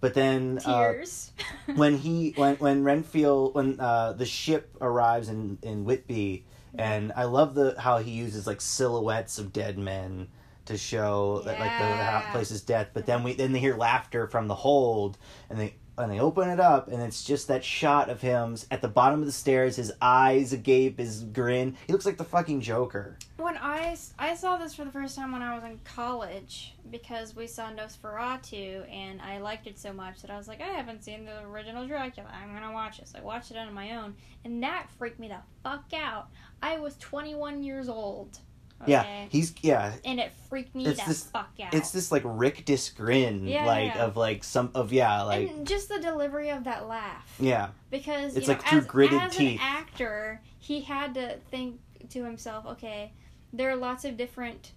But 0.02 0.14
then 0.14 0.60
uh, 0.66 0.92
Tears. 0.92 1.32
when 1.76 1.98
he 1.98 2.34
when 2.36 2.56
when 2.58 2.84
Renfield 2.84 3.56
when 3.56 3.80
uh, 3.80 4.14
the 4.14 4.26
ship 4.26 4.76
arrives 4.82 5.30
in 5.30 5.58
in 5.62 5.86
Whitby, 5.86 6.46
and 6.78 7.12
I 7.16 7.24
love 7.24 7.56
the 7.56 7.76
how 7.80 7.98
he 8.00 8.12
uses 8.12 8.46
like 8.46 8.62
silhouettes 8.62 9.38
of 9.40 9.54
dead 9.54 9.78
men 9.78 10.28
to 10.66 10.78
show 10.78 11.42
that 11.46 11.60
like 11.60 11.78
the 11.80 11.86
Yeah. 11.86 12.32
place's 12.32 12.62
death. 12.62 12.90
But 12.94 13.06
then 13.06 13.24
we 13.24 13.34
then 13.34 13.52
they 13.52 13.60
hear 13.60 13.76
laughter 13.76 14.28
from 14.28 14.48
the 14.48 14.56
hold, 14.56 15.18
and 15.50 15.60
they 15.60 15.76
and 15.98 16.12
they 16.12 16.20
open 16.20 16.50
it 16.50 16.60
up, 16.60 16.88
and 16.88 17.02
it's 17.02 17.24
just 17.24 17.48
that 17.48 17.64
shot 17.64 18.10
of 18.10 18.22
him 18.22 18.58
at 18.72 18.82
the 18.82 18.88
bottom 18.88 19.20
of 19.20 19.26
the 19.26 19.32
stairs, 19.32 19.76
his 19.76 19.92
eyes 20.02 20.54
agape, 20.54 20.98
his 20.98 21.24
grin. 21.24 21.76
He 21.88 21.94
looks 21.94 22.06
like 22.06 22.18
the 22.18 22.24
fucking 22.24 22.62
Joker. 22.62 23.18
When 23.38 23.58
i 23.58 23.96
i 24.18 24.36
saw 24.36 24.58
this 24.58 24.74
for 24.74 24.86
the 24.86 24.92
first 24.92 25.16
time 25.16 25.32
when 25.32 25.42
I 25.42 25.56
was 25.56 25.64
in 25.64 25.80
college 25.84 26.74
because 26.90 27.36
we 27.36 27.48
saw 27.48 27.70
Nosferatu 27.72 28.92
and 28.92 29.22
I 29.22 29.40
liked 29.40 29.68
it 29.68 29.78
so 29.78 29.94
much 29.94 30.22
that 30.22 30.32
I 30.32 30.38
was 30.38 30.48
like, 30.48 30.62
I 30.62 30.68
haven't 30.68 31.04
seen 31.04 31.26
the 31.26 31.42
original 31.44 31.88
Dracula. 31.88 32.30
I'm 32.32 32.54
gonna 32.54 32.74
watch 32.74 33.00
this. 33.00 33.14
I 33.16 33.22
watched 33.22 33.52
it 33.52 33.58
on 33.58 33.74
my 33.74 33.96
own, 33.98 34.16
and 34.44 34.62
that 34.64 34.88
freaked 34.98 35.20
me 35.20 35.28
the 35.28 35.38
fuck 35.64 35.92
out. 35.94 36.28
I 36.62 36.80
was 36.80 36.98
21 36.98 37.64
years 37.64 37.90
old. 37.90 38.40
Okay? 38.82 38.92
Yeah, 38.92 39.26
he's 39.30 39.54
yeah. 39.62 39.94
and 40.04 40.20
it 40.20 40.32
freaked 40.50 40.76
me 40.76 40.86
It's 40.86 41.00
the 41.02 41.08
this- 41.10 41.24
fuck 41.26 41.50
out. 41.64 41.74
It's 41.74 41.92
this 41.92 42.12
like 42.12 42.24
rictus 42.26 42.90
grin, 42.90 43.48
Yeah, 43.48 43.66
like 43.66 43.96
yeah. 43.96 44.06
of 44.06 44.18
like 44.18 44.44
some 44.44 44.70
of 44.76 44.92
yeah, 44.94 45.22
like 45.24 45.50
and 45.50 45.66
just 45.66 45.90
the 45.90 46.00
delivery 46.00 46.50
of 46.50 46.66
that 46.66 46.88
laugh. 46.88 47.36
yeah, 47.40 47.70
because 47.90 48.36
It's 48.36 48.48
like 48.48 48.62
through 48.64 48.80
as, 48.80 48.86
gritted 48.86 49.22
as 49.22 49.36
teeth. 49.36 49.60
an 49.62 49.66
actor 49.66 50.42
he 50.60 50.82
had 50.82 51.14
to 51.14 51.38
think 51.52 51.80
to 52.10 52.24
himself 52.24 52.66
okay 52.66 53.12
there 53.54 53.70
are 53.72 53.76
lots 53.76 54.04
of 54.06 54.18
different 54.18 54.72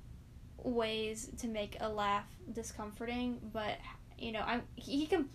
ways 0.62 1.30
to 1.38 1.46
make 1.46 1.76
a 1.80 1.88
laugh 1.88 2.24
discomforting 2.52 3.38
but 3.52 3.76
you 4.18 4.32
know 4.32 4.42
i'm 4.46 4.62
he, 4.76 4.98
he 5.00 5.06
can 5.06 5.28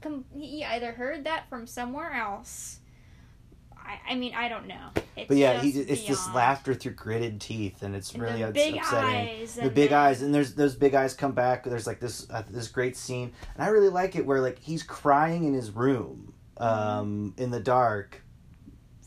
com- 0.00 0.24
he 0.34 0.64
either 0.64 0.92
heard 0.92 1.24
that 1.24 1.48
from 1.48 1.66
somewhere 1.66 2.12
else 2.12 2.78
i 3.84 4.12
i 4.12 4.14
mean 4.14 4.34
i 4.34 4.48
don't 4.48 4.66
know 4.66 4.88
it's 5.16 5.28
but 5.28 5.36
yeah, 5.36 5.60
he 5.60 5.68
it's 5.70 6.04
this 6.08 6.28
laughter 6.34 6.74
through 6.74 6.92
gritted 6.92 7.40
teeth, 7.40 7.84
and 7.84 7.94
it's 7.94 8.12
And 8.14 8.22
really 8.22 8.42
the 8.42 8.50
big 8.50 8.76
upsetting. 8.76 9.10
eyes 9.10 9.54
the 9.54 9.70
big 9.70 9.90
then- 9.90 9.98
eyes 10.00 10.22
and 10.22 10.34
there's 10.34 10.54
those 10.54 10.74
big 10.74 10.94
eyes 10.94 11.14
come 11.14 11.32
back 11.32 11.62
there's 11.64 11.86
like 11.86 12.00
this 12.00 12.28
uh, 12.30 12.42
this 12.50 12.66
great 12.68 12.96
scene 12.96 13.32
and 13.54 13.62
i 13.62 13.68
really 13.68 13.88
like 13.90 14.16
it 14.16 14.26
where 14.26 14.40
like 14.40 14.58
he's 14.58 14.82
crying 14.82 15.44
in 15.44 15.54
his 15.54 15.70
room 15.70 16.34
um 16.58 17.32
in 17.38 17.50
the 17.50 17.60
dark 17.60 18.22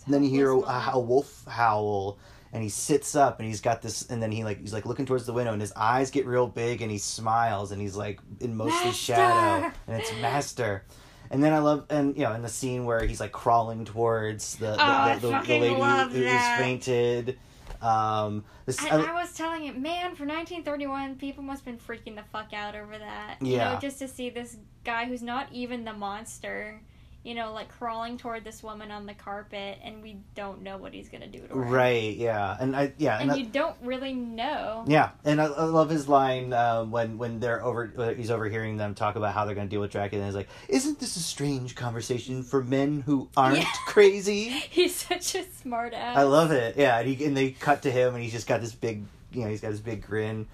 and 0.06 0.14
then 0.14 0.24
you 0.24 0.30
hear 0.30 0.52
a, 0.52 0.54
Helpless 0.56 0.70
a, 0.70 0.74
moment. 0.80 0.96
a 0.96 1.00
wolf 1.00 1.46
howl 1.48 2.18
and 2.54 2.64
he 2.64 2.70
sits 2.70 3.14
up 3.16 3.40
and 3.40 3.48
he's 3.48 3.60
got 3.62 3.82
this 3.82 4.04
and 4.10 4.22
then 4.24 4.32
he 4.32 4.44
like 4.46 4.60
he's 4.62 4.74
like 4.74 4.86
looking 4.86 5.06
towards 5.06 5.26
the 5.26 5.34
window 5.34 5.52
and 5.52 5.62
his 5.62 5.74
eyes 5.76 6.10
get 6.10 6.26
real 6.26 6.48
big 6.48 6.82
and 6.82 6.90
he 6.90 6.98
smiles 6.98 7.72
and 7.74 7.82
he's 7.82 7.96
like 7.98 8.20
in 8.40 8.56
mostly 8.56 8.86
Master! 8.86 8.94
shadow 9.14 9.72
and 9.88 10.02
it's 10.02 10.12
master 10.22 10.86
and 11.32 11.44
then 11.44 11.54
I 11.54 11.60
love 11.60 11.86
and 11.90 12.16
you 12.18 12.24
know 12.24 12.34
in 12.34 12.42
the 12.42 12.50
scene 12.50 12.86
where 12.86 13.06
he's 13.06 13.20
like 13.20 13.32
crawling 13.32 13.86
towards 13.86 14.56
the 14.58 14.72
the, 14.72 14.78
Oh, 14.80 15.20
the, 15.20 15.28
the, 15.28 15.44
the 15.48 15.58
lady 15.60 15.82
who's 15.82 16.30
that. 16.30 16.58
fainted 16.58 17.38
um 17.82 18.44
this 18.66 18.84
I, 18.84 18.90
I 18.90 19.14
was 19.14 19.34
telling 19.34 19.66
it, 19.66 19.78
man, 19.78 20.16
for 20.16 20.26
1931, 20.26 21.16
people 21.18 21.44
must 21.44 21.64
have 21.64 21.78
been 21.78 21.98
freaking 21.98 22.16
the 22.16 22.24
fuck 22.24 22.54
out 22.54 22.76
over 22.76 22.98
that. 22.98 23.38
You 23.42 23.58
Yeah. 23.58 23.74
know, 23.74 23.80
just 23.80 24.00
to 24.00 24.08
see 24.08 24.30
this 24.30 24.58
guy 24.84 25.06
who's 25.06 25.22
not 25.22 25.48
even 25.52 25.84
the 25.86 25.94
monster, 25.94 26.82
you 27.28 27.36
know, 27.36 27.52
like 27.52 27.68
crawling 27.78 28.18
toward 28.18 28.46
this 28.46 28.64
woman 28.64 28.90
on 28.90 29.06
the 29.06 29.14
carpet, 29.14 29.78
and 29.84 30.02
we 30.02 30.16
don't 30.34 30.62
know 30.62 30.78
what 30.78 30.94
he's 30.94 31.10
gonna 31.10 31.28
do 31.28 31.40
to 31.40 31.48
her. 31.50 31.60
Right. 31.60 32.16
Yeah. 32.16 32.56
And 32.58 32.74
I. 32.76 32.94
Yeah. 32.98 33.20
And 33.20 33.32
I- 33.32 33.36
you 33.36 33.46
don't 33.46 33.76
really 33.84 34.14
know. 34.14 34.86
yeah. 34.88 35.10
And 35.26 35.42
I, 35.42 35.46
I 35.46 35.64
love 35.66 35.90
his 35.90 36.08
line 36.08 36.54
uh, 36.54 36.86
when 36.86 37.18
when 37.18 37.40
they're 37.42 37.62
over. 37.64 37.92
uh, 37.98 38.14
He's 38.14 38.32
overhearing 38.32 38.78
them 38.78 38.96
talk 38.96 39.18
about 39.18 39.34
how 39.34 39.44
they're 39.46 39.56
going 39.56 39.68
to 39.68 39.70
deal 39.72 39.82
with 39.82 39.92
Dracula. 39.92 40.24
And 40.24 40.30
he's 40.32 40.36
like, 40.38 40.48
"Isn't 40.70 41.00
this 41.00 41.18
a 41.18 41.20
strange 41.22 41.76
conversation 41.76 42.44
for 42.44 42.64
men 42.64 43.02
who 43.02 43.30
aren't 43.36 43.58
Yeah. 43.58 43.66
crazy?" 43.88 44.50
He's 44.50 44.96
such 44.96 45.36
a 45.36 45.44
smart 45.62 45.94
ass. 45.94 46.18
I 46.18 46.24
love 46.24 46.52
it. 46.52 46.78
Yeah. 46.78 46.98
And, 46.98 47.08
he, 47.10 47.26
and 47.26 47.36
they 47.36 47.52
cut 47.52 47.82
to 47.82 47.92
him, 47.92 48.16
and 48.16 48.24
he's 48.24 48.32
just 48.32 48.48
got 48.48 48.62
this 48.62 48.74
big. 48.74 49.04
You 49.34 49.42
know, 49.44 49.50
he's 49.50 49.60
got 49.62 49.72
this 49.72 49.82
big 49.82 50.02
grin. 50.02 50.48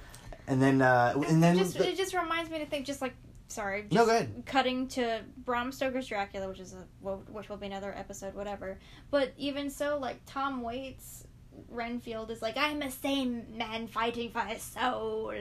And 0.48 0.60
then. 0.62 0.82
Uh, 0.82 1.22
and 1.28 1.44
then. 1.44 1.56
it 1.56 1.60
just, 1.60 1.78
the- 1.78 1.90
it 1.90 1.98
just 1.98 2.16
reminds 2.16 2.50
me 2.50 2.58
to 2.60 2.66
think, 2.66 2.86
just 2.88 3.00
like, 3.02 3.14
sorry, 3.54 3.86
just 3.89 4.08
No, 4.08 4.28
cutting 4.46 4.88
to 4.89 5.22
Bram 5.38 5.72
Stoker's 5.72 6.08
Dracula, 6.08 6.48
which 6.48 6.60
is 6.60 6.74
a 6.74 6.86
which 7.02 7.50
will 7.50 7.58
be 7.58 7.68
another 7.68 7.94
episode, 7.96 8.34
whatever. 8.34 8.80
But 9.12 9.34
even 9.38 9.70
so, 9.70 9.98
like 10.00 10.18
Tom 10.26 10.62
Waits, 10.62 11.26
Renfield 11.70 12.32
is 12.32 12.42
like, 12.42 12.58
I'm 12.58 12.82
a 12.82 12.92
sane 12.92 13.46
man 13.56 13.88
fighting 13.88 14.32
for 14.32 14.42
his 14.42 14.62
soul, 14.62 15.34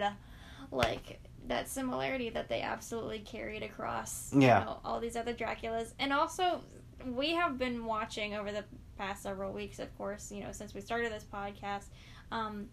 like 0.70 1.20
that 1.48 1.68
similarity 1.68 2.30
that 2.30 2.48
they 2.48 2.62
absolutely 2.62 3.20
carried 3.20 3.62
across. 3.62 4.32
Yeah. 4.32 4.60
You 4.60 4.64
know, 4.66 4.80
all 4.84 5.00
these 5.00 5.16
other 5.16 5.34
Draculas, 5.34 5.92
and 5.98 6.12
also 6.12 6.62
we 7.06 7.30
have 7.34 7.58
been 7.58 7.84
watching 7.84 8.34
over 8.34 8.52
the 8.52 8.64
past 8.96 9.22
several 9.22 9.52
weeks, 9.52 9.78
of 9.78 9.96
course, 9.98 10.30
you 10.30 10.42
know, 10.42 10.52
since 10.52 10.74
we 10.74 10.80
started 10.80 11.12
this 11.12 11.24
podcast, 11.24 11.86
um, 12.30 12.68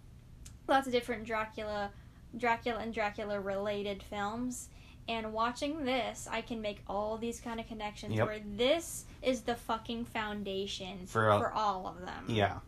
lots 0.68 0.86
of 0.86 0.94
different 0.94 1.26
Dracula, 1.26 1.92
Dracula 2.38 2.80
and 2.80 2.94
Dracula 2.94 3.40
related 3.40 4.04
films. 4.04 4.70
And 5.10 5.34
watching 5.34 5.84
this, 5.86 6.28
I 6.32 6.42
can 6.42 6.62
make 6.62 6.82
all 6.88 7.18
these 7.18 7.42
kind 7.42 7.60
of 7.60 7.68
connections 7.68 8.14
Yep. 8.16 8.28
where 8.28 8.40
this 8.46 9.06
is 9.24 9.42
the 9.42 9.56
fucking 9.56 10.06
foundation 10.06 11.08
For 11.08 11.32
all- 11.32 11.40
for 11.40 11.52
all 11.52 11.88
of 11.88 12.00
them 12.06 12.26
yeah. 12.28 12.60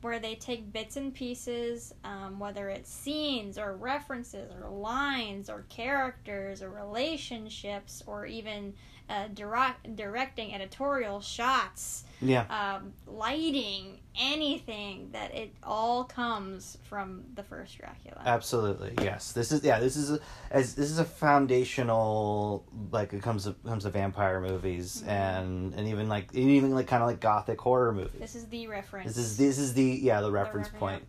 where 0.00 0.18
they 0.18 0.34
take 0.34 0.72
bits 0.72 0.96
and 0.96 1.14
pieces, 1.14 1.94
um, 2.02 2.40
whether 2.40 2.68
it's 2.70 2.90
scenes 2.92 3.56
or 3.56 3.76
references 3.76 4.52
or 4.52 4.68
lines 4.68 5.48
or 5.48 5.62
characters 5.68 6.60
or 6.60 6.70
relationships 6.70 8.02
or 8.06 8.26
even 8.26 8.74
uh, 9.08 9.28
direct, 9.28 9.94
directing 9.94 10.52
editorial 10.52 11.20
shots, 11.20 12.02
Yeah. 12.20 12.42
um, 12.50 12.92
lighting, 13.06 14.00
anything 14.18 15.10
that 15.12 15.34
it 15.34 15.54
all 15.62 16.04
comes 16.04 16.78
from 16.88 17.24
the 17.34 17.42
first 17.42 17.76
Dracula. 17.78 18.22
Absolutely, 18.24 18.94
yes. 19.02 19.32
This 19.32 19.52
is 19.52 19.62
yeah. 19.64 19.78
This 19.80 19.96
is 19.96 20.10
a, 20.12 20.20
as 20.50 20.74
this 20.74 20.90
is 20.90 20.98
a 20.98 21.04
foundational 21.04 22.64
like 22.90 23.12
it 23.12 23.22
comes 23.22 23.44
to 23.44 23.54
comes 23.66 23.84
to 23.84 23.90
vampire 23.90 24.40
movies 24.40 25.02
Mhm. 25.04 25.08
and 25.08 25.74
and 25.74 25.88
even 25.88 26.08
like 26.08 26.34
even 26.34 26.74
like 26.74 26.86
kind 26.86 27.02
of 27.02 27.08
like 27.08 27.20
gothic 27.20 27.60
horror 27.60 27.92
movies. 27.92 28.18
this 28.20 28.34
is 28.34 28.46
the 28.46 28.66
reference. 28.66 29.06
This 29.08 29.18
is 29.18 29.36
this 29.36 29.58
is 29.58 29.74
the 29.74 29.84
yeah 30.02 30.20
the 30.20 30.30
reference 30.30 30.68
refer- 30.68 30.78
point. 30.78 31.02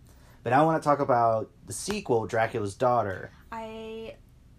But 0.44 0.54
I 0.54 0.64
want 0.64 0.82
to 0.82 0.88
talk 0.88 1.00
about 1.00 1.50
the 1.66 1.74
sequel, 1.74 2.26
Dracula's 2.26 2.76
Daughter. 2.76 3.32
I 3.52 4.16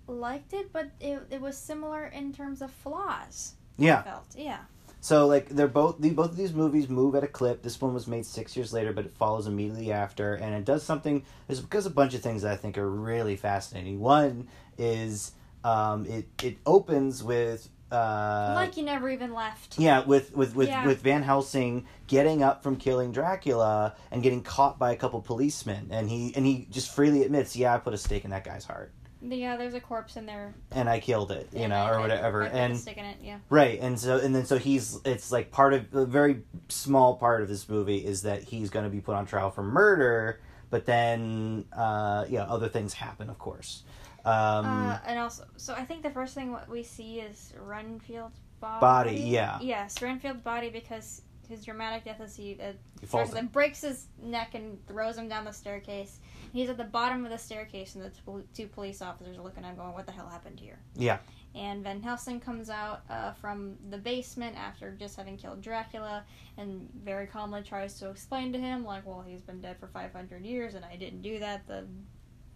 liked 0.07 0.53
it, 0.53 0.71
but 0.73 0.91
it, 1.01 1.23
it 1.31 1.41
was 1.41 1.57
similar 1.57 2.07
in 2.07 2.33
terms 2.33 2.61
of 2.61 2.71
flaws. 2.71 3.55
I 3.79 3.83
Yeah. 3.85 4.03
felt 4.03 4.27
yeah. 4.37 4.59
So 5.01 5.27
like 5.27 5.49
they're 5.49 5.69
both 5.69 6.01
the 6.01 6.11
both 6.11 6.31
of 6.31 6.37
these 6.37 6.53
movies 6.53 6.89
move 6.89 7.15
at 7.15 7.23
a 7.23 7.29
clip. 7.29 7.63
This 7.63 7.81
one 7.81 7.95
was 7.95 8.07
made 8.07 8.27
six 8.27 8.57
years 8.57 8.73
later, 8.73 8.93
but 8.93 9.07
it 9.07 9.17
follows 9.17 9.47
immediately 9.47 9.93
after, 9.93 10.35
and 10.35 10.55
it 10.55 10.65
does 10.65 10.83
something. 10.83 11.25
There's 11.47 11.61
because 11.61 11.87
a 11.87 11.91
bunch 11.91 12.15
of 12.15 12.21
things 12.21 12.43
that 12.43 12.53
I 12.53 12.57
think 12.57 12.77
are 12.79 12.91
really 12.91 13.37
fascinating. 13.37 14.01
One 14.01 14.49
is 14.77 15.33
um, 15.65 16.05
it 16.07 16.27
it 16.43 16.59
opens 16.67 17.23
with 17.23 17.69
uh, 17.93 18.53
like 18.55 18.77
you 18.77 18.83
never 18.85 19.09
even 19.09 19.33
left. 19.33 19.79
yeah, 19.79 20.05
with 20.05 20.35
with 20.37 20.55
with, 20.55 20.69
Yeah. 20.69 20.85
with 20.85 21.01
Van 21.01 21.23
Helsing 21.23 21.87
getting 22.07 22.43
up 22.43 22.63
from 22.63 22.77
killing 22.77 23.13
Dracula 23.13 23.95
and 24.11 24.23
getting 24.23 24.43
caught 24.43 24.79
by 24.79 24.93
a 24.93 24.97
couple 24.97 25.23
policemen, 25.23 25.89
and 25.91 26.11
he 26.11 26.33
and 26.35 26.45
he 26.45 26.67
just 26.71 26.95
freely 26.95 27.23
admits, 27.23 27.57
yeah, 27.57 27.75
I 27.75 27.79
put 27.79 27.95
a 27.95 27.99
stake 27.99 28.25
in 28.25 28.31
that 28.33 28.45
guy's 28.45 28.65
heart, 28.65 28.93
Yeah, 29.21 29.57
there's 29.57 29.75
a 29.75 29.81
corpse 29.81 30.17
in 30.17 30.27
there. 30.27 30.55
and 30.71 30.89
I 30.89 31.01
killed 31.01 31.33
it, 31.33 31.49
you 31.53 31.61
and 31.61 31.71
know, 31.71 31.77
I- 31.77 31.91
or 31.91 32.01
whatever, 32.01 32.43
and 32.43 32.79
stick 32.79 32.97
in 32.99 33.05
it. 33.05 33.17
Yeah. 33.23 33.39
right, 33.51 33.79
and 33.81 33.99
so 33.99 34.19
and 34.19 34.35
then 34.35 34.45
so 34.47 34.59
he's 34.59 34.99
it's 35.05 35.33
like 35.33 35.51
part 35.51 35.75
of 35.75 35.93
a 35.95 36.07
very 36.07 36.43
small 36.69 37.17
part 37.17 37.43
of 37.43 37.49
this 37.49 37.69
movie 37.69 37.99
is 37.99 38.23
that 38.23 38.43
he's 38.45 38.71
going 38.71 38.85
to 38.85 38.91
be 38.91 39.01
put 39.01 39.15
on 39.15 39.27
trial 39.27 39.51
for 39.51 39.63
murder, 39.63 40.41
but 40.71 40.87
then 40.87 41.65
uh, 41.77 42.27
yeah, 42.29 42.45
other 42.45 42.69
things 42.69 42.93
happen, 42.95 43.29
of 43.29 43.39
course. 43.39 43.83
Um, 44.25 44.67
uh, 44.67 44.99
and 45.07 45.19
also, 45.19 45.45
so 45.57 45.75
I 45.75 45.85
think 45.85 46.03
the 46.03 46.11
first 46.11 46.35
thing 46.35 46.53
what 46.53 46.69
we 46.69 46.83
see 46.83 47.21
is 47.21 47.53
Renfield's 47.61 48.39
body. 48.61 48.81
Body, 48.81 49.17
yeah. 49.21 49.59
Yes, 49.61 50.01
Renfield's 50.03 50.43
body 50.43 50.71
because 50.71 51.23
his 51.49 51.65
dramatic 51.65 52.05
death 52.05 52.21
is 52.21 52.37
he 52.37 52.59
uh, 52.61 52.73
he 53.01 53.07
falls 53.07 53.33
and 53.33 53.51
breaks 53.51 53.81
his 53.81 54.07
neck 54.23 54.55
and 54.55 54.79
throws 54.87 55.17
him 55.17 55.29
down 55.29 55.45
the 55.45 55.53
staircase. 55.53 56.21
He's 56.53 56.69
at 56.71 56.77
the 56.77 56.85
bottom 56.85 57.25
of 57.25 57.31
the 57.31 57.39
staircase, 57.39 57.95
and 57.95 58.05
the 58.05 58.11
t- 58.11 58.47
two 58.55 58.67
police 58.69 59.01
officers 59.03 59.37
are 59.39 59.43
looking 59.43 59.65
at 59.65 59.71
him, 59.71 59.77
going, 59.77 59.93
"What 59.95 60.07
the 60.07 60.13
hell 60.13 60.29
happened 60.29 60.61
here?" 60.61 60.79
Yeah. 60.95 61.19
And 61.55 61.83
Van 61.83 62.03
Helsing 62.03 62.41
comes 62.41 62.69
out 62.71 63.03
uh, 63.09 63.33
from 63.33 63.77
the 63.91 63.99
basement 63.99 64.57
after 64.57 64.93
just 64.93 65.17
having 65.17 65.37
killed 65.37 65.61
Dracula, 65.63 66.25
and 66.57 66.89
very 67.03 67.27
calmly 67.27 67.63
tries 67.63 67.99
to 68.01 68.11
explain 68.11 68.53
to 68.53 68.59
him, 68.59 68.85
like, 68.85 69.07
"Well, 69.07 69.25
he's 69.27 69.41
been 69.43 69.61
dead 69.61 69.79
for 69.79 69.87
500 69.89 70.45
years, 70.45 70.75
and 70.75 70.85
I 70.85 70.97
didn't 70.97 71.23
do 71.23 71.39
that. 71.41 71.67
The 71.67 71.87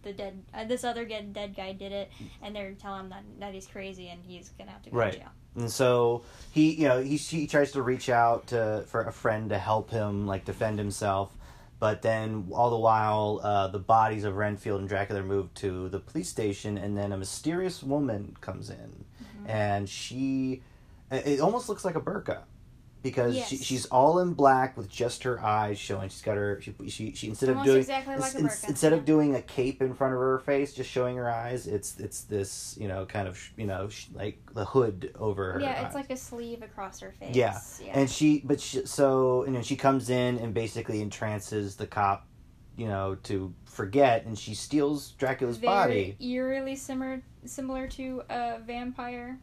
the 0.03 0.11
dead 0.13 0.43
uh, 0.53 0.65
this 0.65 0.83
other 0.83 1.05
get, 1.05 1.31
dead 1.33 1.55
guy 1.55 1.71
did 1.73 1.91
it, 1.91 2.11
and 2.41 2.55
they're 2.55 2.73
telling 2.73 3.05
him 3.05 3.09
that 3.09 3.23
that 3.39 3.53
he's 3.53 3.67
crazy 3.67 4.09
and 4.09 4.21
he's 4.23 4.49
gonna 4.49 4.71
have 4.71 4.81
to 4.83 4.89
go 4.89 4.97
Right. 4.97 5.13
to 5.13 5.19
jail." 5.19 5.29
And 5.55 5.71
so 5.71 6.23
he, 6.51 6.73
you 6.73 6.87
know, 6.87 7.01
he 7.01 7.15
he 7.17 7.47
tries 7.47 7.71
to 7.73 7.81
reach 7.81 8.09
out 8.09 8.47
to 8.47 8.83
for 8.87 9.03
a 9.03 9.11
friend 9.13 9.49
to 9.49 9.57
help 9.57 9.89
him 9.91 10.27
like 10.27 10.45
defend 10.45 10.77
himself, 10.79 11.35
but 11.83 12.01
then 12.01 12.47
all 12.53 12.69
the 12.69 12.77
while, 12.77 13.41
uh, 13.43 13.67
the 13.67 13.77
bodies 13.77 14.23
of 14.23 14.37
Renfield 14.37 14.79
and 14.79 14.87
Dracula 14.87 15.19
are 15.19 15.23
moved 15.25 15.53
to 15.55 15.89
the 15.89 15.99
police 15.99 16.29
station, 16.29 16.77
and 16.77 16.97
then 16.97 17.11
a 17.11 17.17
mysterious 17.17 17.83
woman 17.83 18.37
comes 18.39 18.69
in, 18.69 19.03
Mhm. 19.21 19.49
and 19.49 19.89
she, 19.89 20.61
it 21.11 21.27
it 21.27 21.39
almost 21.41 21.67
looks 21.67 21.83
like 21.83 21.95
a 21.95 21.99
burqa, 21.99 22.37
because 23.03 23.37
she, 23.47 23.57
she's 23.57 23.85
all 23.87 24.19
in 24.19 24.33
black 24.33 24.77
with 24.77 24.89
just 24.89 25.23
her 25.23 25.39
eyes 25.43 25.77
showing. 25.77 26.09
She's 26.09 26.21
got 26.21 26.37
her 26.37 26.59
she 26.61 26.73
she, 26.87 27.13
she 27.13 27.27
instead 27.27 27.49
of 27.49 27.61
doing 27.61 27.79
exactly 27.79 28.15
like 28.15 28.33
a 28.33 28.39
instead 28.39 28.93
of 28.93 29.03
doing 29.03 29.35
a 29.35 29.41
cape 29.41 29.81
in 29.81 29.93
front 29.93 30.13
of 30.13 30.19
her 30.19 30.39
face, 30.39 30.73
just 30.73 30.89
showing 30.89 31.17
her 31.17 31.29
eyes. 31.29 31.67
It's 31.67 31.99
it's 31.99 32.21
this 32.21 32.77
you 32.79 32.87
know 32.87 33.05
kind 33.05 33.27
of 33.27 33.37
you 33.57 33.67
know 33.67 33.89
sh- 33.89 34.07
like 34.13 34.39
the 34.53 34.63
hood 34.63 35.11
over 35.19 35.53
her. 35.53 35.59
Yeah, 35.59 35.71
eyes. 35.71 35.85
it's 35.87 35.95
like 35.95 36.09
a 36.09 36.17
sleeve 36.17 36.63
across 36.63 37.01
her 37.01 37.13
face. 37.19 37.35
Yeah, 37.35 37.59
yeah. 37.83 37.91
and 37.93 38.09
she 38.09 38.41
but 38.45 38.61
she, 38.61 38.85
so 38.85 39.43
and 39.43 39.55
then 39.55 39.63
she 39.63 39.75
comes 39.75 40.09
in 40.09 40.39
and 40.39 40.53
basically 40.53 41.01
entrances 41.01 41.75
the 41.75 41.85
cop, 41.85 42.25
you 42.77 42.87
know, 42.87 43.17
to 43.23 43.53
forget, 43.65 44.25
and 44.25 44.39
she 44.39 44.55
steals 44.55 45.11
Dracula's 45.11 45.57
Very 45.57 45.67
body. 45.67 46.17
eerily 46.21 46.77
similar 46.77 47.21
similar 47.45 47.87
to 47.89 48.23
a 48.29 48.59
vampire 48.59 49.37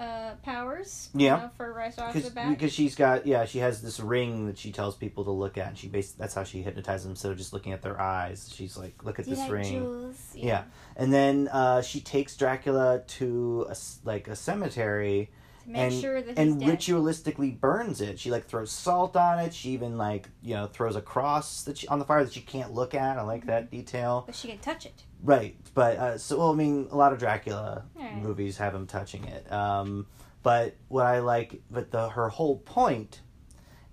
uh, 0.00 0.34
powers. 0.44 1.10
Yeah. 1.14 1.36
You 1.36 1.42
know, 1.42 1.50
for 1.56 1.72
right 1.72 1.98
off 1.98 2.12
because 2.12 2.28
the 2.28 2.34
bat. 2.34 2.48
because 2.50 2.72
she's 2.72 2.94
got 2.94 3.26
yeah 3.26 3.44
she 3.44 3.58
has 3.58 3.82
this 3.82 3.98
ring 4.00 4.46
that 4.46 4.56
she 4.58 4.70
tells 4.72 4.96
people 4.96 5.24
to 5.24 5.30
look 5.30 5.58
at 5.58 5.68
and 5.68 5.78
she 5.78 5.88
bas- 5.88 6.12
that's 6.12 6.34
how 6.34 6.44
she 6.44 6.62
hypnotizes 6.62 7.02
them 7.04 7.12
instead 7.12 7.32
of 7.32 7.38
just 7.38 7.52
looking 7.52 7.72
at 7.72 7.82
their 7.82 8.00
eyes 8.00 8.52
she's 8.54 8.76
like 8.76 9.02
look 9.04 9.18
at 9.18 9.24
Do 9.24 9.32
this 9.32 9.40
like 9.40 9.50
ring 9.50 9.72
jewels? 9.72 10.32
Yeah. 10.34 10.64
and 10.96 11.12
then 11.12 11.48
uh, 11.48 11.82
she 11.82 12.00
takes 12.00 12.36
Dracula 12.36 13.02
to 13.18 13.66
a 13.68 13.72
s 13.72 13.98
like 14.04 14.28
a 14.28 14.36
cemetery 14.36 15.30
make 15.66 15.82
and 15.92 16.00
sure 16.00 16.22
that 16.22 16.38
and 16.38 16.62
ritualistically 16.62 17.58
burns 17.60 18.00
it 18.00 18.18
she 18.18 18.30
like 18.30 18.46
throws 18.46 18.70
salt 18.70 19.16
on 19.16 19.38
it 19.38 19.52
she 19.52 19.70
even 19.70 19.98
like 19.98 20.28
you 20.42 20.54
know 20.54 20.66
throws 20.66 20.96
a 20.96 21.00
cross 21.02 21.62
that 21.64 21.76
she, 21.78 21.86
on 21.88 21.98
the 21.98 22.04
fire 22.04 22.24
that 22.24 22.32
she 22.32 22.40
can't 22.40 22.72
look 22.72 22.94
at 22.94 23.18
I 23.18 23.22
like 23.22 23.40
Mm-hmm. 23.40 23.48
that 23.50 23.70
detail 23.70 24.22
but 24.26 24.34
she 24.34 24.48
can 24.48 24.58
touch 24.58 24.86
it. 24.86 25.02
Right, 25.22 25.56
but 25.74 25.96
uh, 25.96 26.18
so 26.18 26.38
well, 26.38 26.52
I 26.52 26.54
mean, 26.54 26.88
a 26.90 26.96
lot 26.96 27.12
of 27.12 27.18
Dracula 27.18 27.84
Alright. 27.96 28.16
movies 28.16 28.56
have 28.58 28.74
him 28.74 28.86
touching 28.86 29.24
it. 29.24 29.50
Um, 29.52 30.06
but 30.42 30.76
what 30.88 31.06
I 31.06 31.18
like, 31.20 31.60
but 31.70 31.90
the 31.90 32.08
her 32.10 32.28
whole 32.28 32.58
point 32.58 33.20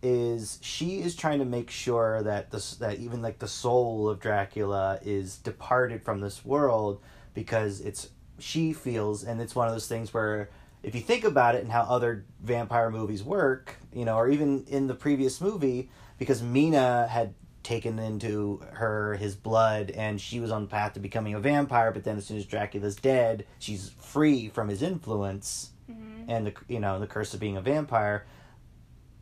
is 0.03 0.59
she 0.61 0.99
is 1.01 1.15
trying 1.15 1.39
to 1.39 1.45
make 1.45 1.71
sure 1.71 2.21
that 2.21 2.51
this 2.51 2.75
that 2.75 2.99
even 2.99 3.21
like 3.23 3.39
the 3.39 3.47
soul 3.47 4.07
of 4.07 4.19
Dracula 4.19 4.99
is 5.03 5.37
departed 5.37 6.03
from 6.03 6.21
this 6.21 6.45
world 6.45 7.01
because 7.33 7.81
it's 7.81 8.09
she 8.37 8.73
feels, 8.73 9.23
and 9.23 9.41
it's 9.41 9.55
one 9.55 9.67
of 9.67 9.73
those 9.73 9.87
things 9.87 10.13
where 10.13 10.49
if 10.83 10.93
you 10.93 11.01
think 11.01 11.23
about 11.23 11.55
it 11.55 11.63
and 11.63 11.71
how 11.71 11.81
other 11.81 12.25
vampire 12.43 12.91
movies 12.91 13.23
work, 13.23 13.77
you 13.91 14.05
know, 14.05 14.15
or 14.15 14.29
even 14.29 14.65
in 14.67 14.85
the 14.85 14.93
previous 14.93 15.41
movie, 15.41 15.89
because 16.19 16.43
Mina 16.43 17.07
had 17.07 17.33
taken 17.65 17.97
into 17.99 18.61
her 18.73 19.15
his 19.15 19.35
blood 19.35 19.89
and 19.91 20.21
she 20.21 20.39
was 20.39 20.51
on 20.51 20.61
the 20.61 20.67
path 20.67 20.93
to 20.93 20.99
becoming 20.99 21.33
a 21.33 21.39
vampire 21.39 21.91
but 21.91 22.03
then 22.03 22.15
as 22.17 22.25
soon 22.27 22.37
as 22.37 22.45
dracula's 22.45 22.95
dead 22.95 23.43
she's 23.59 23.89
free 23.99 24.47
from 24.49 24.69
his 24.69 24.81
influence 24.83 25.71
hmm 25.87 26.29
and 26.29 26.47
the 26.47 26.53
you 26.67 26.79
know 26.79 26.99
the 26.99 27.07
curse 27.07 27.33
of 27.33 27.39
being 27.39 27.57
a 27.57 27.61
vampire 27.61 28.25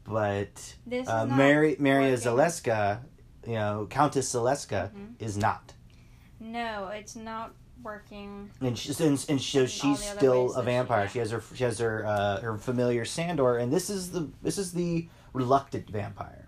but 0.04 0.76
uh, 1.08 1.26
mary 1.26 1.76
maria 1.80 2.16
zaleska 2.16 3.00
you 3.48 3.54
know 3.54 3.88
countess 3.90 4.34
zaleska 4.34 4.92
Mhm. 4.92 5.14
is 5.20 5.38
not 5.38 5.74
No, 6.40 6.90
it's 6.94 7.16
not 7.16 7.54
working. 7.82 8.50
and 8.62 8.78
she's 8.78 9.00
and, 9.00 9.24
and 9.30 9.42
so 9.42 9.66
she's 9.66 10.04
still 10.04 10.52
a 10.52 10.56
that 10.56 10.62
she- 10.62 10.66
vampire 10.66 11.04
yeah. 11.04 11.08
she 11.10 11.20
has 11.20 11.32
her 11.32 11.44
she 11.56 11.64
has 11.64 11.80
her 11.80 12.06
uh, 12.06 12.42
her 12.42 12.58
familiar 12.58 13.06
sandor 13.06 13.58
and 13.58 13.72
this 13.72 13.90
is 13.90 14.12
the 14.12 14.30
this 14.42 14.58
is 14.58 14.74
the 14.74 15.08
reluctant 15.34 15.90
vampire 15.90 16.43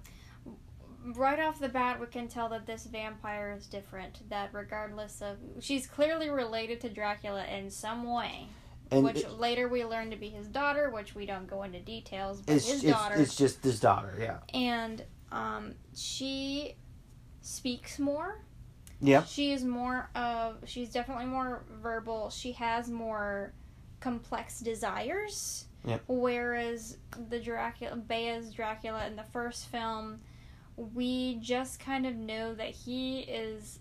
Right 1.14 1.40
off 1.40 1.60
the 1.60 1.70
bat, 1.70 2.00
we 2.00 2.08
can 2.08 2.28
tell 2.28 2.50
that 2.50 2.66
this 2.66 2.86
vampire 2.86 3.56
is 3.58 3.68
different. 3.68 4.28
That 4.30 4.50
regardless 4.54 5.22
of, 5.22 5.38
she's 5.60 5.86
clearly 5.86 6.30
related 6.30 6.82
to 6.82 6.90
Dracula 6.90 7.46
in 7.46 7.70
some 7.70 8.12
way. 8.12 8.48
and 8.92 9.04
which 9.04 9.18
it- 9.22 9.32
later 9.40 9.68
we 9.68 9.84
learn 9.86 10.10
to 10.12 10.16
be 10.16 10.30
his 10.30 10.48
daughter, 10.48 10.90
which 10.90 11.16
we 11.16 11.26
don't 11.26 11.48
go 11.48 11.64
into 11.64 11.80
details, 11.80 12.42
but 12.42 12.54
his 12.54 12.70
it's, 12.70 12.84
daughter. 12.84 13.16
it's 13.16 13.36
just 13.36 13.64
his 13.64 13.80
daughter 13.80 14.16
yeah 14.20 14.38
and 14.54 15.04
um, 15.32 15.74
she 15.96 16.76
speaks 17.42 18.00
more. 18.00 18.42
Yeah. 19.02 19.24
She 19.26 19.52
is 19.52 19.64
more 19.64 20.10
of. 20.16 20.58
She's 20.66 20.90
definitely 20.90 21.26
more 21.26 21.64
verbal. 21.82 22.30
She 22.30 22.54
has 22.54 22.90
more 22.90 23.54
complex 24.00 24.60
desires. 24.60 25.66
Yep. 25.86 26.04
Whereas 26.08 26.98
the 27.30 27.40
Dracula, 27.40 27.96
Bela's 27.98 28.52
Dracula 28.54 29.06
in 29.06 29.16
the 29.16 29.24
first 29.24 29.68
film, 29.68 30.22
we 30.78 31.36
just 31.42 31.80
kind 31.80 32.06
of 32.06 32.16
know 32.16 32.54
that 32.54 32.70
he 32.70 33.20
is. 33.20 33.80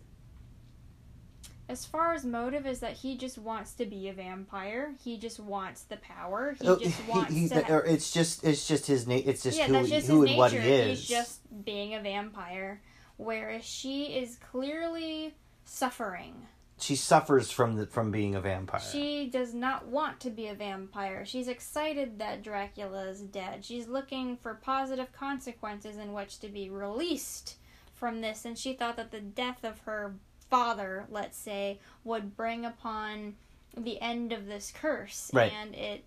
As 1.67 1.87
far 1.87 2.13
as 2.13 2.27
motive 2.27 2.67
is 2.67 2.81
that 2.81 2.93
he 2.93 3.17
just 3.17 3.39
wants 3.39 3.73
to 3.75 3.87
be 3.87 4.09
a 4.11 4.13
vampire. 4.13 4.93
He 5.03 5.17
just 5.17 5.41
wants 5.41 5.83
the 5.85 5.97
power. 5.97 6.55
He 6.61 6.69
Oh, 6.69 6.77
just 6.83 7.01
he- 7.01 7.11
wants 7.11 7.33
he- 7.33 7.49
to. 7.49 7.73
or 7.73 7.85
it's 7.87 8.11
just 8.13 8.45
it's 8.45 8.69
just 8.69 8.87
his 8.87 9.07
na- 9.07 9.15
it's 9.15 9.43
just 9.43 9.57
yeah, 9.57 9.67
who, 9.69 9.73
that's 9.73 9.89
just 9.89 10.07
who 10.09 10.25
and 10.27 10.37
what 10.37 10.53
nature. 10.53 10.63
he 10.63 10.71
is. 10.73 10.99
He's 11.01 11.09
just 11.09 11.65
being 11.65 11.95
a 11.95 12.01
vampire. 12.01 12.83
Whereas 13.17 13.65
she 13.65 14.07
is 14.17 14.37
clearly 14.51 15.35
suffering. 15.65 16.35
She 16.85 16.97
suffers 16.97 17.51
from 17.51 17.77
the 17.77 17.87
from 17.87 18.11
being 18.11 18.35
a 18.35 18.41
vampire. 18.41 18.81
She 18.93 19.27
does 19.27 19.55
not 19.55 19.87
want 19.87 20.21
to 20.21 20.31
be 20.31 20.49
a 20.49 20.55
vampire. 20.55 21.25
She's 21.25 21.49
excited 21.49 22.19
that 22.19 22.43
Dracula 22.43 23.07
is 23.07 23.23
dead. 23.23 23.65
She's 23.65 23.89
looking 23.89 24.37
for 24.37 24.55
positive 24.55 25.11
consequences 25.13 25.97
in 25.97 26.13
which 26.13 26.41
to 26.41 26.49
be 26.49 26.69
released 26.69 27.57
from 27.95 28.21
this, 28.21 28.45
and 28.45 28.59
she 28.59 28.75
thought 28.75 28.97
that 28.97 29.11
the 29.11 29.21
death 29.21 29.65
of 29.65 29.81
her 29.81 30.15
father, 30.51 31.07
let's 31.11 31.39
say, 31.39 31.81
would 32.05 32.37
bring 32.37 32.67
upon 32.67 33.37
the 33.77 34.01
end 34.03 34.33
of 34.33 34.47
this 34.47 34.71
curse. 34.71 35.31
Right. 35.33 35.53
And 35.53 35.75
it 35.75 36.05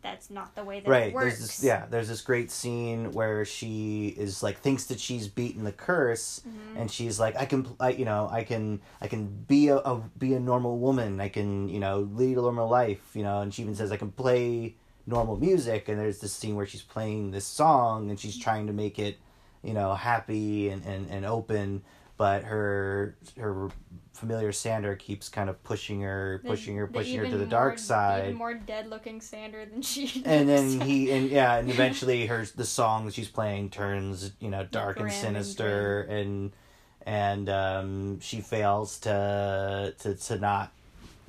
that's 0.00 0.30
not 0.30 0.54
the 0.54 0.64
way 0.64 0.80
that 0.80 0.88
right. 0.88 1.08
it 1.08 1.14
works. 1.14 1.38
There's 1.38 1.40
this 1.40 1.64
yeah. 1.64 1.86
There's 1.90 2.08
this 2.08 2.20
great 2.20 2.50
scene 2.50 3.12
where 3.12 3.44
she 3.44 4.14
is 4.16 4.42
like 4.42 4.58
thinks 4.58 4.84
that 4.86 4.98
she's 4.98 5.28
beaten 5.28 5.64
the 5.64 5.72
curse, 5.72 6.40
Mhm. 6.46 6.80
and 6.80 6.90
she's 6.90 7.20
like, 7.20 7.36
I 7.36 7.44
can, 7.44 7.66
I, 7.78 7.90
you 7.90 8.04
know, 8.04 8.28
I 8.32 8.44
can, 8.44 8.80
I 9.00 9.08
can 9.08 9.26
be 9.26 9.68
a, 9.68 9.76
a 9.78 10.00
be 10.18 10.34
a 10.34 10.40
normal 10.40 10.78
woman. 10.78 11.20
I 11.20 11.28
can, 11.28 11.68
you 11.68 11.80
know, 11.80 12.00
lead 12.12 12.38
a 12.38 12.40
normal 12.42 12.68
life. 12.68 13.10
You 13.14 13.22
know, 13.24 13.40
and 13.40 13.52
she 13.52 13.62
even 13.62 13.74
says 13.74 13.92
I 13.92 13.96
can 13.96 14.12
play 14.12 14.74
normal 15.06 15.36
music. 15.36 15.88
And 15.88 15.98
there's 15.98 16.20
this 16.20 16.32
scene 16.32 16.54
where 16.56 16.66
she's 16.66 16.82
playing 16.82 17.32
this 17.32 17.44
song 17.44 18.08
and 18.10 18.18
she's 18.18 18.38
trying 18.38 18.66
to 18.68 18.72
make 18.72 18.98
it, 18.98 19.18
you 19.62 19.74
know, 19.74 19.94
happy 19.94 20.68
and 20.68 20.84
and, 20.84 21.10
and 21.10 21.26
open. 21.26 21.82
But 22.16 22.44
her 22.44 23.16
her 23.36 23.68
familiar 24.12 24.52
Sandor 24.52 24.94
keeps 24.96 25.28
kind 25.28 25.48
of 25.50 25.62
pushing 25.64 26.00
her, 26.02 26.40
pushing 26.44 26.76
her, 26.76 26.86
the 26.86 26.92
pushing 26.92 27.18
her 27.18 27.26
to 27.28 27.38
the 27.38 27.46
dark 27.46 27.72
more- 27.74 27.78
side. 27.78 28.24
Even 28.26 28.36
more 28.36 28.54
dead 28.54 28.86
looking 28.88 29.20
Sandor 29.20 29.64
than 29.66 29.82
she. 29.82 30.22
and 30.24 30.48
then 30.48 30.80
he 30.80 31.10
and 31.10 31.30
yeah 31.30 31.56
and 31.56 31.70
eventually 31.70 32.26
her 32.26 32.44
the 32.56 32.64
song 32.64 33.10
she's 33.10 33.28
playing 33.28 33.70
turns 33.70 34.32
you 34.40 34.50
know 34.50 34.64
dark 34.70 34.96
and 34.98 35.04
Grim 35.08 35.14
and 35.14 35.20
sinister 35.44 36.02
and 36.02 36.52
and 37.04 37.48
um 37.48 38.20
she 38.20 38.40
fails 38.40 38.98
to 39.00 39.94
to 39.98 40.14
to 40.14 40.38
not 40.38 40.72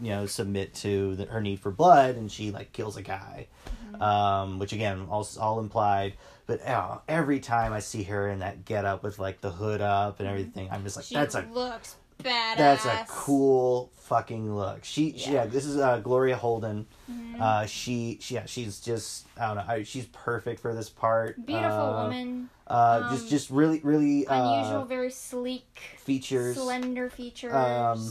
you 0.02 0.10
know 0.10 0.26
submit 0.26 0.74
to 0.74 1.16
the, 1.16 1.26
her 1.26 1.42
need 1.42 1.60
for 1.60 1.72
blood 1.72 2.16
and 2.16 2.32
she 2.32 2.52
like 2.52 2.72
kills 2.74 2.98
a 2.98 3.02
guy 3.02 3.48
Mm-hmm. 3.94 4.02
um 4.02 4.60
which 4.60 4.74
again 4.74 5.06
all 5.10 5.28
all 5.40 5.60
implied 5.60 6.14
but 6.48 6.66
uh, 6.68 6.98
every 7.08 7.40
time 7.40 7.74
i 7.74 7.80
see 7.80 8.02
her 8.04 8.28
in 8.28 8.40
that 8.40 8.66
get 8.66 8.86
up 8.86 9.04
with 9.04 9.20
like 9.20 9.40
the 9.42 9.52
hood 9.52 9.82
up 9.82 10.20
and 10.20 10.28
everything 10.28 10.68
i'm 10.72 10.84
just 10.84 10.96
like 10.96 11.06
she 11.06 11.14
that's 11.14 11.36
a 11.36 11.46
looks 11.54 11.96
badass. 12.24 12.58
that's 12.58 12.86
a 12.86 13.06
cool 13.08 13.92
fucking 13.98 14.56
look. 14.56 14.84
She, 14.84 15.18
she- 15.18 15.32
yeah. 15.32 15.44
Yeah. 15.44 15.46
this 15.46 15.66
is 15.66 15.78
uh, 15.78 16.00
Gloria 16.00 16.36
Holden. 16.36 16.86
Mhm. 17.12 17.40
Uh, 17.42 17.66
she, 17.66 18.18
she, 18.22 18.36
yeah, 18.36 18.46
she's 18.46 18.80
just 18.80 19.26
I 19.38 19.48
don't 19.48 19.56
know. 19.58 19.66
I, 19.68 19.84
she's 19.84 20.06
perfect 20.08 20.62
for 20.62 20.74
this 20.74 20.90
part. 20.90 21.44
Beautiful 21.46 21.70
uh, 21.72 22.04
woman, 22.04 22.50
Uh, 22.68 23.12
just, 23.12 23.24
um, 23.24 23.30
just 23.30 23.50
really, 23.50 23.80
really 23.84 24.26
unusual, 24.26 24.82
uh, 24.82 24.86
very 24.86 25.10
sleek, 25.12 25.80
features, 25.98 26.56
slender 26.56 27.10
features. 27.10 27.54
um, 27.54 28.10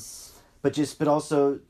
but 0.63 0.73
just, 0.73 0.99
but 0.99 1.09
also, 1.09 1.61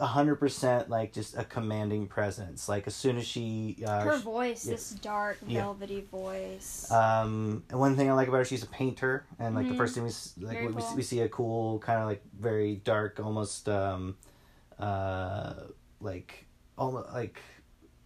hundred 0.00 0.36
percent 0.36 0.88
like 0.88 1.12
just 1.12 1.36
a 1.36 1.44
commanding 1.44 2.06
presence. 2.06 2.68
Like 2.68 2.86
as 2.86 2.94
soon 2.94 3.16
as 3.18 3.26
she, 3.26 3.82
uh, 3.86 4.00
Her 4.04 4.18
voice, 4.18 4.64
yeah. 4.66 4.72
this 4.72 4.90
dark, 4.90 5.38
Yeah. 5.46 5.62
velvety 5.62 6.00
voice. 6.10 6.90
Um, 6.90 7.64
and 7.70 7.78
one 7.78 7.96
thing 7.96 8.08
I 8.10 8.12
like 8.14 8.28
about 8.28 8.38
her, 8.38 8.44
she's 8.44 8.62
a 8.62 8.66
painter, 8.68 9.24
and 9.38 9.54
like 9.54 9.68
the 9.68 9.74
Mhm. 9.74 9.76
first 9.76 9.94
thing 9.94 10.04
we 10.04 10.10
like 10.46 10.60
we, 10.60 10.72
cool. 10.72 10.80
see, 10.80 10.96
we 10.96 11.02
see 11.02 11.20
a 11.20 11.28
cool 11.28 11.78
kind 11.80 12.00
of 12.00 12.06
like 12.06 12.22
very 12.38 12.76
dark, 12.76 13.20
almost 13.20 13.68
um, 13.68 14.16
uh, 14.78 15.54
like 16.00 16.46
almost 16.78 17.12
like 17.12 17.40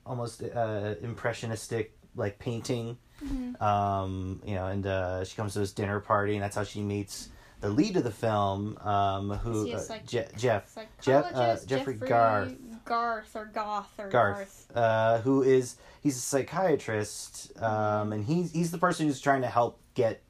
almost 0.04 0.42
uh, 0.42 0.94
impressionistic 1.02 1.96
like 2.14 2.38
painting. 2.38 2.98
Mhm. 3.24 3.60
Um, 3.62 4.42
you 4.44 4.54
know, 4.54 4.66
and 4.66 4.86
uh, 4.86 5.24
she 5.24 5.34
comes 5.36 5.54
to 5.54 5.60
this 5.60 5.72
dinner 5.72 6.00
party, 6.00 6.34
and 6.34 6.42
that's 6.42 6.56
how 6.56 6.64
she 6.64 6.82
meets 6.82 7.30
the 7.60 7.68
lead 7.70 7.96
of 7.96 8.04
the 8.04 8.10
film, 8.10 8.76
um, 8.78 9.30
who 9.30 9.66
Is 9.66 9.88
he 9.88 9.94
a 9.94 9.96
uh, 9.96 9.98
Je- 10.06 10.28
Jeff 10.36 10.68
Psychologist, 11.00 11.34
uh, 11.64 11.66
Jeffrey 11.66 11.94
Jeffrey 11.94 12.08
Garth. 12.08 12.54
Garth 12.84 13.34
or 13.34 13.46
Goth 13.46 13.92
or 13.98 14.08
Garth, 14.08 14.70
uh, 14.76 15.18
who 15.22 15.42
is 15.42 15.76
he's 16.00 16.16
a 16.16 16.20
psychiatrist, 16.20 17.52
Mm-hmm. 17.54 17.64
um, 17.64 18.12
and 18.12 18.24
he's 18.24 18.52
he's 18.52 18.70
the 18.70 18.78
person 18.78 19.06
who's 19.06 19.20
trying 19.20 19.42
to 19.42 19.48
help 19.48 19.80
get 19.94 20.22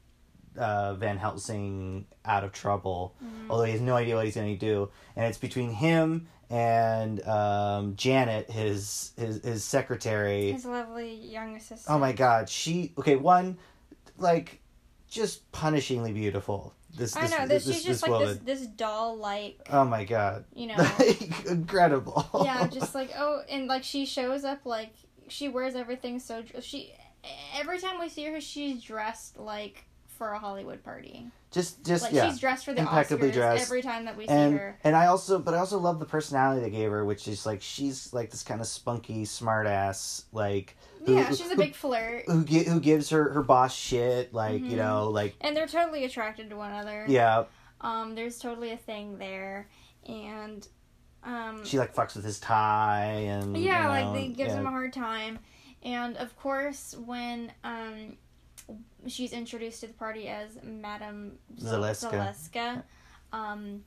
uh, 0.57 0.95
Van 0.95 1.17
Helsing 1.17 2.07
out 2.25 2.43
of 2.43 2.51
trouble, 2.51 3.15
Mhm. 3.23 3.49
although 3.49 3.65
he 3.65 3.73
has 3.73 3.81
no 3.81 3.95
idea 3.95 4.15
what 4.15 4.25
he's 4.25 4.35
going 4.35 4.57
to 4.57 4.65
do. 4.65 4.89
And 5.15 5.25
it's 5.25 5.37
between 5.37 5.71
him 5.71 6.27
and 6.49 7.23
um, 7.27 7.95
Janet, 7.95 8.49
his 8.49 9.11
his 9.17 9.43
his 9.43 9.63
secretary. 9.63 10.51
His 10.53 10.65
lovely 10.65 11.13
young 11.13 11.55
assistant. 11.57 11.93
Oh 11.95 11.99
my 11.99 12.11
God, 12.13 12.49
she 12.49 12.93
okay. 12.97 13.17
One, 13.17 13.57
like, 14.17 14.61
just 15.07 15.51
punishingly 15.51 16.13
beautiful. 16.13 16.73
This, 16.95 17.15
I 17.15 17.21
this, 17.21 17.31
know 17.31 17.47
this, 17.47 17.65
this. 17.65 17.75
She's 17.75 17.83
this 17.85 17.93
just 17.93 18.03
like 18.03 18.11
woman. 18.11 18.39
this 18.43 18.59
this 18.59 18.67
doll 18.67 19.17
like 19.17 19.59
Oh 19.69 19.85
my 19.85 20.03
God, 20.05 20.45
you 20.53 20.67
know. 20.75 20.75
incredible. 21.47 22.27
yeah, 22.43 22.67
just 22.67 22.95
like 22.95 23.11
oh, 23.17 23.41
and 23.49 23.67
like 23.67 23.83
she 23.83 24.05
shows 24.05 24.43
up 24.43 24.65
like 24.65 24.93
she 25.27 25.47
wears 25.49 25.75
everything 25.75 26.19
so 26.19 26.43
she. 26.61 26.93
Every 27.59 27.79
time 27.79 27.99
we 27.99 28.07
see 28.07 28.23
her, 28.25 28.39
she's 28.39 28.81
dressed 28.81 29.37
like 29.37 29.83
for 30.17 30.31
a 30.31 30.39
Hollywood 30.39 30.83
party. 30.83 31.27
just 31.51 31.85
just 31.85 32.03
Like 32.03 32.13
yeah. 32.13 32.29
she's 32.29 32.39
dressed 32.39 32.65
for 32.65 32.73
the 32.73 32.81
impeccably 32.81 33.29
Oscars 33.29 33.33
dressed. 33.33 33.63
every 33.65 33.81
time 33.81 34.05
that 34.05 34.17
we 34.17 34.25
see 34.25 34.33
and 34.33 34.57
her. 34.57 34.79
and 34.83 34.95
I 34.95 35.05
also 35.07 35.39
but 35.39 35.53
I 35.53 35.59
also 35.59 35.77
love 35.79 35.99
the 35.99 36.05
personality 36.05 36.61
they 36.61 36.69
gave 36.69 36.91
her, 36.91 37.05
which 37.05 37.27
is 37.27 37.45
like 37.45 37.61
she's 37.61 38.11
like 38.13 38.31
this 38.31 38.43
kind 38.43 38.59
of 38.61 38.67
spunky 38.67 39.23
smartass 39.23 40.23
like 40.31 40.75
who- 41.05 41.15
Yeah, 41.15 41.29
she's 41.29 41.41
a 41.41 41.49
who- 41.49 41.55
big 41.57 41.75
flirt, 41.75 42.23
who 42.27 42.41
who 42.41 42.79
gives 42.79 43.09
her 43.11 43.31
her 43.33 43.43
boss 43.43 43.73
shit 43.75 44.33
like 44.33 44.61
Mhm. 44.61 44.69
you 44.71 44.77
know 44.77 45.09
like 45.09 45.35
and 45.41 45.55
they're 45.55 45.67
totally 45.67 46.03
attracted 46.03 46.49
to 46.49 46.55
one 46.57 46.71
another. 46.71 47.05
yeah 47.07 47.45
Um, 47.81 48.15
there's 48.15 48.39
totally 48.39 48.71
a 48.71 48.77
thing 48.77 49.17
there, 49.19 49.69
and 50.07 50.67
um, 51.23 51.63
she 51.65 51.77
like 51.77 51.93
fucks 51.93 52.15
with 52.15 52.25
his 52.25 52.39
tie 52.39 53.03
and 53.27 53.55
yeah, 53.57 53.83
you 53.83 53.89
like 53.89 54.05
know, 54.05 54.13
they 54.13 54.27
gives 54.29 54.51
yeah. 54.53 54.59
him 54.59 54.65
a 54.65 54.71
hard 54.71 54.93
time, 54.93 55.39
and 55.83 56.17
of 56.17 56.35
course 56.37 56.95
when 57.05 57.51
um 57.63 58.17
she's 59.11 59.33
introduced 59.33 59.81
to 59.81 59.87
the 59.87 59.93
party 59.93 60.27
as 60.27 60.57
Madame 60.63 61.37
Zaleska. 61.59 62.11
Zaleska, 62.11 62.83
um, 63.33 63.83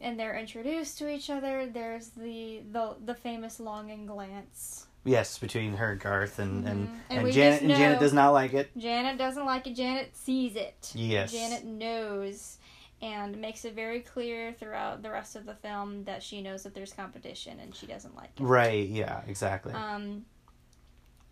and 0.00 0.18
they're 0.18 0.36
introduced 0.36 0.98
to 0.98 1.08
each 1.08 1.30
other. 1.30 1.66
There's 1.66 2.08
the 2.08 2.62
the 2.72 2.96
the 3.04 3.14
famous 3.14 3.60
longing 3.60 4.06
glance. 4.06 4.86
yes 5.06 5.38
between 5.38 5.74
her 5.76 5.92
and 5.92 6.00
Garth 6.00 6.38
and 6.38 6.66
and 6.66 6.88
Mhm. 6.88 6.96
And 7.10 7.18
and, 7.26 7.32
Janet 7.32 7.60
and 7.62 7.70
Janet 7.70 8.00
does 8.00 8.12
not 8.14 8.30
like 8.30 8.54
it 8.54 8.70
Janet 8.76 9.18
doesn't 9.18 9.44
like 9.44 9.66
it. 9.66 9.74
Janet 9.74 10.16
sees 10.16 10.56
it. 10.56 10.92
Yes. 10.94 11.30
Janet 11.32 11.64
knows. 11.64 12.58
And 13.02 13.36
makes 13.38 13.66
it 13.66 13.74
very 13.74 14.00
clear 14.00 14.54
throughout 14.54 15.02
the 15.02 15.10
rest 15.10 15.36
of 15.36 15.44
the 15.44 15.54
film 15.56 16.04
that 16.04 16.22
she 16.22 16.40
knows 16.40 16.62
that 16.62 16.74
there's 16.74 16.94
competition 16.94 17.60
and 17.60 17.74
she 17.74 17.86
doesn't 17.86 18.16
like 18.16 18.30
it. 18.40 18.42
right 18.42 18.88
yeah 18.88 19.20
exactly 19.26 19.74
Um, 19.74 20.24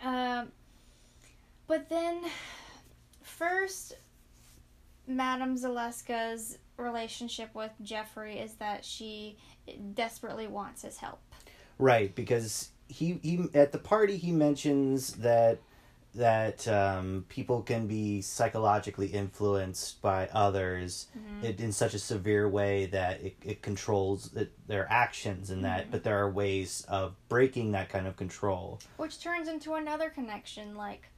um, 0.02 0.52
but 1.66 1.88
then, 1.88 2.24
first, 3.24 3.96
Madame 5.06 5.56
Zaleska's 5.56 6.58
relationship 6.76 7.54
with 7.54 7.72
Jeffrey 7.82 8.38
is 8.38 8.54
that 8.54 8.84
she 8.84 9.36
desperately 9.94 10.46
wants 10.46 10.82
his 10.82 10.96
help. 10.98 11.20
Right, 11.78 12.14
because 12.14 12.70
he 12.88 13.18
he 13.22 13.46
at 13.54 13.72
the 13.72 13.78
party 13.78 14.16
he 14.16 14.32
mentions 14.32 15.14
that 15.14 15.58
that 16.14 16.68
um, 16.68 17.24
people 17.30 17.62
can 17.62 17.86
be 17.86 18.20
psychologically 18.20 19.06
influenced 19.06 20.02
by 20.02 20.28
others 20.32 21.06
Mm-hmm. 21.16 21.44
it, 21.46 21.60
in 21.60 21.72
such 21.72 21.94
a 21.94 21.98
severe 21.98 22.46
way 22.48 22.84
that 22.86 23.22
it, 23.22 23.36
it 23.42 23.62
controls 23.62 24.34
it, 24.34 24.52
their 24.68 24.86
actions 24.90 25.48
and 25.50 25.64
that 25.64 25.86
Mhm. 25.86 25.90
but 25.90 26.04
there 26.04 26.18
are 26.18 26.30
ways 26.30 26.84
of 26.88 27.14
breaking 27.28 27.72
that 27.72 27.88
kind 27.88 28.06
of 28.06 28.16
control 28.16 28.78
Which 28.98 29.20
turns 29.22 29.48
into 29.48 29.72
another 29.74 30.10
connection, 30.10 30.74
like, 30.76 31.08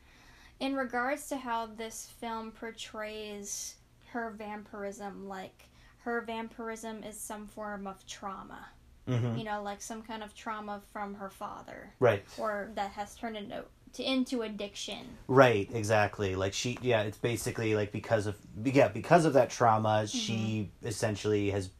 in 0.64 0.74
regards 0.74 1.28
to 1.28 1.36
how 1.36 1.66
this 1.66 2.08
film 2.20 2.50
portrays 2.52 3.74
her 4.12 4.30
vampirism, 4.30 5.28
like, 5.28 5.64
her 5.98 6.22
vampirism 6.22 7.02
is 7.04 7.18
some 7.20 7.46
form 7.46 7.86
of 7.86 8.04
trauma. 8.06 8.68
hmm 9.06 9.36
You 9.36 9.44
know, 9.44 9.62
like 9.62 9.82
some 9.82 10.00
kind 10.02 10.22
of 10.22 10.34
trauma 10.34 10.80
from 10.92 11.14
her 11.14 11.28
father. 11.28 11.92
right 12.00 12.24
or 12.38 12.70
that 12.74 12.90
has 12.92 13.14
turned 13.14 13.36
into 13.36 13.64
to, 13.94 14.02
into 14.02 14.42
addiction. 14.42 15.02
right 15.28 15.68
exactly 15.72 16.34
like 16.34 16.52
she 16.52 16.76
yeah 16.82 17.02
it's 17.02 17.18
basically 17.18 17.74
like 17.76 17.92
because 17.92 18.26
of 18.26 18.34
yeah 18.64 18.88
because 18.88 19.24
of 19.24 19.34
that 19.34 19.50
trauma 19.50 20.06
she 20.08 20.70
essentially 20.82 21.50
has 21.50 21.70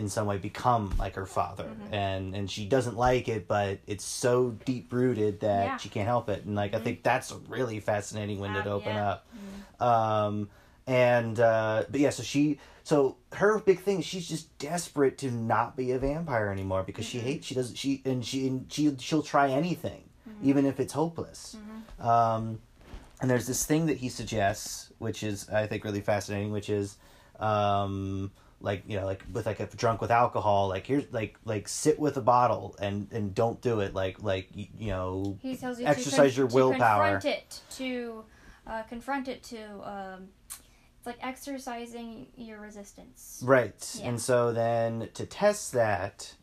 in 0.00 0.08
some 0.08 0.26
way 0.26 0.38
become 0.38 0.92
like 0.98 1.14
her 1.14 1.26
father 1.26 1.64
Mhm. 1.68 1.92
and 1.92 2.34
and 2.34 2.50
she 2.50 2.64
doesn't 2.64 2.96
like 2.96 3.28
it 3.28 3.46
but 3.46 3.78
it's 3.86 4.04
so 4.04 4.50
deep 4.64 4.90
rooted 4.92 5.40
that 5.40 5.64
Yeah. 5.64 5.76
she 5.76 5.88
can't 5.90 6.06
help 6.08 6.28
it 6.30 6.44
and 6.46 6.56
like 6.56 6.74
i 6.74 6.78
Mhm. 6.78 6.84
think 6.84 7.02
that's 7.02 7.30
a 7.30 7.36
really 7.48 7.78
fascinating 7.80 8.40
window 8.40 8.62
to 8.62 8.70
open 8.70 8.94
yeah. 8.94 9.10
up 9.10 9.26
um 9.86 10.48
and 10.86 11.38
uh 11.38 11.84
but 11.90 12.00
yeah 12.00 12.10
so 12.10 12.22
she 12.22 12.58
so 12.82 13.16
her 13.34 13.58
big 13.60 13.80
thing 13.80 13.98
is 14.00 14.06
she's 14.06 14.26
just 14.26 14.56
desperate 14.58 15.18
to 15.18 15.30
not 15.30 15.76
be 15.76 15.92
a 15.92 15.98
vampire 15.98 16.48
anymore 16.48 16.82
because 16.82 17.04
she 17.04 17.18
Mhm. 17.18 17.22
hates 17.22 17.46
she 17.46 17.54
doesn't 17.54 17.76
she 17.76 18.00
and 18.06 18.24
she 18.24 18.46
and 18.48 18.72
she 18.72 18.96
she'll 18.98 19.22
try 19.22 19.50
anything 19.50 20.04
Mhm. 20.28 20.44
even 20.44 20.64
if 20.66 20.80
it's 20.80 20.94
hopeless 20.94 21.56
Mhm. 21.56 22.04
um 22.04 22.58
and 23.20 23.30
there's 23.30 23.46
this 23.46 23.66
thing 23.66 23.84
that 23.86 23.98
he 23.98 24.08
suggests 24.08 24.90
which 24.98 25.22
is 25.22 25.46
i 25.50 25.66
think 25.66 25.84
really 25.84 26.00
fascinating 26.00 26.50
which 26.52 26.70
is 26.70 26.96
um 27.38 28.30
like 28.60 28.82
you 28.86 28.98
know 28.98 29.06
like 29.06 29.22
with 29.32 29.46
like 29.46 29.60
a 29.60 29.66
drunk 29.66 30.00
with 30.00 30.10
alcohol 30.10 30.68
like 30.68 30.86
here's 30.86 31.10
like 31.12 31.36
like 31.44 31.66
sit 31.66 31.98
with 31.98 32.16
a 32.16 32.20
bottle 32.20 32.76
and 32.80 33.08
and 33.10 33.34
don't 33.34 33.60
do 33.62 33.80
it 33.80 33.94
like 33.94 34.22
like 34.22 34.48
you, 34.54 34.66
you 34.78 34.90
know 34.90 35.38
He 35.40 35.56
tells 35.56 35.80
you 35.80 35.86
Exercise 35.86 36.34
to 36.34 36.40
your 36.40 36.48
to 36.48 36.54
willpower. 36.54 37.12
confront 37.12 37.24
it 37.24 37.60
to 37.76 38.24
uh, 38.66 38.82
confront 38.82 39.28
it 39.28 39.42
to 39.44 39.58
um, 39.82 40.28
it's 40.98 41.06
like 41.06 41.18
exercising 41.22 42.26
your 42.36 42.60
resistance. 42.60 43.40
Right. 43.42 43.96
Yeah. 43.98 44.08
And 44.10 44.20
so 44.20 44.52
then 44.52 45.08
to 45.14 45.24
test 45.24 45.72
that, 45.72 46.34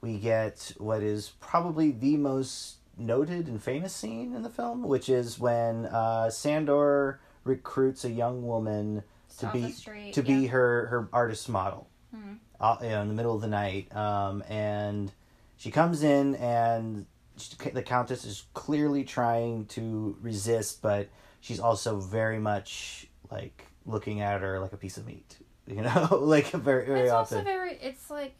we 0.00 0.18
get 0.18 0.72
what 0.78 1.02
is 1.02 1.32
probably 1.40 1.92
the 1.92 2.16
most 2.16 2.78
noted 2.98 3.46
and 3.46 3.62
famous 3.62 3.94
scene 3.94 4.34
in 4.34 4.42
the 4.42 4.50
film, 4.50 4.82
which 4.82 5.08
is 5.08 5.38
when 5.38 5.86
uh, 5.86 6.28
Sandor 6.28 7.20
recruits 7.44 8.04
a 8.04 8.10
young 8.10 8.46
woman 8.46 9.04
to 9.40 9.46
off 9.46 9.52
be 9.52 9.70
street, 9.72 10.14
to 10.14 10.22
yeah. 10.22 10.26
be 10.26 10.46
her 10.46 10.86
her 10.86 11.08
artist 11.12 11.48
model. 11.48 11.88
Mhm. 12.14 12.38
Uh, 12.60 12.76
you 12.82 12.88
know, 12.90 13.02
in 13.02 13.08
the 13.08 13.14
middle 13.14 13.34
of 13.34 13.40
the 13.40 13.48
night, 13.48 13.94
um, 13.96 14.42
and 14.48 15.12
she 15.56 15.70
comes 15.70 16.02
in, 16.02 16.34
and 16.36 17.06
she, 17.36 17.70
the 17.70 17.82
countess 17.82 18.24
is 18.24 18.44
clearly 18.54 19.04
trying 19.04 19.64
to 19.66 20.16
resist, 20.20 20.82
but 20.82 21.08
she's 21.40 21.60
also 21.60 21.98
very 21.98 22.38
much 22.38 23.06
like 23.30 23.66
looking 23.86 24.20
at 24.20 24.40
her 24.42 24.60
like 24.60 24.72
a 24.72 24.76
piece 24.76 24.96
of 24.96 25.06
meat. 25.06 25.36
You 25.66 25.82
know, 25.82 26.08
like 26.20 26.50
very 26.50 26.84
very 26.84 27.10
often. 27.10 27.10
It's 27.10 27.12
often. 27.12 27.38
also 27.38 27.44
very. 27.44 27.74
It's 27.80 28.10
like 28.10 28.34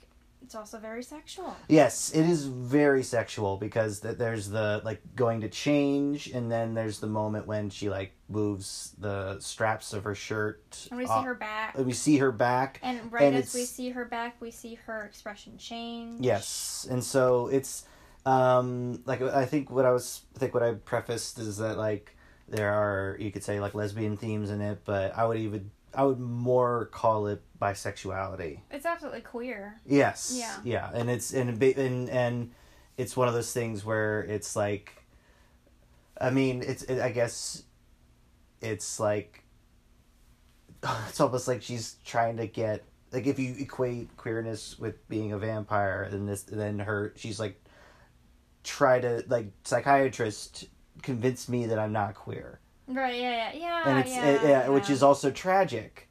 it's 0.51 0.57
also 0.57 0.79
very 0.79 1.05
sexual. 1.05 1.57
Yes, 1.69 2.11
it 2.13 2.29
is 2.29 2.45
very 2.47 3.05
sexual 3.05 3.57
because 3.57 4.01
th- 4.01 4.17
there's 4.17 4.51
the 4.51 4.83
like 4.85 5.01
going 5.15 5.43
to 5.43 5.49
change, 5.49 6.27
and 6.27 6.51
then 6.51 6.75
there's 6.75 6.99
the 6.99 7.07
moment 7.07 7.47
when 7.47 7.71
she 7.71 7.89
like 7.89 8.11
moves 8.29 8.93
the 8.99 9.39
straps 9.39 9.93
of 9.93 10.03
her 10.03 10.17
shirt. 10.17 10.89
And 10.91 10.99
we 10.99 11.07
see 11.07 11.23
her 11.23 11.35
back. 11.35 11.79
We 11.79 11.93
see 11.93 12.17
her 12.17 12.33
back. 12.33 12.81
And 12.83 13.13
right 13.13 13.23
and 13.23 13.37
as 13.37 13.55
we 13.55 13.65
see 13.65 13.91
her 13.91 14.05
back, 14.05 14.41
we 14.41 14.51
see 14.51 14.75
her 14.87 15.03
expression 15.05 15.57
change. 15.57 16.21
Yes, 16.27 16.85
and 16.91 17.05
so 17.05 17.47
it's 17.47 17.85
um 18.27 19.05
like 19.07 19.23
I 19.23 19.47
think 19.47 19.71
what 19.71 19.87
I 19.87 19.93
was 19.93 20.23
I 20.35 20.41
think 20.41 20.53
what 20.53 20.65
I 20.65 20.73
prefaced 20.73 21.39
is 21.39 21.59
that 21.59 21.79
like 21.79 22.17
there 22.49 22.73
are 22.73 23.17
you 23.21 23.31
could 23.31 23.45
say 23.45 23.61
like 23.61 23.77
lesbian 23.77 24.17
themes 24.17 24.51
in 24.51 24.61
it, 24.61 24.81
but 24.85 25.17
I 25.17 25.27
would 25.27 25.39
even 25.39 25.71
I 25.95 26.03
would 26.03 26.19
more 26.19 26.87
call 26.87 27.29
it 27.29 27.41
bisexuality. 27.61 28.61
It's 28.71 28.87
absolutely 28.87 29.21
queer. 29.21 29.81
Yes. 29.87 30.35
Yeah. 30.37 30.57
Yeah, 30.65 30.91
and 30.95 31.11
it's 31.11 31.33
and 31.33 31.63
and 31.63 32.09
and 32.11 32.51
it's 32.97 33.17
one 33.17 33.29
of 33.29 33.35
those 33.35 33.53
things 33.53 33.85
where 33.85 34.23
it's 34.23 34.57
like, 34.57 35.05
I 36.21 36.31
mean, 36.31 36.63
it's 36.63 36.83
it, 36.85 37.01
I 37.01 37.11
guess, 37.11 37.63
it's 38.61 38.99
like, 39.01 39.43
it's 41.09 41.21
almost 41.21 41.47
like 41.49 41.63
she's 41.63 41.97
trying 42.05 42.37
to 42.39 42.47
get 42.47 42.85
like 43.13 43.27
if 43.27 43.39
you 43.39 43.55
equate 43.59 44.17
queerness 44.17 44.79
with 44.79 45.07
being 45.09 45.33
a 45.33 45.39
vampire, 45.39 46.09
then 46.11 46.27
this 46.27 46.43
then 46.43 46.79
her 46.81 47.13
she's 47.17 47.39
like, 47.41 47.63
try 48.65 49.01
to 49.01 49.25
like 49.29 49.51
psychiatrist 49.65 50.67
convince 51.03 51.49
me 51.49 51.65
that 51.67 51.79
I'm 51.79 51.93
not 51.93 52.15
queer 52.15 52.61
Right. 52.87 53.19
Yeah. 53.19 53.53
Yeah. 53.55 53.59
Yeah. 53.59 53.83
and 53.89 53.99
it's 54.01 54.11
yeah, 54.11 54.27
it- 54.27 54.43
yeah, 54.43 54.69
which 54.69 54.91
is 54.91 55.03
also 55.03 55.31
tragic 55.31 56.09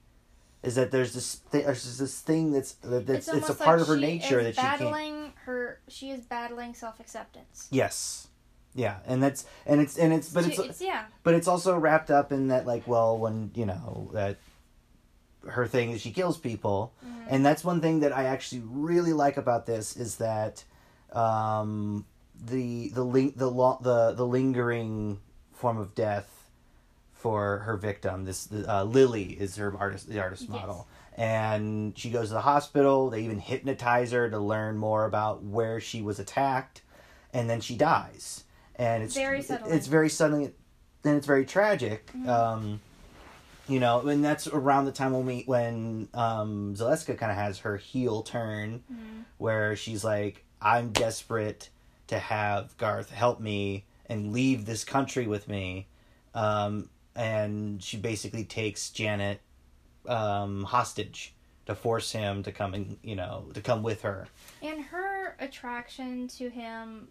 is 0.63 0.75
that 0.75 0.91
there's 0.91 1.13
this 1.13 1.37
th- 1.51 1.65
there's 1.65 1.97
this 1.97 2.19
thing 2.21 2.51
that's 2.51 2.73
that- 2.73 3.07
that's 3.07 3.27
it's, 3.27 3.49
a 3.49 3.53
part 3.53 3.79
like 3.79 3.81
of 3.81 3.87
her 3.87 3.97
nature 3.97 4.43
that 4.43 4.55
she 4.55 4.61
can't 4.61 4.79
battling 4.79 5.33
her. 5.45 5.79
She 5.87 6.11
is 6.11 6.25
battling 6.25 6.73
self 6.73 6.99
acceptance. 6.99 7.67
yes 7.71 8.27
yeah 8.75 8.97
and 9.07 9.21
that's 9.23 9.45
and 9.65 9.81
it's 9.81 9.97
and 9.97 10.13
it's 10.13 10.29
but 10.29 10.45
it's, 10.45 10.59
it's 10.59 10.79
yeah. 10.81 11.05
but 11.23 11.33
it's 11.33 11.47
also 11.47 11.75
wrapped 11.75 12.11
up 12.11 12.31
in 12.31 12.49
that 12.49 12.67
like 12.67 12.87
well 12.87 13.17
when 13.17 13.49
you 13.55 13.65
know 13.65 14.11
that 14.13 14.37
her 15.47 15.65
thing 15.65 15.89
is 15.89 16.01
she 16.01 16.11
kills 16.11 16.37
people 16.37 16.93
Mhm. 17.03 17.25
and 17.29 17.43
that's 17.45 17.63
one 17.63 17.81
thing 17.81 18.01
that 18.01 18.15
i 18.15 18.25
actually 18.25 18.61
really 18.65 19.11
like 19.11 19.37
about 19.37 19.65
this 19.65 19.97
is 19.97 20.17
that 20.17 20.63
um 21.13 22.05
the 22.39 22.89
the 22.89 23.03
link 23.03 23.37
the 23.37 23.49
lo- 23.49 23.79
the 23.81 24.13
the 24.13 24.25
lingering 24.25 25.19
form 25.51 25.77
of 25.79 25.95
death 25.95 26.38
for 27.19 27.59
her 27.59 27.75
victim 27.77 28.23
this 28.25 28.47
uh, 28.67 28.83
lily 28.83 29.23
is 29.33 29.57
her 29.57 29.75
artist 29.77 30.07
the 30.09 30.19
artist 30.19 30.43
Yes. 30.43 30.49
model 30.49 30.87
and 31.17 31.97
she 31.97 32.09
goes 32.11 32.29
to 32.29 32.35
the 32.35 32.39
hospital. 32.41 33.09
They 33.09 33.23
even 33.23 33.39
hypnotize 33.39 34.13
her 34.13 34.29
to 34.29 34.39
learn 34.39 34.77
more 34.77 35.03
about 35.03 35.43
where 35.43 35.81
she 35.81 36.01
was 36.01 36.17
attacked, 36.17 36.81
and 37.33 37.49
then 37.49 37.59
she 37.59 37.75
dies. 37.75 38.45
And 38.77 39.03
it's 39.03 39.15
Very 39.15 39.41
suddenly. 39.41 39.75
it's 39.75 39.87
very 39.87 40.07
suddenly, 40.09 40.53
and 41.03 41.17
it's 41.17 41.27
very 41.27 41.43
tragic. 41.45 42.09
Um, 42.25 42.79
you 43.67 43.81
know, 43.81 44.07
and 44.07 44.23
that's 44.23 44.47
around 44.47 44.85
the 44.85 44.93
time 44.93 45.11
when 45.11 45.25
we 45.25 45.43
when 45.45 46.07
um, 46.13 46.73
Zaleska 46.77 47.17
kind 47.17 47.33
of 47.33 47.37
has 47.37 47.59
her 47.59 47.75
heel 47.75 48.21
turn, 48.23 48.81
where 49.39 49.75
she's 49.75 50.05
like, 50.05 50.45
"I'm 50.61 50.91
desperate 50.93 51.69
to 52.07 52.17
have 52.17 52.77
Garth 52.77 53.11
help 53.11 53.41
me 53.41 53.83
and 54.05 54.31
leave 54.31 54.65
this 54.65 54.85
country 54.85 55.27
with 55.27 55.49
me," 55.49 55.87
um, 56.33 56.87
and 57.19 57.83
she 57.83 57.97
basically 57.97 58.45
takes 58.45 58.89
Janet 58.89 59.41
um, 60.07 60.63
hostage 60.63 61.33
to 61.65 61.75
force 61.75 62.11
him 62.13 62.41
to 62.43 62.51
come 62.51 62.73
and 62.73 62.97
you 63.03 63.15
know 63.15 63.45
to 63.53 63.61
come 63.61 63.83
with 63.83 64.01
her. 64.01 64.27
And 64.63 64.81
her 64.85 65.35
attraction 65.39 66.29
to 66.29 66.49
him 66.49 67.07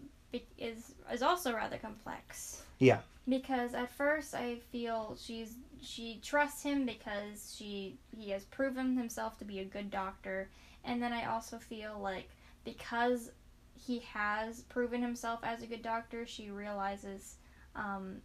is 0.57 0.95
is 1.13 1.21
also 1.21 1.53
rather 1.53 1.77
complex. 1.77 2.63
Yeah. 2.79 2.99
Because 3.27 3.75
at 3.75 3.91
first 3.91 4.33
I 4.33 4.57
feel 4.71 5.15
she's 5.21 5.53
she 5.79 6.19
trusts 6.23 6.63
him 6.63 6.87
because 6.87 7.55
she 7.55 7.95
he 8.17 8.31
has 8.31 8.45
proven 8.45 8.97
himself 8.97 9.37
to 9.37 9.45
be 9.45 9.59
a 9.59 9.65
good 9.65 9.91
doctor, 9.91 10.49
and 10.83 11.01
then 11.01 11.13
I 11.13 11.25
also 11.25 11.59
feel 11.59 11.99
like 12.01 12.29
because 12.65 13.31
he 13.75 13.99
has 13.99 14.61
proven 14.63 15.01
himself 15.03 15.39
as 15.43 15.61
a 15.61 15.67
good 15.67 15.83
doctor, 15.83 16.25
she 16.25 16.49
realizes, 16.49 17.35
um, 17.75 18.17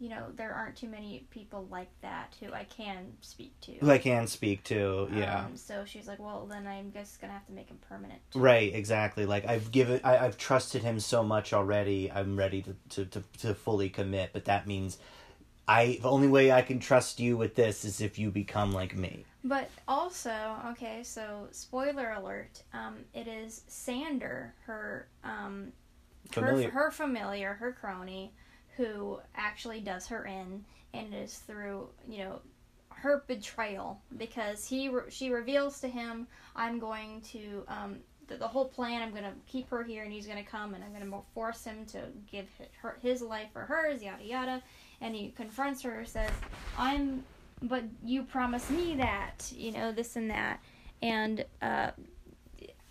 you 0.00 0.08
know, 0.08 0.26
there 0.34 0.52
aren't 0.52 0.76
too 0.76 0.88
many 0.88 1.26
people 1.30 1.68
like 1.70 1.90
that 2.00 2.34
who 2.40 2.52
I 2.52 2.64
can 2.64 3.12
speak 3.20 3.52
to. 3.60 3.72
Who 3.72 3.90
I 3.90 3.98
can 3.98 4.26
speak 4.26 4.64
to, 4.64 5.08
yeah. 5.14 5.44
Um, 5.44 5.56
so 5.56 5.84
she's 5.84 6.08
like, 6.08 6.18
well, 6.18 6.46
then 6.46 6.66
I'm 6.66 6.90
just 6.90 7.20
gonna 7.20 7.34
have 7.34 7.46
to 7.46 7.52
make 7.52 7.68
him 7.68 7.78
permanent. 7.86 8.20
Right, 8.34 8.74
exactly. 8.74 9.26
Like 9.26 9.46
I've 9.46 9.70
given, 9.70 10.00
I, 10.02 10.18
I've 10.18 10.38
trusted 10.38 10.82
him 10.82 10.98
so 11.00 11.22
much 11.22 11.52
already. 11.52 12.10
I'm 12.10 12.36
ready 12.36 12.62
to, 12.62 12.74
to, 12.90 13.04
to, 13.04 13.22
to 13.40 13.54
fully 13.54 13.90
commit. 13.90 14.30
But 14.32 14.46
that 14.46 14.66
means, 14.66 14.96
I 15.68 15.98
the 16.00 16.10
only 16.10 16.28
way 16.28 16.50
I 16.50 16.62
can 16.62 16.80
trust 16.80 17.20
you 17.20 17.36
with 17.36 17.54
this 17.54 17.84
is 17.84 18.00
if 18.00 18.18
you 18.18 18.30
become 18.30 18.72
like 18.72 18.96
me. 18.96 19.26
But 19.44 19.70
also, 19.86 20.56
okay, 20.70 21.02
so 21.02 21.48
spoiler 21.52 22.12
alert. 22.12 22.62
Um, 22.72 22.96
it 23.14 23.28
is 23.28 23.62
Sandor, 23.68 24.54
her 24.64 25.08
um, 25.22 25.72
Familiar. 26.30 26.70
her 26.70 26.84
her 26.84 26.90
familiar, 26.90 27.54
her 27.54 27.72
crony, 27.72 28.32
who 28.80 29.20
actually 29.34 29.80
does 29.80 30.06
her 30.06 30.24
in, 30.24 30.64
and 30.94 31.12
it 31.12 31.16
is 31.16 31.38
through 31.38 31.88
you 32.08 32.24
know 32.24 32.40
her 32.88 33.24
betrayal 33.26 34.00
because 34.16 34.66
he 34.66 34.88
re- 34.88 35.10
she 35.10 35.30
reveals 35.30 35.80
to 35.80 35.88
him, 35.88 36.26
I'm 36.56 36.78
going 36.78 37.20
to 37.32 37.64
um, 37.68 37.96
the, 38.26 38.36
the 38.36 38.48
whole 38.48 38.66
plan. 38.66 39.02
I'm 39.02 39.10
going 39.10 39.24
to 39.24 39.34
keep 39.46 39.68
her 39.70 39.82
here, 39.82 40.04
and 40.04 40.12
he's 40.12 40.26
going 40.26 40.42
to 40.42 40.50
come, 40.50 40.72
and 40.74 40.82
I'm 40.82 40.90
going 40.90 41.10
to 41.10 41.18
force 41.34 41.62
him 41.64 41.84
to 41.92 42.04
give 42.30 42.46
hi- 42.58 42.68
her 42.80 42.98
his 43.02 43.20
life 43.20 43.48
for 43.52 43.62
hers, 43.62 44.02
yada 44.02 44.24
yada. 44.24 44.62
And 45.02 45.14
he 45.14 45.28
confronts 45.36 45.82
her, 45.82 46.04
says, 46.06 46.30
"I'm, 46.78 47.22
but 47.62 47.84
you 48.02 48.22
promised 48.22 48.70
me 48.70 48.94
that, 48.96 49.52
you 49.54 49.72
know, 49.72 49.92
this 49.92 50.16
and 50.16 50.30
that." 50.30 50.60
And 51.02 51.44
uh, 51.60 51.90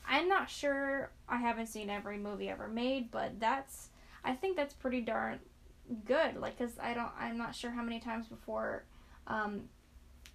I'm 0.07 0.27
not 0.27 0.49
sure. 0.51 1.09
I 1.27 1.37
haven't 1.37 1.67
seen 1.67 1.89
every 1.89 2.17
movie 2.17 2.49
ever 2.49 2.67
made, 2.67 3.09
but 3.09 3.39
that's 3.39 3.89
I 4.23 4.33
think 4.33 4.57
that's 4.57 4.73
pretty 4.73 5.01
darn 5.01 5.39
good. 6.05 6.37
Like, 6.37 6.57
cause 6.57 6.77
I 6.81 6.93
don't, 6.93 7.11
I'm 7.19 7.37
not 7.37 7.55
sure 7.55 7.71
how 7.71 7.81
many 7.83 7.99
times 7.99 8.27
before, 8.27 8.83
um, 9.27 9.63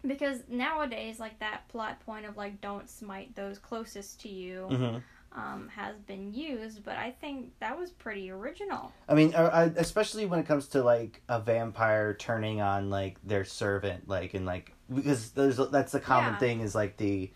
because 0.06 0.40
nowadays, 0.48 1.18
like 1.18 1.38
that 1.40 1.66
plot 1.68 2.00
point 2.04 2.26
of 2.26 2.36
like 2.36 2.60
don't 2.60 2.88
smite 2.90 3.34
those 3.34 3.58
closest 3.58 4.20
to 4.22 4.28
you, 4.28 4.66
hmm 4.68 4.96
um, 5.36 5.68
has 5.74 5.96
been 6.06 6.32
used. 6.32 6.84
But 6.84 6.96
I 6.96 7.10
think 7.10 7.52
that 7.60 7.78
was 7.78 7.90
pretty 7.90 8.30
original. 8.30 8.92
I 9.08 9.14
mean, 9.14 9.34
I, 9.34 9.64
especially 9.76 10.26
when 10.26 10.38
it 10.40 10.46
comes 10.46 10.68
to 10.68 10.82
like 10.82 11.22
a 11.28 11.40
vampire 11.40 12.14
turning 12.14 12.60
on 12.60 12.90
like 12.90 13.16
their 13.24 13.44
servant, 13.44 14.08
like 14.08 14.34
and 14.34 14.46
like 14.46 14.72
because 14.94 15.30
there's 15.30 15.56
that's 15.56 15.92
the 15.92 16.00
common 16.00 16.34
Yeah. 16.34 16.38
thing 16.38 16.60
is 16.60 16.74
like 16.74 16.96
the. 16.96 17.30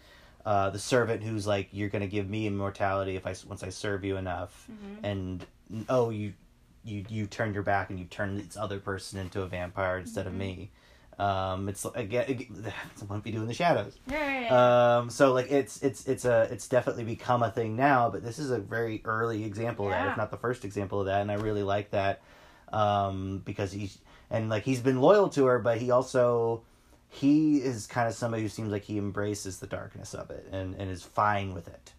Uh, 0.47 0.71
the 0.71 0.79
servant 0.79 1.23
who's 1.23 1.47
like 1.47 1.69
you're 1.73 1.91
gonna 1.91 2.07
give 2.07 2.27
me 2.27 2.47
immortality 2.47 3.17
if 3.17 3.27
I 3.27 3.35
once 3.47 3.63
I 3.63 3.69
serve 3.69 4.03
you 4.03 4.17
enough, 4.17 4.67
Mhm. 4.71 4.99
and 5.03 5.47
oh 5.91 6.09
you 6.09 6.33
you 6.85 7.05
you 7.09 7.27
turned 7.27 7.55
your 7.55 7.63
back 7.63 7.91
and 7.91 7.99
you 7.99 8.05
turned 8.07 8.39
this 8.41 8.57
other 8.57 8.79
person 8.79 9.19
into 9.19 9.43
a 9.43 9.47
vampire 9.47 9.99
instead 9.99 10.27
of 10.27 10.33
Mhm. 10.33 10.37
me. 10.39 10.71
Um, 11.19 11.69
it's 11.69 11.85
again 11.97 12.25
it's 12.29 13.03
what 13.09 13.25
we 13.25 13.33
do 13.33 13.39
in 13.41 13.49
the 13.49 13.55
shadows. 13.55 13.99
Yeah. 14.09 14.99
Um, 15.01 15.11
so 15.11 15.33
like 15.33 15.51
it's 15.51 15.83
it's 15.83 16.07
it's 16.07 16.25
a 16.25 16.49
it's 16.51 16.69
definitely 16.69 17.05
become 17.05 17.43
a 17.43 17.51
thing 17.51 17.75
now, 17.77 18.09
but 18.09 18.23
this 18.23 18.39
is 18.39 18.51
a 18.53 18.59
very 18.59 19.03
early 19.05 19.45
example 19.45 19.87
of 19.87 19.91
that, 19.93 20.05
Yeah. 20.05 20.11
if 20.13 20.17
not 20.17 20.31
the 20.31 20.37
first 20.37 20.65
example 20.65 21.01
of 21.01 21.07
that, 21.07 21.21
and 21.23 21.31
I 21.31 21.35
really 21.35 21.65
like 21.65 21.91
that 21.91 22.21
um, 22.73 23.43
because 23.45 23.73
he's 23.73 23.99
and 24.31 24.49
like 24.49 24.63
he's 24.63 24.81
been 24.81 25.01
loyal 25.01 25.29
to 25.31 25.47
her, 25.47 25.59
but 25.59 25.79
he 25.79 25.91
also 25.91 26.63
he 27.09 27.57
is 27.57 27.87
kind 27.87 28.07
of 28.07 28.15
somebody 28.15 28.43
who 28.43 28.49
seems 28.49 28.71
like 28.71 28.85
he 28.85 28.99
embraces 28.99 29.59
the 29.59 29.67
darkness 29.67 30.15
of 30.15 30.31
it 30.31 30.47
and 30.53 30.75
and 30.77 30.89
is 30.91 31.03
fine 31.03 31.53
with 31.55 31.67
it, 31.67 31.93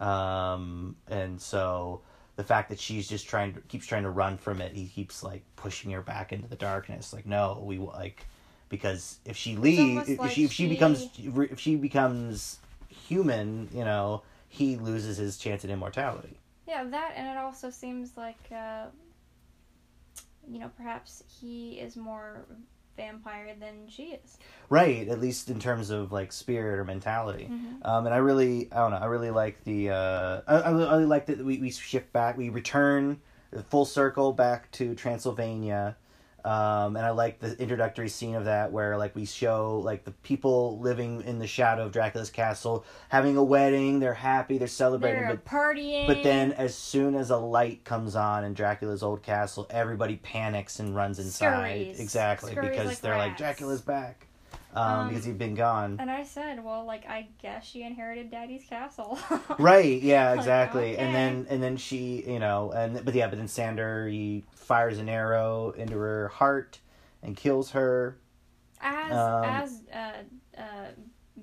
um, 0.00 0.94
and 1.08 1.40
so 1.40 2.02
the 2.40 2.46
fact 2.46 2.70
that 2.70 2.80
she's 2.80 3.06
just 3.06 3.28
trying 3.28 3.52
to 3.52 3.60
keeps 3.60 3.86
trying 3.86 4.04
to 4.04 4.10
run 4.10 4.38
from 4.38 4.62
it, 4.62 4.72
he 4.72 4.86
keeps 4.86 5.22
like 5.22 5.42
pushing 5.56 5.90
her 5.90 6.00
back 6.00 6.32
into 6.32 6.48
the 6.48 6.56
darkness. 6.56 7.12
Like 7.12 7.26
no, 7.26 7.62
we 7.62 7.76
like 7.76 8.24
because 8.70 9.18
if 9.26 9.36
she 9.36 9.56
leaves, 9.56 10.08
if, 10.08 10.18
like 10.18 10.30
she 10.30 10.44
if 10.44 10.52
she 10.52 10.64
she- 10.64 10.68
becomes 10.70 11.08
if 11.18 11.60
she 11.60 11.76
becomes 11.76 12.58
human, 12.88 13.68
you 13.74 13.84
know, 13.84 14.22
he 14.48 14.76
loses 14.76 15.18
his 15.18 15.36
chance 15.36 15.66
at 15.66 15.70
immortality. 15.70 16.38
Yeah, 16.66 16.84
that, 16.84 17.12
and 17.14 17.28
it 17.28 17.36
also 17.36 17.68
seems 17.68 18.16
like, 18.16 18.38
uh, 18.50 18.86
you 20.48 20.60
know, 20.60 20.70
perhaps 20.78 21.22
he 21.40 21.72
is 21.72 21.94
more 21.94 22.46
vampire 22.96 23.54
than 23.58 23.88
she 23.88 24.04
is. 24.24 24.38
Right, 24.68 25.08
at 25.08 25.20
least 25.20 25.50
in 25.50 25.58
terms 25.58 25.90
of 25.90 26.12
like 26.12 26.32
spirit 26.32 26.78
or 26.78 26.84
mentality. 26.84 27.48
Mhm. 27.50 27.84
Um, 27.86 28.06
and 28.06 28.14
I 28.14 28.18
really, 28.18 28.68
I 28.72 28.76
don't 28.76 28.90
know, 28.92 28.98
I 28.98 29.06
really 29.06 29.30
like 29.30 29.62
the, 29.64 29.90
uh, 29.90 30.40
I, 30.46 30.56
I 30.56 30.70
really- 30.70 31.04
like 31.06 31.26
that 31.26 31.44
we, 31.44 31.58
we 31.58 31.70
shift 31.70 32.12
back, 32.12 32.36
we 32.36 32.48
return 32.50 33.20
the 33.50 33.62
full 33.64 33.84
circle 33.84 34.32
back 34.32 34.70
to 34.72 34.94
Transylvania. 34.94 35.96
Um, 36.44 36.96
and 36.96 37.04
I 37.04 37.10
like 37.10 37.38
the 37.38 37.60
introductory 37.60 38.08
scene 38.08 38.34
of 38.34 38.44
that 38.46 38.72
where 38.72 38.96
like 38.96 39.14
we 39.14 39.24
show 39.24 39.80
like 39.84 40.04
the 40.04 40.10
people 40.10 40.78
living 40.80 41.22
in 41.22 41.38
the 41.38 41.46
shadow 41.46 41.86
of 41.86 41.92
Dracula's 41.92 42.30
castle 42.30 42.84
having 43.08 43.36
a 43.36 43.44
wedding, 43.44 44.00
they're 44.00 44.14
happy, 44.14 44.58
they're 44.58 44.68
celebrating, 44.68 45.22
They're 45.22 45.36
but 45.36 45.44
partying. 45.44 46.06
But 46.06 46.22
then, 46.22 46.52
as 46.52 46.74
soon 46.74 47.14
as 47.14 47.30
a 47.30 47.36
light 47.36 47.84
comes 47.84 48.16
on 48.16 48.44
in 48.44 48.54
Dracula's 48.54 49.02
old 49.02 49.22
castle, 49.22 49.66
everybody 49.70 50.16
panics 50.16 50.80
and 50.80 50.94
runs 50.94 51.18
inside. 51.18 51.50
Scurries. 51.50 52.00
Exactly, 52.00 52.52
Scurries 52.52 52.70
because 52.70 52.86
like 52.86 53.00
they're 53.00 53.16
like. 53.16 53.36
Dracula's 53.36 53.80
back, 53.80 54.26
um, 54.74 54.86
Um, 55.00 55.08
because 55.08 55.24
he'd 55.24 55.38
been 55.38 55.54
gone. 55.54 55.96
And 56.00 56.10
I 56.10 56.22
said, 56.24 56.62
well, 56.64 56.84
like, 56.84 57.06
I 57.06 57.28
guess 57.42 57.64
she 57.66 57.82
inherited 57.82 58.30
Daddy's 58.30 58.64
castle. 58.64 59.18
Right? 59.58 60.00
Yeah, 60.02 60.30
Like, 60.30 60.38
exactly. 60.38 60.96
And 60.98 61.14
then 61.14 61.46
and 61.50 61.62
then 61.62 61.76
she, 61.76 62.24
you 62.26 62.38
know, 62.38 62.70
and 62.72 63.04
but 63.04 63.14
yeah, 63.14 63.26
but 63.28 63.38
then 63.38 63.48
Sandor 63.48 64.06
he 64.08 64.44
fires 64.54 64.98
an 64.98 65.08
arrow 65.08 65.70
into 65.76 65.96
her 65.98 66.28
heart 66.28 66.78
and 67.22 67.36
kills 67.36 67.72
her. 67.72 68.16
As 68.80 69.12
Um, 69.12 69.44
as 69.44 69.82
uh, 69.92 70.60
uh, 70.60 70.62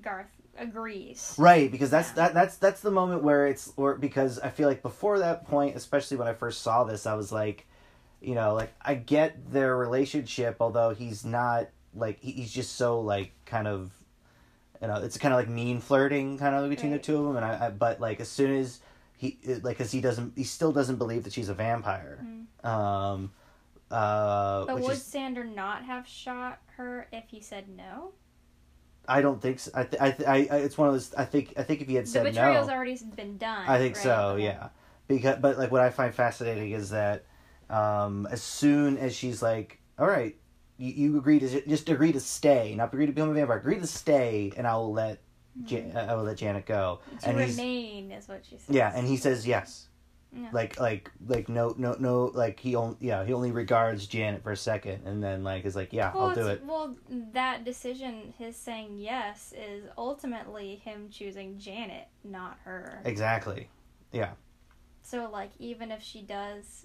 Garth 0.00 0.30
agrees. 0.58 1.34
Right, 1.38 1.70
because 1.70 1.90
that's 1.90 2.08
Yeah. 2.10 2.14
that 2.16 2.34
that's 2.34 2.56
that's 2.56 2.80
the 2.80 2.90
moment 2.90 3.22
where 3.22 3.46
it's 3.46 3.72
or 3.76 3.94
because 3.96 4.38
I 4.40 4.48
feel 4.50 4.68
like 4.68 4.82
before 4.82 5.20
that 5.20 5.46
point, 5.46 5.76
especially 5.76 6.16
when 6.16 6.26
I 6.28 6.32
first 6.32 6.62
saw 6.62 6.82
this, 6.84 7.06
I 7.06 7.14
was 7.14 7.30
like, 7.30 7.66
you 8.20 8.34
know, 8.34 8.54
like 8.54 8.72
I 8.80 8.94
get 8.94 9.52
their 9.52 9.76
relationship, 9.76 10.56
although 10.60 10.90
he's 10.94 11.24
not 11.24 11.68
like 11.98 12.18
he's 12.20 12.52
just 12.52 12.76
so 12.76 13.00
like 13.00 13.32
kind 13.44 13.66
of, 13.66 13.90
you 14.80 14.88
know, 14.88 14.96
it's 15.02 15.18
kind 15.18 15.34
of 15.34 15.38
like 15.40 15.48
mean 15.48 15.80
flirting 15.80 16.38
kind 16.38 16.54
of 16.54 16.68
between 16.70 16.92
Right. 16.92 17.02
the 17.02 17.04
two 17.06 17.18
of 17.18 17.24
them, 17.24 17.36
and 17.36 17.44
I, 17.44 17.66
I 17.66 17.70
but 17.70 18.00
like 18.00 18.20
as 18.20 18.28
soon 18.28 18.54
as 18.56 18.80
he 19.16 19.38
like 19.62 19.78
because 19.78 19.90
he 19.90 20.00
doesn't 20.00 20.32
he 20.36 20.44
still 20.44 20.72
doesn't 20.72 20.96
believe 20.96 21.24
that 21.24 21.32
she's 21.32 21.48
a 21.48 21.54
vampire, 21.54 22.24
um, 22.64 23.32
uh, 23.90 24.66
But 24.66 24.80
would 24.80 24.92
is 24.92 25.02
Sandor 25.02 25.44
not 25.44 25.84
have 25.84 26.06
shot 26.06 26.60
her 26.76 27.08
if 27.12 27.24
he 27.28 27.40
said 27.40 27.68
no? 27.68 28.12
I 29.10 29.22
don't 29.22 29.40
think 29.40 29.58
so. 29.58 29.70
I, 29.74 29.84
th- 29.84 30.02
I, 30.02 30.10
th- 30.10 30.28
I 30.28 30.34
I 30.54 30.58
it's 30.58 30.76
one 30.76 30.88
of 30.88 30.94
those 30.94 31.14
I 31.14 31.24
think 31.24 31.54
I 31.56 31.62
think 31.62 31.80
if 31.80 31.88
he 31.88 31.94
had 31.94 32.06
said 32.06 32.24
no, 32.24 32.30
the 32.30 32.30
betrayal's 32.32 32.68
already 32.68 32.98
been 33.16 33.38
done. 33.38 33.66
I 33.66 33.78
think 33.78 33.96
right? 33.96 34.02
so, 34.02 34.28
Okay. 34.34 34.44
yeah. 34.44 34.68
Because, 35.08 35.38
but 35.40 35.56
like 35.56 35.72
what 35.72 35.80
I 35.80 35.88
find 35.88 36.14
fascinating 36.14 36.72
is 36.72 36.90
that 36.90 37.24
um, 37.70 38.28
as 38.30 38.42
soon 38.42 38.98
as 38.98 39.16
she's 39.16 39.40
like, 39.40 39.78
"All 39.98 40.06
right, 40.06 40.36
you, 40.78 40.92
you 40.92 41.18
agree 41.18 41.38
to 41.40 41.68
just 41.68 41.88
agree 41.88 42.12
to 42.12 42.20
stay, 42.20 42.74
not 42.76 42.92
agree 42.92 43.06
to 43.06 43.12
become 43.12 43.30
a 43.30 43.34
vampire, 43.34 43.58
agree 43.58 43.78
to 43.78 43.86
stay, 43.86 44.52
and 44.56 44.66
I 44.66 44.76
will 44.76 44.92
let 44.92 45.20
Jan- 45.64 45.90
mm-hmm. 45.90 46.10
I 46.10 46.14
will 46.14 46.24
let 46.24 46.38
Janet 46.38 46.66
go." 46.66 47.00
To 47.20 47.28
and 47.28 47.36
remain 47.38 48.12
is 48.12 48.28
what 48.28 48.44
she 48.48 48.56
says. 48.56 48.74
yeah, 48.74 48.92
and 48.94 49.06
he 49.06 49.16
says 49.16 49.46
yes, 49.46 49.88
Yeah. 50.32 50.48
Like 50.52 50.78
like 50.78 51.10
like 51.26 51.48
no 51.48 51.74
no 51.78 51.96
no 51.98 52.30
like 52.34 52.60
he 52.60 52.74
only 52.76 52.96
yeah 53.00 53.24
he 53.24 53.32
only 53.32 53.50
regards 53.50 54.06
Janet 54.06 54.42
for 54.42 54.52
a 54.52 54.56
second 54.56 55.06
and 55.06 55.22
then 55.22 55.42
like 55.42 55.64
is 55.64 55.74
like 55.74 55.92
yeah 55.92 56.12
well, 56.14 56.26
I'll 56.28 56.34
do 56.34 56.46
it. 56.48 56.62
Well, 56.64 56.96
that 57.32 57.64
decision, 57.64 58.34
his 58.38 58.54
saying 58.56 58.98
yes, 58.98 59.52
is 59.56 59.84
ultimately 59.96 60.76
him 60.76 61.08
choosing 61.10 61.58
Janet, 61.58 62.08
not 62.24 62.58
her. 62.64 63.02
Exactly. 63.04 63.68
Yeah. 64.12 64.32
So, 65.02 65.30
like, 65.32 65.52
even 65.58 65.90
if 65.90 66.02
she 66.02 66.20
does 66.20 66.84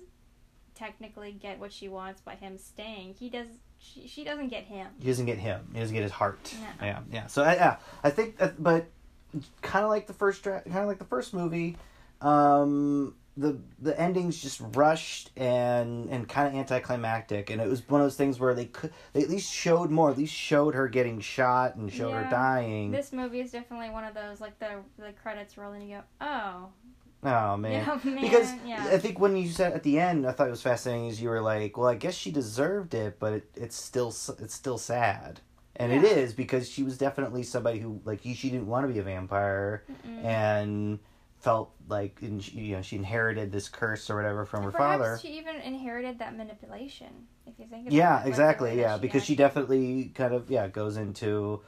technically 0.76 1.34
get 1.34 1.60
what 1.60 1.74
she 1.74 1.90
wants 1.90 2.22
by 2.22 2.36
him 2.36 2.58
staying, 2.58 3.16
he 3.20 3.30
does. 3.30 3.48
She, 3.84 4.08
she 4.08 4.24
doesn't 4.24 4.48
get 4.48 4.64
him. 4.64 4.88
He 5.00 5.08
doesn't 5.08 5.26
get 5.26 5.38
him. 5.38 5.68
He 5.74 5.80
doesn't 5.80 5.94
get 5.94 6.04
his 6.04 6.12
heart. 6.12 6.56
Yeah. 6.80 6.86
Yeah, 6.86 7.00
yeah. 7.12 7.28
So 7.28 7.44
I, 7.44 7.56
yeah, 7.56 7.78
I 8.04 8.10
think, 8.10 8.38
that, 8.38 8.62
but 8.62 8.86
kind 9.62 9.84
of 9.84 9.92
like 9.92 10.08
the 10.08 10.14
first, 10.14 10.44
kind 10.44 10.64
of 10.66 10.88
like 10.88 11.00
the 11.00 11.06
first 11.06 11.34
movie, 11.34 11.78
um, 12.22 13.16
the 13.36 13.58
the 13.80 14.00
ending's 14.00 14.40
just 14.40 14.62
rushed 14.76 15.32
and 15.36 16.08
and 16.10 16.30
kind 16.30 16.48
of 16.48 16.54
anticlimactic, 16.54 17.50
and 17.50 17.60
it 17.60 17.68
was 17.68 17.82
one 17.90 18.00
of 18.00 18.06
those 18.06 18.16
things 18.16 18.40
where 18.40 18.54
they 18.54 18.66
could 18.66 18.94
they 19.14 19.24
at 19.24 19.30
least 19.30 19.52
showed 19.52 19.90
more, 19.90 20.12
at 20.12 20.18
least 20.18 20.34
showed 20.36 20.76
her 20.76 20.88
getting 20.88 21.20
shot 21.20 21.76
and 21.76 21.92
showed 21.92 22.12
her 22.12 22.28
dying. 22.30 22.92
This 22.92 23.12
movie 23.12 23.42
is 23.42 23.52
definitely 23.52 23.90
one 23.90 24.04
of 24.04 24.14
those 24.14 24.40
like 24.40 24.60
the 24.60 24.76
the 25.00 25.14
credits 25.24 25.58
roll 25.58 25.72
and 25.74 25.84
you 25.90 25.98
go, 25.98 26.04
oh, 26.22 26.70
oh 27.26 27.58
man. 27.58 27.86
yeah, 27.86 27.86
man, 27.96 28.20
Because 28.22 28.54
yeah, 28.66 28.88
I 28.92 28.98
think 28.98 29.20
when 29.20 29.36
you 29.36 29.50
said 29.50 29.74
at 29.74 29.84
the 29.84 30.00
end, 30.00 30.26
I 30.28 30.32
thought 30.32 30.48
it 30.48 30.52
was 30.52 30.62
fascinating. 30.62 31.08
Is 31.08 31.22
you 31.22 31.30
were 31.30 31.42
like, 31.42 31.78
"Well, 31.78 31.88
I 31.88 31.96
guess 31.96 32.16
she 32.16 32.32
deserved 32.32 32.94
it, 32.94 33.20
but 33.20 33.34
it, 33.34 33.50
it's 33.56 33.76
still 33.76 34.10
it's 34.40 34.54
still 34.54 34.78
sad," 34.78 35.42
and 35.76 35.92
it 35.92 36.04
Yeah. 36.04 36.10
is 36.10 36.34
because 36.34 36.70
she 36.70 36.84
was 36.84 36.98
definitely 36.98 37.44
somebody 37.44 37.80
who 37.80 38.02
like 38.06 38.22
he, 38.22 38.34
she 38.34 38.50
didn't 38.50 38.68
want 38.68 38.88
to 38.88 38.94
be 38.94 39.00
a 39.00 39.04
vampire 39.04 39.84
Mm-mm. 39.92 40.26
and 40.26 41.00
felt 41.40 41.72
like 41.90 42.20
and 42.22 42.42
she, 42.42 42.52
you 42.52 42.76
know 42.78 42.82
she 42.82 42.96
inherited 42.96 43.52
this 43.52 43.68
curse 43.68 44.10
or 44.10 44.16
whatever 44.16 44.46
from 44.46 44.64
her 44.64 44.72
father. 44.72 45.20
she 45.22 45.38
even 45.38 45.58
inherited 45.58 46.18
that 46.20 46.38
manipulation. 46.38 47.28
If 47.46 47.60
you 47.60 47.66
think 47.66 47.88
about 47.88 47.94
it, 47.94 47.98
yeah, 47.98 48.16
like 48.18 48.28
exactly. 48.28 48.80
Yeah, 48.80 48.98
because 48.98 49.26
she 49.26 49.36
definitely 49.36 50.12
kind 50.16 50.34
of 50.34 50.50
yeah 50.50 50.68
goes 50.68 50.96
into, 50.98 51.62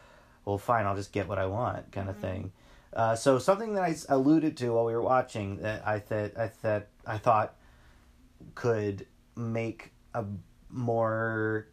well, 0.45 0.57
fine, 0.57 0.85
I'll 0.85 0.95
just 0.95 1.11
get 1.11 1.27
what 1.27 1.37
I 1.39 1.45
want 1.47 1.91
kind 1.91 2.09
of 2.09 2.15
Mhm. 2.17 2.21
thing. 2.21 2.51
Uh, 2.95 3.13
so 3.13 3.37
something 3.37 3.73
that 3.73 3.83
I 3.83 3.95
alluded 4.07 4.55
to 4.57 4.69
while 4.69 4.85
we 4.85 4.93
were 4.93 5.01
watching 5.01 5.57
that 5.57 5.85
I 5.85 5.99
thought 5.99 6.31
I 6.37 6.47
thought 6.47 6.87
I 7.05 7.17
thought 7.17 7.55
could 8.55 9.05
make 9.35 9.91
a 10.13 10.23
more 10.69 11.67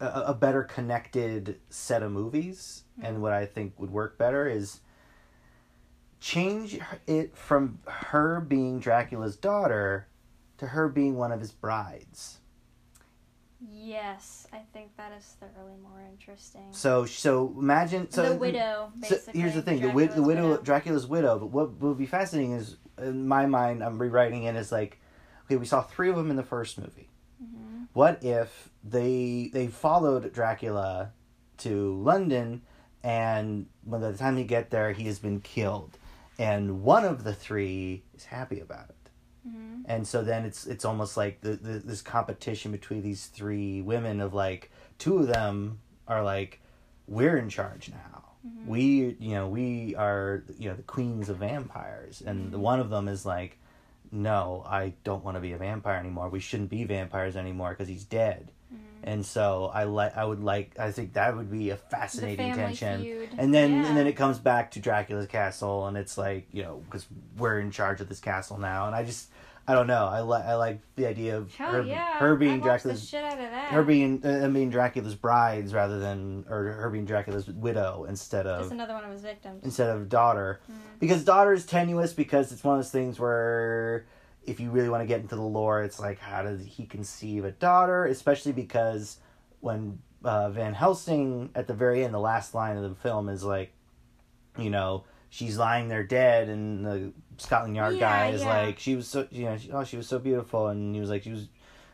a, 0.00 0.06
a 0.26 0.34
better 0.34 0.62
connected 0.62 1.58
set 1.70 2.02
of 2.02 2.12
movies 2.12 2.84
and 3.02 3.22
what 3.22 3.32
I 3.32 3.46
think 3.46 3.78
would 3.78 3.90
work 3.90 4.18
better 4.18 4.46
is 4.46 4.80
change 6.20 6.78
it 7.06 7.34
from 7.34 7.78
her 7.86 8.40
being 8.40 8.80
Dracula's 8.80 9.36
daughter 9.36 10.08
to 10.58 10.66
her 10.66 10.88
being 10.90 11.16
one 11.16 11.32
of 11.32 11.40
his 11.40 11.52
brides. 11.52 12.40
Yes, 13.68 14.46
I 14.52 14.60
think 14.72 14.96
that 14.96 15.12
is 15.12 15.24
thoroughly 15.38 15.76
more 15.82 16.00
interesting. 16.10 16.62
So 16.70 17.04
so 17.04 17.54
imagine 17.58 18.10
so 18.10 18.30
the 18.30 18.36
widow, 18.36 18.92
So 19.06 19.18
here's 19.32 19.54
the 19.54 19.62
thing: 19.62 19.80
the, 19.80 19.88
wi- 19.88 20.06
the 20.06 20.14
Dracula's 20.22 20.26
widow, 20.26 20.62
Dracula's 20.62 21.06
widow. 21.06 21.38
But 21.38 21.46
what 21.50 21.72
would 21.80 21.98
be 21.98 22.06
fascinating 22.06 22.52
is, 22.52 22.76
in 22.98 23.28
my 23.28 23.46
mind, 23.46 23.82
I'm 23.84 24.00
rewriting 24.00 24.44
it 24.44 24.56
as 24.56 24.72
like, 24.72 24.98
okay, 25.44 25.56
we 25.56 25.66
saw 25.66 25.82
three 25.82 26.08
of 26.08 26.16
them 26.16 26.30
in 26.30 26.36
the 26.36 26.42
first 26.42 26.78
movie. 26.78 27.08
Mhm. 27.42 27.88
What 27.92 28.24
if 28.24 28.70
they 28.82 29.50
they 29.52 29.66
followed 29.66 30.32
Dracula 30.32 31.12
to 31.58 31.94
London, 32.02 32.62
and 33.02 33.66
by 33.84 33.98
the 33.98 34.16
time 34.16 34.38
you 34.38 34.44
get 34.44 34.70
there, 34.70 34.92
he 34.92 35.04
has 35.04 35.18
been 35.18 35.40
killed, 35.40 35.98
and 36.38 36.82
one 36.82 37.04
of 37.04 37.24
the 37.24 37.34
three 37.34 38.04
is 38.14 38.24
happy 38.24 38.58
about 38.60 38.88
it. 38.88 38.99
Mhm. 39.48 39.82
And 39.86 40.06
so 40.06 40.22
then 40.22 40.44
it's 40.44 40.66
it's 40.66 40.84
almost 40.84 41.16
like 41.16 41.40
the, 41.40 41.50
the 41.56 41.78
this 41.78 42.02
competition 42.02 42.72
between 42.72 43.02
these 43.02 43.26
three 43.26 43.80
women 43.82 44.20
of 44.20 44.34
like 44.34 44.70
two 44.98 45.18
of 45.18 45.26
them 45.26 45.78
are 46.06 46.22
like 46.22 46.60
we're 47.08 47.36
in 47.36 47.48
charge 47.48 47.90
now. 47.90 48.24
Mhm. 48.46 48.66
We 48.66 49.16
you 49.18 49.34
know 49.34 49.48
we 49.48 49.94
are 49.96 50.44
you 50.58 50.68
know 50.70 50.76
the 50.76 50.82
queens 50.82 51.28
of 51.28 51.38
vampires, 51.38 52.22
and 52.24 52.52
Mhm. 52.52 52.58
one 52.58 52.80
of 52.80 52.90
them 52.90 53.08
is 53.08 53.24
like, 53.26 53.58
no, 54.12 54.62
I 54.66 54.94
don't 55.04 55.24
want 55.24 55.36
to 55.36 55.40
be 55.40 55.52
a 55.52 55.58
vampire 55.58 55.96
anymore. 55.98 56.28
We 56.28 56.40
shouldn't 56.40 56.70
be 56.70 56.84
vampires 56.84 57.36
anymore 57.36 57.70
because 57.70 57.88
he's 57.88 58.04
dead. 58.04 58.50
And 59.02 59.24
so 59.24 59.70
I 59.72 59.84
like 59.84 60.16
I 60.16 60.24
would 60.24 60.40
like 60.42 60.78
I 60.78 60.92
think 60.92 61.14
that 61.14 61.36
would 61.36 61.50
be 61.50 61.70
a 61.70 61.76
fascinating 61.76 62.54
tension. 62.54 63.00
feud. 63.02 63.30
And 63.38 63.52
then 63.54 63.72
yeah. 63.72 63.86
and 63.88 63.96
then 63.96 64.06
it 64.06 64.12
comes 64.14 64.38
back 64.38 64.70
to 64.72 64.80
Dracula's 64.80 65.26
castle, 65.26 65.86
and 65.86 65.96
it's 65.96 66.18
like 66.18 66.46
you 66.52 66.62
know 66.62 66.82
because 66.84 67.06
we're 67.38 67.60
in 67.60 67.70
charge 67.70 68.00
of 68.00 68.08
this 68.08 68.20
castle 68.20 68.58
now, 68.58 68.86
and 68.86 68.94
I 68.94 69.04
just 69.04 69.28
I 69.68 69.74
don't 69.74 69.86
know 69.86 70.06
I 70.06 70.20
like 70.20 70.44
I 70.44 70.54
like 70.56 70.80
the 70.96 71.06
idea 71.06 71.36
of 71.36 71.54
Hell 71.54 71.72
her 71.72 71.82
yeah, 71.82 72.18
her 72.18 72.34
being 72.36 72.60
Dracula's 72.60 73.08
shit 73.08 73.22
out 73.24 73.32
of 73.34 73.38
that. 73.38 73.70
her 73.72 73.82
being 73.84 74.24
uh, 74.24 74.48
being 74.48 74.68
Dracula's 74.70 75.14
brides 75.14 75.72
rather 75.72 75.98
than 75.98 76.44
or 76.50 76.64
her 76.72 76.90
being 76.90 77.04
Dracula's 77.04 77.46
widow 77.46 78.04
instead 78.08 78.46
of 78.46 78.60
Just 78.62 78.72
another 78.72 78.94
one 78.94 79.04
of 79.04 79.12
his 79.12 79.22
victims. 79.22 79.62
instead 79.64 79.90
of 79.90 80.08
daughter 80.08 80.60
Mhm. 80.70 80.74
because 80.98 81.24
daughter 81.24 81.52
is 81.52 81.64
tenuous 81.66 82.12
because 82.12 82.52
it's 82.52 82.64
one 82.64 82.74
of 82.74 82.78
those 82.84 82.90
things 82.90 83.20
where 83.20 84.06
if 84.50 84.58
you 84.60 84.70
really 84.70 84.88
want 84.88 85.00
to 85.02 85.06
get 85.06 85.20
into 85.20 85.36
the 85.36 85.40
lore 85.42 85.82
it's 85.82 86.00
like 86.00 86.18
how 86.18 86.42
did 86.42 86.60
he 86.60 86.84
conceive 86.84 87.44
a 87.44 87.52
daughter 87.52 88.04
especially 88.06 88.52
because 88.52 89.18
when 89.60 89.98
uh, 90.24 90.50
van 90.50 90.74
helsing 90.74 91.48
at 91.54 91.66
the 91.66 91.74
very 91.74 92.04
end 92.04 92.12
the 92.12 92.18
last 92.18 92.54
line 92.54 92.76
of 92.76 92.82
the 92.82 92.94
film 92.96 93.28
is 93.28 93.44
like 93.44 93.72
you 94.58 94.68
know 94.70 95.04
she's 95.28 95.56
lying 95.56 95.88
there 95.88 96.02
dead 96.02 96.48
and 96.48 96.84
the 96.84 97.12
scotland 97.38 97.76
yard 97.76 97.94
Yeah, 97.94 98.00
guy 98.00 98.30
is 98.30 98.42
yeah. 98.42 98.48
like 98.64 98.78
she 98.78 98.96
was 98.96 99.06
so 99.06 99.26
you 99.30 99.44
know 99.44 99.56
she, 99.56 99.70
oh 99.70 99.84
she 99.84 99.96
was 99.96 100.08
so 100.08 100.18
beautiful 100.18 100.66
and 100.68 100.94
he 100.94 101.00
was 101.00 101.08
like 101.10 101.22
she 101.22 101.30
was 101.30 101.48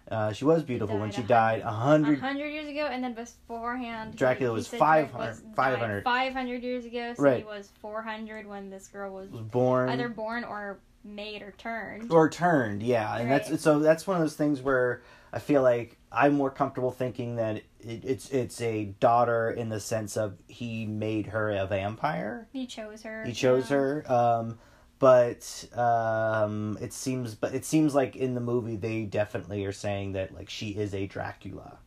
uh, 0.09 0.33
she 0.33 0.45
was 0.45 0.63
beautiful 0.63 0.99
when 1.01 1.11
she 1.11 1.21
a 1.23 1.25
died 1.25 1.61
a 1.63 1.69
A 1.69 1.71
hundred 1.73 2.21
hundred 2.21 2.47
years 2.47 2.69
ago, 2.69 2.87
and 2.87 3.03
then 3.03 3.13
beforehand, 3.13 4.15
Dracula 4.15 4.53
he 4.53 4.55
was 4.55 4.69
500 4.69 5.11
Drake 5.11 5.19
was 5.19 5.43
500. 5.57 6.05
Five 6.05 6.33
hundred 6.33 6.63
years 6.63 6.85
ago, 6.85 7.13
so 7.17 7.23
Right. 7.25 7.39
he 7.39 7.45
was 7.45 7.73
four 7.81 8.03
hundred 8.03 8.47
when 8.47 8.71
this 8.71 8.87
girl 8.87 9.13
was 9.13 9.31
was 9.31 9.43
born 9.43 9.89
either 9.89 10.09
born 10.09 10.45
or 10.45 10.79
made 11.07 11.41
or 11.43 11.53
turned. 11.53 12.11
or 12.13 12.29
turned 12.29 12.83
yeah 12.83 13.17
and 13.17 13.31
that's 13.31 13.63
so 13.63 13.79
that's 13.79 14.07
one 14.07 14.17
of 14.17 14.23
those 14.23 14.35
things 14.37 14.61
where 14.61 15.03
i 15.33 15.39
feel 15.39 15.63
like 15.63 15.97
i'm 16.11 16.35
more 16.35 16.51
comfortable 16.51 16.91
thinking 16.91 17.37
that 17.37 17.57
it, 17.81 18.05
it's 18.05 18.31
it's 18.31 18.61
a 18.61 18.87
daughter 19.01 19.51
in 19.51 19.69
the 19.69 19.81
sense 19.81 20.17
of 20.17 20.37
he 20.49 20.85
made 20.87 21.27
her 21.29 21.51
a 21.51 21.67
vampire 21.67 22.49
He 22.53 22.67
chose 22.67 23.03
her. 23.03 23.25
he 23.25 23.33
chose 23.33 23.71
yeah. 23.71 23.77
her 23.77 24.13
um 24.13 24.59
but 24.99 25.65
um 25.75 26.77
it 26.81 26.93
seems 26.93 27.35
but 27.35 27.55
it 27.55 27.65
seems 27.65 27.95
like 27.95 28.17
in 28.17 28.35
the 28.35 28.41
movie 28.41 28.77
they 28.77 29.05
definitely 29.05 29.65
are 29.65 29.73
saying 29.73 30.13
that 30.13 30.35
like 30.35 30.51
she 30.51 30.71
is 30.71 30.95
a 30.95 31.07
dracula 31.07 31.79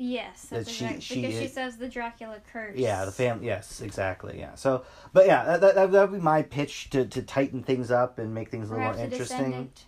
Yes, 0.00 0.42
That 0.44 0.56
that's 0.66 0.70
she- 0.70 1.00
she 1.00 1.20
because 1.22 1.38
she 1.38 1.48
says 1.48 1.76
the 1.76 1.88
Dracula 1.88 2.38
curse. 2.52 2.76
yeah 2.76 3.04
the 3.04 3.10
fam 3.12 3.42
yes 3.42 3.80
exactly 3.80 4.38
yeah 4.38 4.54
so 4.54 4.84
but 5.12 5.26
yeah 5.26 5.44
that, 5.58 5.74
that, 5.74 5.90
that 5.90 6.10
would 6.10 6.18
be 6.18 6.22
my 6.24 6.42
pitch 6.42 6.88
to 6.90 7.04
to 7.06 7.20
tighten 7.22 7.62
things 7.64 7.90
up 7.90 8.18
and 8.20 8.32
make 8.32 8.48
things 8.50 8.70
a 8.70 8.74
little 8.74 8.92
more 8.92 9.02
interesting 9.02 9.38
descendant. 9.38 9.84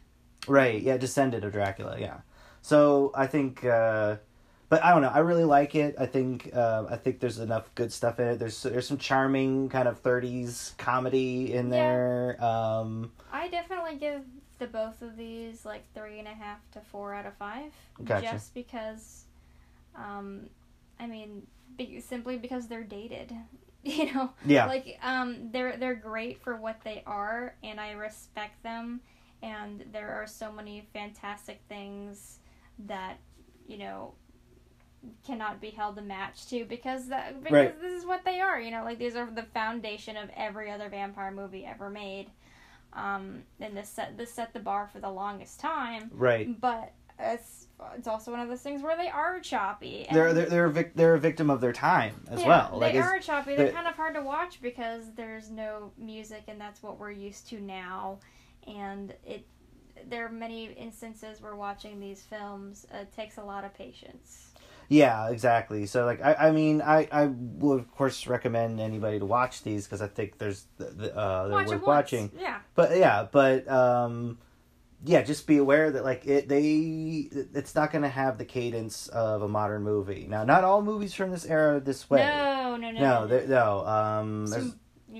Right, 0.48 0.80
yeah, 0.82 0.96
descended 0.96 1.44
of 1.44 1.52
Dracula, 1.52 1.98
yeah. 2.00 2.20
So 2.62 3.12
I 3.14 3.26
think, 3.26 3.62
uh, 3.64 4.16
but 4.70 4.82
I 4.82 4.90
don't 4.92 5.02
know. 5.02 5.11
I 5.14 5.18
really 5.18 5.44
like 5.44 5.74
it. 5.74 5.94
I 5.98 6.06
think, 6.06 6.50
uh, 6.54 6.86
I 6.88 6.96
think 6.96 7.20
there's 7.20 7.38
enough 7.38 7.72
good 7.74 7.92
stuff 7.92 8.18
in 8.18 8.26
it. 8.26 8.38
There's 8.38 8.62
there's 8.62 8.88
some 8.88 8.96
charming 8.98 9.68
kind 9.68 9.86
of 9.86 10.02
'30s 10.02 10.76
comedy 10.78 11.52
in 11.52 11.66
Yeah. 11.66 11.72
there. 11.72 12.44
Um, 12.44 13.12
I 13.30 13.48
definitely 13.48 13.96
give 13.96 14.22
the 14.58 14.66
both 14.66 15.02
of 15.02 15.16
these 15.18 15.64
like 15.66 15.84
three 15.94 16.18
and 16.18 16.26
a 16.26 16.32
half 16.34 16.58
to 16.72 16.80
four 16.80 17.12
out 17.14 17.26
of 17.26 17.34
five. 17.34 17.72
Gotcha. 18.02 18.32
Just 18.32 18.54
because, 18.54 19.26
um, 20.01 20.48
I 20.98 21.07
mean, 21.07 21.46
be, 21.76 22.01
simply 22.01 22.36
because 22.38 22.66
they're 22.68 22.84
dated. 22.84 23.32
You 23.82 24.12
know, 24.12 24.30
yeah, 24.44 24.66
like 24.66 24.98
um, 25.03 25.48
they're 25.53 25.78
they're 25.78 25.94
great 25.94 26.42
for 26.42 26.55
what 26.55 26.82
they 26.84 27.03
are, 27.07 27.55
and 27.62 27.80
I 27.80 27.92
respect 27.92 28.62
them. 28.62 29.01
And 29.42 29.86
there 29.90 30.11
are 30.11 30.26
so 30.26 30.53
many 30.53 30.86
fantastic 30.92 31.62
things 31.66 32.40
that 32.80 33.16
you 33.66 33.78
know 33.78 34.12
cannot 35.26 35.62
be 35.62 35.70
held 35.70 35.96
a 35.96 36.03
match 36.03 36.46
to 36.48 36.66
because 36.66 37.09
that 37.09 37.42
because 37.42 37.53
Right. 37.55 37.80
this 37.80 37.92
is 37.94 38.05
what 38.05 38.22
they 38.22 38.38
are. 38.40 38.61
You 38.61 38.70
know, 38.70 38.84
like 38.84 38.98
these 38.98 39.16
are 39.16 39.26
the 39.30 39.44
foundation 39.44 40.18
of 40.18 40.28
every 40.36 40.70
other 40.70 40.90
vampire 40.90 41.30
movie 41.30 41.64
ever 41.64 41.88
made. 41.88 42.26
Um, 42.92 43.44
and 43.61 43.74
this 43.74 43.88
set 43.88 44.18
this 44.18 44.30
set 44.30 44.53
the 44.53 44.61
bar 44.61 44.90
for 44.92 45.01
the 45.01 45.11
longest 45.11 45.59
time. 45.59 46.11
right. 46.12 46.61
But 46.61 46.92
it's 47.18 47.66
it's 47.97 48.09
also 48.09 48.31
one 48.31 48.41
of 48.41 48.49
those 48.49 48.61
things 48.62 48.83
where 48.83 48.97
they 48.97 49.09
are 49.09 49.41
choppy. 49.41 50.07
and- 50.09 50.16
They're 50.16 50.33
they're 50.33 50.47
they're 50.47 50.64
a, 50.66 50.70
vic- 50.72 50.95
they're 50.95 51.14
a 51.14 51.18
victim 51.20 51.51
of 51.51 51.61
their 51.61 51.72
time 51.72 52.24
as 52.31 52.41
yeah, 52.41 52.47
well. 52.49 52.70
They 52.74 52.87
Like 52.87 52.95
it's- 52.95 53.07
are 53.07 53.18
choppy. 53.18 53.57
They're 53.57 53.66
the- 53.66 53.72
kind 53.72 53.87
of 53.89 53.95
hard 53.95 54.14
to 54.14 54.22
watch 54.22 54.61
because 54.62 55.12
there's 55.14 55.51
no 55.51 55.93
music, 55.99 56.45
and 56.49 56.61
that's 56.61 56.83
what 56.83 56.99
we're 56.99 57.11
used 57.11 57.49
to 57.51 57.61
now. 57.61 58.18
And 58.66 59.14
it, 59.26 59.47
there 60.09 60.26
are 60.26 60.31
many 60.31 60.66
instances 60.72 61.41
where 61.41 61.55
watching 61.57 62.01
these 62.01 62.22
films 62.22 62.87
uh, 62.93 63.05
takes 63.16 63.37
a 63.39 63.43
lot 63.43 63.64
of 63.64 63.74
patience. 63.74 64.47
Yeah, 64.89 65.28
exactly. 65.31 65.87
So 65.87 66.05
like 66.05 66.20
I, 66.20 66.35
I 66.35 66.51
mean 66.51 66.83
I, 66.83 67.07
I 67.12 67.26
would 67.26 67.78
of 67.78 67.91
course 67.93 68.26
recommend 68.26 68.81
anybody 68.81 69.20
to 69.20 69.24
watch 69.24 69.62
these 69.62 69.85
because 69.87 70.03
I 70.03 70.09
think 70.09 70.39
there's 70.39 70.66
the, 70.78 70.87
the, 70.87 71.16
uh 71.16 71.45
they're 71.45 71.53
Watch 71.59 71.68
worth 71.68 71.83
watching. 71.87 72.33
Yeah. 72.37 72.59
But 72.74 72.97
yeah, 72.99 73.28
but 73.31 73.68
um, 73.70 74.39
yeah, 75.05 75.22
just 75.22 75.46
be 75.46 75.57
aware 75.59 75.90
that 75.90 76.05
like 76.05 76.26
it 76.26 76.48
they 76.48 77.28
it's 77.55 77.74
not 77.74 77.90
going 77.92 78.03
to 78.03 78.09
have 78.09 78.38
the 78.38 78.44
cadence 78.44 79.09
of 79.09 79.42
a 79.42 79.48
modern 79.48 79.82
movie. 79.82 80.26
Now, 80.28 80.44
not 80.44 80.64
all 80.64 80.82
movies 80.82 81.14
from 81.14 81.30
this 81.30 81.44
era 81.46 81.76
are 81.76 81.80
this 81.80 82.09
way. 82.11 82.24
No, 82.24 82.76
no, 82.76 82.90
no. 82.90 83.01
no, 83.01 83.26
there- 83.26 83.46
no. 83.46 83.86
Um, 83.86 84.46
Some 84.46 84.76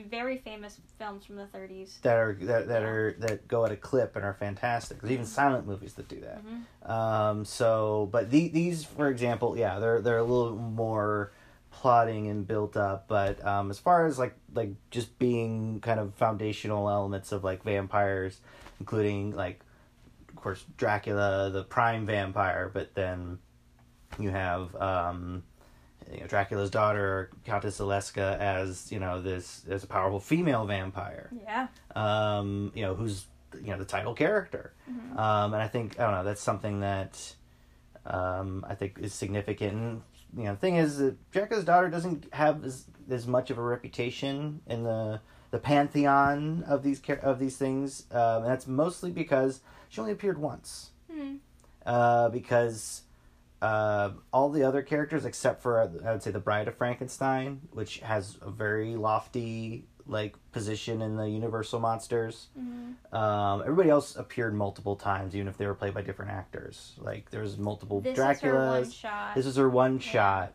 very 0.09 0.39
famous 0.39 0.79
films 0.99 1.25
from 1.25 1.35
the 1.37 1.47
30s. 1.47 2.01
that 2.03 2.17
are 2.17 2.37
that, 2.43 2.69
that 2.69 2.83
Yeah. 2.83 2.89
are 2.89 3.13
that 3.21 3.49
go 3.49 3.65
at 3.65 3.73
a 3.73 3.77
clip 3.77 4.15
and 4.17 4.25
are 4.25 4.35
fantastic. 4.35 5.01
There's 5.01 5.13
even 5.13 5.27
silent 5.27 5.67
movies 5.67 5.95
that 5.95 6.09
do 6.09 6.21
that. 6.21 6.41
Mhm. 6.45 6.89
Um, 6.91 7.45
so, 7.45 8.09
but 8.13 8.31
the, 8.31 8.49
these, 8.49 8.85
for 8.85 9.09
example, 9.09 9.57
yeah, 9.59 9.79
they're 9.79 10.01
they're 10.01 10.19
a 10.19 10.23
little 10.23 10.55
more 10.57 11.33
plotting 11.73 12.29
and 12.29 12.47
built 12.47 12.77
up. 12.77 13.09
But 13.09 13.45
um, 13.47 13.71
as 13.71 13.79
far 13.79 14.07
as 14.07 14.19
like 14.19 14.37
like 14.55 14.75
just 14.91 15.19
being 15.19 15.81
kind 15.81 15.99
of 15.99 16.15
foundational 16.15 16.89
elements 16.91 17.33
of 17.33 17.43
like 17.45 17.63
vampires, 17.65 18.41
including 18.79 19.33
like, 19.35 19.61
course, 20.43 20.65
Dracula, 20.77 21.51
the 21.51 21.65
prime 21.65 22.07
vampire, 22.07 22.71
but 22.73 22.95
then 22.95 23.39
you 24.19 24.31
have 24.31 24.75
um, 24.77 25.43
you 26.13 26.21
know, 26.21 26.27
Dracula's 26.27 26.71
daughter, 26.71 27.31
Countess 27.45 27.79
Zaleska, 27.79 28.39
as 28.39 28.91
you 28.91 28.99
know 28.99 29.21
this 29.21 29.65
as 29.69 29.85
a 29.85 29.87
powerful 29.87 30.21
female 30.21 30.65
vampire 30.67 31.31
Yeah. 31.45 31.69
um, 31.95 32.73
you 32.75 32.83
know, 32.83 32.95
who's 32.95 33.27
you 33.55 33.71
know 33.73 33.79
the 33.79 33.85
title 33.85 34.15
character, 34.15 34.73
Mhm. 34.91 35.19
um, 35.19 35.55
and 35.55 35.63
I 35.63 35.69
think 35.69 35.99
I 35.99 36.05
don't 36.05 36.13
know 36.13 36.25
that's 36.25 36.41
something 36.41 36.81
that 36.81 37.35
um, 38.07 38.65
I 38.69 38.75
think 38.75 38.99
is 38.99 39.13
significant. 39.13 39.73
And, 39.75 40.03
you 40.37 40.45
know, 40.45 40.53
the 40.53 40.59
thing 40.59 40.77
is 40.77 40.99
that 40.99 41.31
Dracula's 41.33 41.65
daughter 41.65 41.89
doesn't 41.89 42.33
have 42.33 42.65
as, 42.65 42.87
as 43.11 43.27
much 43.27 43.51
of 43.51 43.59
a 43.59 43.63
reputation 43.63 44.61
in 44.67 44.85
the 44.85 45.21
the 45.51 45.59
pantheon 45.59 46.63
of 46.69 46.83
these 46.85 47.01
of 47.23 47.39
these 47.41 47.57
things, 47.57 48.07
um, 48.13 48.43
and 48.43 48.47
that's 48.47 48.67
mostly 48.69 49.11
because 49.11 49.61
she 49.91 50.01
only 50.01 50.13
appeared 50.13 50.39
once. 50.39 50.93
Hmm. 51.13 51.35
Uh, 51.85 52.29
because 52.31 53.03
uh, 53.61 54.11
all 54.33 54.49
the 54.49 54.63
other 54.63 54.81
characters, 54.83 55.25
except 55.27 55.61
for 55.63 55.81
I 55.81 56.13
would 56.13 56.23
say 56.23 56.31
the 56.31 56.39
Bride 56.41 56.69
of 56.69 56.77
Frankenstein, 56.77 57.61
which 57.73 57.99
has 58.01 58.39
a 58.41 58.51
very 58.51 58.97
lofty 58.97 59.85
like 60.07 60.35
position 60.51 61.03
in 61.03 61.17
the 61.17 61.29
Universal 61.29 61.79
monsters. 61.81 62.49
Mhm. 62.59 63.15
Um, 63.15 63.61
everybody 63.63 63.91
else 63.91 64.17
appeared 64.17 64.55
multiple 64.55 64.97
times, 64.97 65.37
even 65.37 65.47
if 65.47 65.57
they 65.57 65.67
were 65.67 65.75
played 65.75 65.95
by 65.95 66.03
different 66.03 66.31
actors. 66.33 66.95
Like 66.99 67.31
there 67.31 67.43
was 67.43 67.59
multiple 67.59 68.01
This 68.01 68.19
is 68.19 68.41
her 68.41 68.55
one 68.57 68.83
Draculas. 68.85 68.95
shot. 68.95 69.35
This 69.35 69.47
is 69.47 69.57
her 69.57 69.69
one 69.69 69.99
shot. 69.99 70.53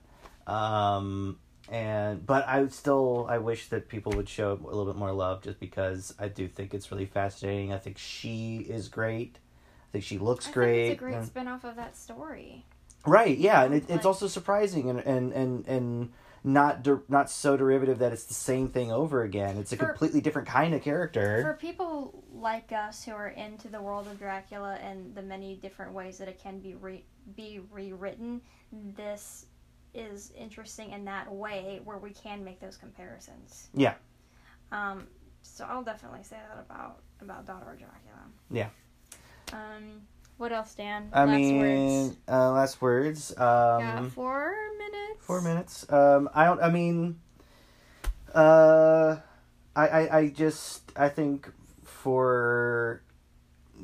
Um, 0.48 1.38
and 1.72 2.26
but 2.26 2.48
I 2.48 2.62
would 2.62 2.74
still 2.74 3.26
I 3.30 3.38
wish 3.40 3.68
that 3.70 3.88
people 3.90 4.12
would 4.14 4.30
show 4.30 4.54
a 4.54 4.66
little 4.68 4.86
bit 4.86 4.96
more 4.96 5.12
love, 5.12 5.42
just 5.44 5.60
because 5.60 6.14
I 6.20 6.28
do 6.28 6.48
think 6.48 6.74
it's 6.74 6.92
really 6.92 7.06
fascinating. 7.06 7.74
I 7.74 7.78
think 7.78 7.98
she 7.98 8.58
is 8.58 8.88
great. 8.88 9.38
I 9.38 9.88
think 9.94 10.04
she 10.04 10.18
looks 10.18 10.48
I 10.48 10.52
great. 10.52 10.86
It's 10.92 10.98
a 10.98 11.04
great 11.04 11.16
and- 11.16 11.26
spin 11.28 11.48
off 11.48 11.64
of 11.64 11.76
that 11.76 11.96
story. 11.98 12.66
Right, 13.08 13.38
yeah, 13.38 13.64
and 13.64 13.76
it, 13.76 13.86
it's 13.88 14.06
also 14.06 14.28
surprising 14.28 14.90
and 14.90 15.00
and 15.00 15.32
and 15.32 15.68
and 15.68 16.12
not 16.44 16.82
der- 16.84 17.04
not 17.08 17.30
so 17.30 17.56
derivative 17.56 18.00
that 18.00 18.12
it's 18.14 18.24
the 18.26 18.34
same 18.34 18.70
thing 18.70 18.92
over 18.92 19.22
again. 19.22 19.58
It's 19.58 19.72
a 19.74 19.78
For- 19.78 19.86
completely 19.88 20.22
different 20.22 20.48
kind 20.48 20.74
of 20.74 20.82
character. 20.82 21.42
For 21.44 21.54
people 21.54 22.24
like 22.34 22.72
us 22.72 23.04
who 23.04 23.12
are 23.12 23.28
into 23.30 23.68
the 23.68 23.80
world 23.82 24.08
of 24.08 24.18
Dracula 24.18 24.76
and 24.82 25.14
the 25.14 25.22
many 25.22 25.56
different 25.56 25.94
ways 25.94 26.18
that 26.18 26.28
it 26.28 26.40
can 26.42 26.60
be 26.60 26.74
re- 26.76 27.06
be 27.36 27.62
rewritten, 27.72 28.42
this 28.72 29.46
is 29.96 30.32
interesting 30.38 30.92
in 30.92 31.06
that 31.06 31.32
way 31.32 31.80
where 31.84 31.98
we 31.98 32.12
can 32.12 32.44
make 32.44 32.60
those 32.60 32.78
comparisons. 32.78 33.70
Yeah. 33.74 33.94
Um, 34.72 35.08
so 35.42 35.66
I'll 35.66 35.84
definitely 35.84 36.24
say 36.24 36.38
that 36.50 36.60
about 36.60 37.00
about 37.22 37.46
Daughter 37.46 37.72
of 37.72 37.80
Dracula. 37.80 38.26
Yeah. 38.52 38.70
Um, 39.54 40.02
what 40.38 40.52
else, 40.52 40.74
Dan? 40.76 41.10
I 41.14 41.24
Last 41.24 41.38
mean, 41.38 41.60
words. 41.60 42.18
Uh, 42.28 42.52
last 42.52 42.82
words. 42.82 43.38
Um, 43.38 44.10
four 44.10 44.54
minutes. 44.78 45.26
four 45.26 45.42
minutes. 45.42 45.92
Um, 45.92 46.30
I 46.34 46.46
don't. 46.46 46.62
I 46.62 46.70
mean, 46.70 47.20
uh, 48.34 49.18
I, 49.76 49.88
I 49.88 50.18
I 50.18 50.28
just 50.30 50.92
I 50.96 51.10
think 51.10 51.50
for 51.84 53.02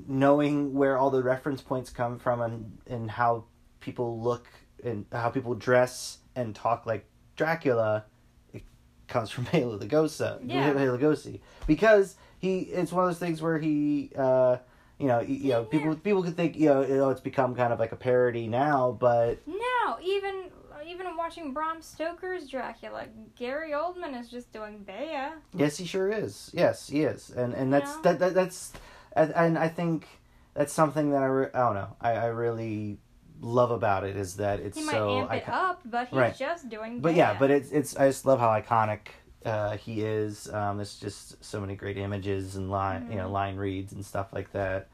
knowing 0.07 0.73
where 0.73 0.97
all 0.97 1.09
the 1.09 1.23
reference 1.23 1.61
points 1.61 1.89
come 1.89 2.19
from 2.19 2.41
and 2.41 2.77
and 2.87 3.11
how 3.11 3.45
people 3.79 4.21
look 4.21 4.47
and 4.83 5.05
how 5.11 5.29
people 5.29 5.53
dress 5.55 6.19
and 6.35 6.55
talk 6.55 6.85
like 6.85 7.05
Dracula, 7.35 8.05
it 8.53 8.63
comes 9.07 9.29
from 9.29 9.43
Bela 9.51 9.77
Lugosi. 9.79 10.39
Yeah. 10.45 10.73
Bela 10.73 10.97
Lugosi 10.97 11.39
because 11.67 12.15
he 12.39 12.59
it's 12.61 12.91
one 12.91 13.03
of 13.03 13.09
those 13.09 13.19
things 13.19 13.41
where 13.41 13.57
he 13.59 14.11
uh 14.17 14.57
you 14.97 15.07
know 15.07 15.19
you, 15.21 15.35
you 15.35 15.49
know 15.51 15.63
people 15.63 15.89
Yeah. 15.93 15.99
people 16.03 16.23
could 16.23 16.35
think 16.35 16.55
you 16.57 16.69
know, 16.69 16.81
you 16.81 16.95
know 16.95 17.09
it's 17.09 17.21
become 17.21 17.55
kind 17.55 17.71
of 17.73 17.79
like 17.79 17.91
a 17.91 17.95
parody 17.95 18.47
now 18.47 18.97
but 18.99 19.39
No, 19.47 19.97
even 20.03 20.49
even 20.85 21.15
watching 21.15 21.53
Bram 21.53 21.81
Stoker's 21.81 22.49
Dracula, 22.49 23.05
Gary 23.37 23.71
Oldman 23.71 24.19
is 24.19 24.29
just 24.29 24.51
doing 24.51 24.79
Bela. 24.79 25.33
Yes, 25.53 25.77
he 25.77 25.85
sure 25.85 26.11
is. 26.11 26.49
Yes, 26.53 26.89
he 26.89 27.03
is, 27.03 27.29
and 27.29 27.53
and 27.53 27.71
that's 27.71 27.95
that, 27.97 28.17
that 28.19 28.33
that's, 28.33 28.73
and, 29.15 29.31
and 29.35 29.57
I 29.59 29.67
think 29.67 30.07
that's 30.55 30.73
something 30.73 31.11
that 31.11 31.21
I, 31.21 31.27
re- 31.27 31.49
I 31.53 31.59
don't 31.59 31.75
know 31.75 31.95
I, 32.01 32.11
I 32.13 32.25
really 32.25 32.97
love 33.41 33.71
about 33.71 34.03
it 34.05 34.15
is 34.15 34.35
that 34.37 34.59
it's 34.59 34.77
He 34.77 34.83
might 34.85 34.91
so 34.93 35.19
amp 35.21 35.31
it 35.31 35.35
icon- 35.35 35.53
up, 35.53 35.81
but 35.85 36.07
he's 36.07 36.17
Right. 36.17 36.35
just 36.37 36.69
doing. 36.69 37.01
but 37.01 37.15
yeah, 37.15 37.35
but 37.37 37.49
it's 37.51 37.71
it's 37.71 37.95
I 37.97 38.07
just 38.07 38.25
love 38.25 38.39
how 38.39 38.49
iconic 38.49 38.99
uh, 39.45 39.75
he 39.77 40.01
is. 40.01 40.47
Um, 40.53 40.77
there's 40.77 40.99
just 40.99 41.43
so 41.43 41.59
many 41.59 41.75
great 41.75 41.97
images 41.97 42.55
and 42.55 42.69
line 42.69 43.07
you 43.09 43.17
know 43.17 43.27
Mhm. 43.27 43.31
line 43.31 43.55
reads 43.57 43.91
and 43.93 44.05
stuff 44.05 44.31
like 44.31 44.51
that. 44.53 44.87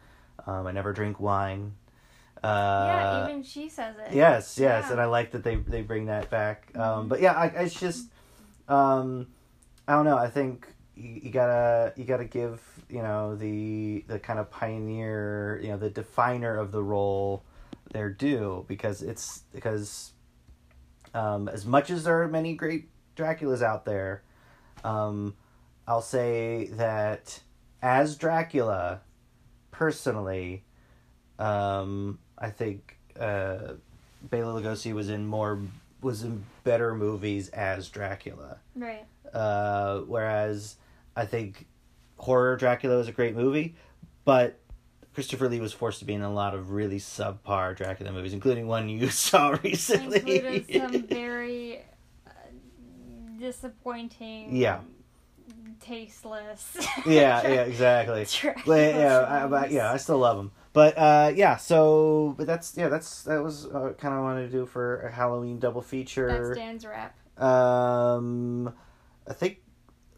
Um, 0.45 0.65
I 0.67 0.71
never 0.71 0.93
drink 0.93 1.19
wine. 1.19 1.73
Uh, 2.43 2.47
yeah, 2.87 3.23
even 3.27 3.43
she 3.43 3.67
says 3.67 3.95
it. 3.97 4.13
Yes, 4.13 4.57
yes, 4.57 4.85
Yeah. 4.85 4.91
and 4.91 5.01
I 5.01 5.05
like 5.05 5.31
that 5.31 5.43
they 5.43 5.55
they 5.55 5.81
bring 5.81 6.05
that 6.05 6.29
back. 6.29 6.71
Um, 6.75 7.05
Mhm. 7.05 7.09
but 7.09 7.19
yeah, 7.19 7.33
I, 7.33 7.47
it's 7.47 7.77
just, 7.77 8.07
um, 8.69 9.27
I 9.87 9.93
don't 9.93 10.05
know. 10.05 10.17
I 10.17 10.29
think 10.29 10.67
you, 10.95 11.19
you 11.23 11.31
gotta 11.31 11.91
you 11.97 12.05
gotta 12.05 12.25
give 12.25 12.61
you 12.89 13.01
know 13.01 13.35
the 13.35 14.05
the 14.07 14.19
kind 14.19 14.39
of 14.39 14.49
pioneer 14.49 15.59
you 15.61 15.69
know 15.69 15.77
the 15.77 15.89
definer 15.89 16.55
of 16.57 16.71
the 16.71 16.81
role 16.81 17.43
their 17.91 18.09
due 18.09 18.65
because 18.67 19.01
it's 19.01 19.43
because 19.53 20.13
um, 21.13 21.47
as 21.47 21.65
much 21.65 21.89
as 21.89 22.03
there 22.03 22.21
are 22.21 22.27
many 22.27 22.53
great 22.53 22.89
Draculas 23.15 23.61
out 23.61 23.85
there, 23.85 24.23
um, 24.83 25.35
I'll 25.87 26.01
say 26.01 26.67
that 26.73 27.39
as 27.81 28.15
Dracula, 28.15 29.01
personally, 29.71 30.63
um, 31.39 32.19
I 32.37 32.49
think 32.49 32.97
uh, 33.19 33.73
Bela 34.21 34.61
Lugosi 34.61 34.93
was 34.93 35.09
in 35.09 35.25
more 35.25 35.59
was 36.01 36.23
in 36.23 36.43
better 36.63 36.93
movies 36.93 37.49
as 37.49 37.89
Dracula. 37.89 38.57
Right. 38.75 39.05
Uh, 39.33 40.01
whereas 40.01 40.75
I 41.15 41.25
think 41.25 41.65
Horror 42.17 42.55
Dracula 42.57 42.97
was 42.97 43.07
a 43.07 43.11
great 43.11 43.35
movie, 43.35 43.75
but 44.25 44.59
Christopher 45.17 45.49
Lee 45.49 45.59
was 45.59 45.73
forced 45.73 45.97
to 45.97 46.05
be 46.05 46.13
in 46.13 46.21
a 46.21 46.31
lot 46.31 46.53
of 46.53 46.69
really 46.69 46.99
subpar 46.99 47.75
Dracula 47.75 48.11
movies, 48.11 48.33
including 48.33 48.67
one 48.67 48.87
you 48.87 49.09
saw 49.09 49.57
recently. 49.63 50.17
Included 50.17 50.71
some 50.71 51.07
very 51.07 51.81
uh, 52.27 52.29
disappointing. 53.39 54.55
Yeah. 54.55 54.81
Tasteless. 55.79 56.77
yeah, 57.07 57.41
yeah, 57.47 57.61
exactly. 57.63 58.27
Dracula 58.29 58.63
But, 58.67 58.95
yeah, 58.95 59.25
I, 59.27 59.47
but, 59.47 59.71
yeah, 59.71 59.91
I 59.91 59.97
still 59.97 60.19
love 60.19 60.37
them. 60.37 60.51
But 60.71 60.95
uh, 60.95 61.31
yeah, 61.35 61.55
so 61.55 62.35
but 62.37 62.45
that's 62.45 62.77
yeah, 62.77 62.87
that's 62.87 63.23
that 63.23 63.41
was 63.41 63.65
uh, 63.65 63.93
kind 63.97 64.13
of 64.13 64.21
wanted 64.21 64.51
to 64.51 64.55
do 64.55 64.67
for 64.67 64.99
a 64.99 65.11
Halloween 65.11 65.57
double 65.57 65.81
feature. 65.81 66.27
That's 66.49 66.59
Dan's 66.59 66.85
rap. 66.85 67.17
Um, 67.41 68.71
I 69.27 69.33
think 69.33 69.63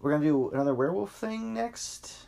we're 0.02 0.12
gonna 0.12 0.26
do 0.26 0.50
another 0.50 0.76
werewolf 0.76 1.14
thing 1.14 1.54
next. 1.54 2.26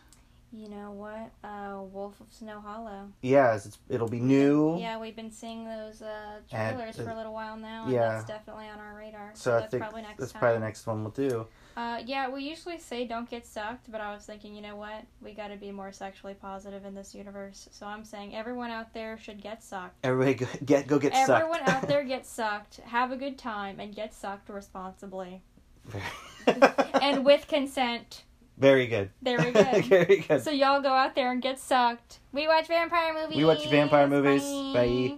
You 0.53 0.67
know 0.67 0.91
what? 0.91 1.31
Uh, 1.43 1.81
Wolf 1.81 2.19
of 2.19 2.27
Snow 2.29 2.59
Hollow. 2.59 3.07
Yes, 3.21 3.65
it's, 3.65 3.79
it'll 3.87 4.09
be 4.09 4.19
new. 4.19 4.77
Yeah, 4.77 4.99
we've 4.99 5.15
been 5.15 5.31
seeing 5.31 5.63
those 5.63 6.01
uh, 6.01 6.39
And, 6.51 6.75
trailers 6.75 6.99
uh, 6.99 7.03
for 7.03 7.11
a 7.11 7.15
little 7.15 7.33
while 7.33 7.55
now, 7.55 7.85
and 7.85 7.93
yeah. 7.93 8.09
that's 8.09 8.25
definitely 8.25 8.67
on 8.67 8.77
our 8.77 8.93
radar. 8.97 9.31
So 9.33 9.55
I 9.55 9.59
that's 9.61 9.71
think 9.71 9.83
probably 9.83 10.01
next 10.01 10.19
That's 10.19 10.31
time. 10.33 10.39
probably 10.39 10.59
the 10.59 10.65
next 10.65 10.85
one 10.87 11.03
we'll 11.03 11.11
do. 11.11 11.47
Uh, 11.77 12.01
yeah, 12.05 12.27
we 12.29 12.43
usually 12.43 12.77
say 12.77 13.05
don't 13.07 13.29
get 13.29 13.45
sucked, 13.45 13.89
but 13.89 14.01
I 14.01 14.13
was 14.13 14.25
thinking, 14.25 14.53
you 14.53 14.61
know 14.61 14.75
what? 14.75 15.05
We 15.21 15.33
got 15.33 15.47
to 15.47 15.55
be 15.55 15.71
more 15.71 15.93
sexually 15.93 16.33
positive 16.33 16.83
in 16.83 16.95
this 16.95 17.15
universe. 17.15 17.69
So 17.71 17.85
I'm 17.85 18.03
saying 18.03 18.35
everyone 18.35 18.71
out 18.71 18.93
there 18.93 19.17
should 19.17 19.41
get 19.41 19.63
sucked. 19.63 19.95
Everybody 20.03 20.33
go, 20.33 20.47
get 20.65 20.87
go 20.87 20.99
get 20.99 21.13
Everyone 21.13 21.27
sucked. 21.27 21.39
Everyone 21.41 21.69
out 21.69 21.87
there 21.87 22.03
get 22.03 22.25
sucked. 22.25 22.77
Have 22.81 23.13
a 23.13 23.15
good 23.15 23.37
time 23.37 23.79
and 23.79 23.95
get 23.95 24.13
sucked 24.13 24.49
responsibly 24.49 25.43
and 27.01 27.23
with 27.23 27.47
consent. 27.47 28.23
Very 28.61 28.85
good. 28.85 29.09
Very 29.23 29.51
good. 29.51 29.85
Very 29.85 30.17
good. 30.17 30.43
So 30.43 30.51
y'all 30.51 30.81
go 30.81 30.93
out 30.93 31.15
there 31.15 31.31
and 31.31 31.41
get 31.41 31.59
sucked. 31.59 32.19
We 32.31 32.47
watch 32.47 32.67
vampire 32.67 33.11
movies. 33.11 33.35
We 33.35 33.43
watch 33.43 33.67
vampire 33.67 34.07
movies. 34.07 34.43
Bye. 34.43 35.09
Bye. 35.09 35.17